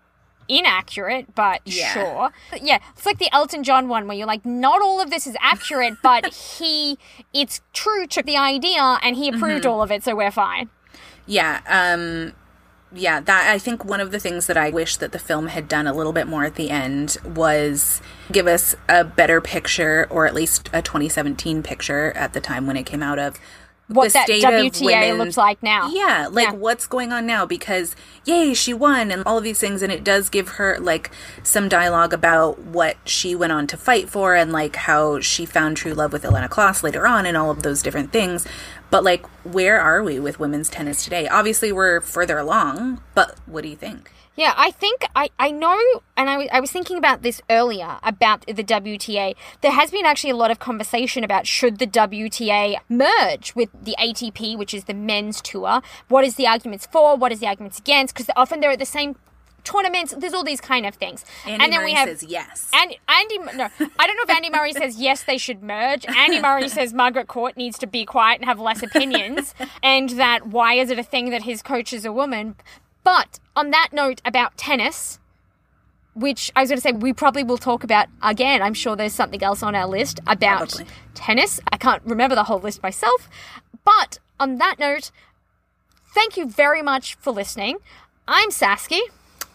inaccurate 0.49 1.34
but 1.34 1.61
Yeah. 1.64 1.92
sure 1.92 2.30
yeah 2.62 2.78
it's 2.97 3.05
like 3.05 3.18
the 3.18 3.28
elton 3.32 3.64
john 3.64 3.88
one 3.88 4.07
where 4.07 4.16
you're 4.16 4.28
like 4.28 4.44
not 4.47 4.80
all 4.80 5.01
of 5.01 5.11
this 5.11 5.26
is 5.26 5.36
accurate 5.40 5.94
but 6.03 6.32
he 6.32 6.99
it's 7.34 7.61
true 7.72 8.07
to 8.07 8.22
the 8.22 8.36
idea 8.36 8.99
and 9.03 9.16
he 9.16 9.28
approved 9.28 9.64
Mm-hmm. 9.64 9.70
all 9.72 9.82
of 9.82 9.90
it 9.90 10.05
so 10.05 10.14
we're 10.14 10.30
fine 10.30 10.68
Yeah, 11.26 11.61
um 11.66 12.32
yeah, 12.92 13.18
that 13.20 13.51
I 13.51 13.59
think 13.59 13.84
one 13.84 14.01
of 14.01 14.12
the 14.12 14.20
things 14.20 14.47
that 14.47 14.57
I 14.57 14.70
wish 14.70 14.97
that 14.99 15.11
the 15.11 15.18
film 15.18 15.49
had 15.49 15.66
done 15.66 15.88
a 15.88 15.92
little 15.92 16.12
bit 16.12 16.28
more 16.28 16.44
at 16.44 16.55
the 16.55 16.70
end 16.70 17.16
was 17.24 18.01
give 18.33 18.47
us 18.47 18.74
a 18.89 19.05
better 19.05 19.41
picture 19.41 20.07
or 20.11 20.27
at 20.27 20.35
least 20.35 20.68
a 20.72 20.83
2017 20.83 21.62
picture 21.62 22.12
at 22.12 22.33
the 22.33 22.41
time 22.41 22.66
when 22.66 22.77
it 22.77 22.85
came 22.85 23.03
out 23.03 23.18
of 23.18 23.39
what 23.89 24.09
the 24.09 24.12
that 24.14 24.24
state 24.24 24.43
WTA 24.43 25.12
women- 25.12 25.18
looks 25.18 25.37
like 25.37 25.62
now. 25.62 25.89
Yeah, 25.93 26.27
like 26.29 26.49
Yeah. 26.49 26.55
what's 26.55 26.89
going 26.89 27.12
on 27.12 27.24
now 27.24 27.47
because 27.47 27.95
yay, 28.24 28.53
she 28.53 28.74
won 28.74 29.12
and 29.12 29.22
all 29.24 29.39
of 29.39 29.45
these 29.45 29.61
things 29.61 29.81
and 29.81 29.93
it 29.93 30.03
does 30.03 30.29
give 30.29 30.49
her 30.59 30.77
like 30.81 31.12
some 31.45 31.68
dialogue 31.68 32.12
about 32.12 32.59
what 32.59 32.97
she 33.05 33.37
went 33.37 33.53
on 33.53 33.68
to 33.68 33.77
fight 33.77 34.09
for 34.11 34.35
and 34.35 34.51
like 34.53 34.74
how 34.74 35.20
she 35.20 35.47
found 35.47 35.77
true 35.77 35.95
love 35.95 36.12
with 36.12 36.24
Ilana 36.24 36.49
Kloss 36.49 36.83
later 36.83 37.07
on 37.07 37.27
and 37.27 37.37
all 37.37 37.51
of 37.53 37.62
those 37.62 37.81
different 37.81 38.11
things. 38.11 38.45
But 38.91 39.05
like 39.05 39.24
where 39.45 39.81
are 39.81 40.03
we 40.03 40.18
with 40.18 40.41
women's 40.41 40.68
tennis 40.68 41.05
today? 41.05 41.29
Obviously 41.29 41.70
we're 41.70 42.01
further 42.01 42.39
along, 42.39 43.01
but 43.14 43.37
what 43.47 43.62
do 43.62 43.68
you 43.68 43.77
think? 43.77 44.11
Yeah, 44.37 44.53
I 44.57 44.70
think 44.70 45.07
I, 45.16 45.30
I 45.39 45.51
know, 45.51 45.78
and 46.16 46.28
I, 46.28 46.34
w- 46.34 46.51
I 46.53 46.61
was 46.61 46.70
thinking 46.70 46.99
about 46.99 47.22
this 47.22 47.41
earlier 47.49 47.99
about 48.03 48.45
the 48.47 48.62
WTA. 48.62 49.34
There 49.62 49.72
has 49.72 49.91
been 49.91 50.05
actually 50.05 50.30
a 50.30 50.37
lot 50.37 50.51
of 50.51 50.59
conversation 50.59 51.24
about 51.24 51.47
should 51.47 51.78
the 51.78 51.87
WTA 51.87 52.76
merge 52.91 53.55
with 53.55 53.70
the 53.82 53.97
ATP, 53.99 54.59
which 54.59 54.74
is 54.74 54.84
the 54.84 54.95
men's 54.95 55.41
tour. 55.41 55.80
What 56.09 56.24
is 56.24 56.34
the 56.34 56.47
arguments 56.47 56.87
for? 56.87 57.16
What 57.16 57.32
is 57.32 57.41
the 57.41 57.47
arguments 57.47 57.78
against? 57.78 58.14
Because 58.14 58.28
often 58.37 58.61
they're 58.61 58.72
at 58.72 58.78
the 58.78 58.84
same 58.84 59.16
tournaments. 59.64 60.14
There's 60.16 60.34
all 60.34 60.45
these 60.45 60.61
kind 60.61 60.87
of 60.87 60.95
things. 60.95 61.24
Andy 61.45 61.64
and 61.64 61.72
then 61.72 61.80
Murray 61.80 61.91
we 61.91 61.95
have 61.95 62.09
says 62.09 62.22
yes. 62.22 62.70
and 62.74 62.95
Andy, 63.09 63.39
no, 63.39 63.68
I 63.99 64.07
don't 64.07 64.16
know 64.16 64.22
if 64.22 64.30
Andy 64.30 64.51
Murray 64.51 64.72
says 64.72 64.99
yes, 64.99 65.22
they 65.22 65.39
should 65.39 65.62
merge. 65.62 66.07
Andy 66.07 66.41
Murray 66.41 66.68
says 66.76 66.95
Margaret 66.95 67.26
Court 67.26 67.57
needs 67.57 67.78
to 67.78 67.87
be 67.87 68.05
quiet 68.05 68.41
and 68.41 68.49
have 68.49 68.61
less 68.61 68.82
opinions, 68.82 69.55
and 69.82 70.11
that 70.11 70.47
why 70.47 70.74
is 70.74 70.91
it 70.91 70.99
a 70.99 71.03
thing 71.03 71.30
that 71.30 71.43
his 71.43 71.62
coach 71.62 71.93
is 71.93 72.05
a 72.05 72.12
woman? 72.12 72.57
But 73.07 73.38
on 73.54 73.70
that 73.70 73.90
note 73.92 74.20
about 74.24 74.57
tennis, 74.57 75.20
which 76.16 76.50
I 76.57 76.62
was 76.62 76.70
going 76.70 76.78
to 76.78 76.82
say 76.82 76.90
we 76.90 77.12
probably 77.12 77.44
will 77.44 77.57
talk 77.57 77.84
about 77.84 78.09
again. 78.20 78.62
I'm 78.62 78.74
sure 78.74 78.96
there's 78.96 79.12
something 79.12 79.44
else 79.44 79.62
on 79.62 79.76
our 79.76 79.86
list 79.86 80.18
about 80.26 80.70
Probably. 80.70 80.86
tennis. 81.14 81.61
I 81.70 81.76
can't 81.76 82.02
remember 82.04 82.34
the 82.34 82.42
whole 82.42 82.59
list 82.59 82.82
myself. 82.82 83.28
But 83.84 84.18
on 84.40 84.59
that 84.59 84.80
note, 84.80 85.12
thank 86.14 86.36
you 86.36 86.48
very 86.50 86.82
much 86.82 87.14
for 87.14 87.32
listening. 87.32 87.76
I'm 88.26 88.50
Sasky, 88.50 89.02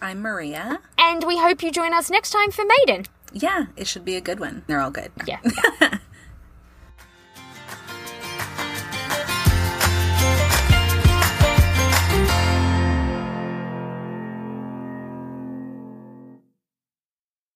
I'm 0.02 0.22
Maria. 0.22 0.80
and 0.98 1.26
we 1.26 1.38
hope 1.38 1.62
you 1.62 1.72
join 1.72 1.94
us 1.94 2.10
next 2.10 2.30
time 2.30 2.52
for 2.52 2.64
Maiden. 2.64 3.06
Yeah, 3.34 3.66
it 3.76 3.86
should 3.86 4.06
be 4.06 4.16
a 4.16 4.22
good 4.22 4.40
one. 4.40 4.64
They're 4.68 4.80
all 4.80 4.92
good. 4.92 5.12
Yeah. 5.28 5.40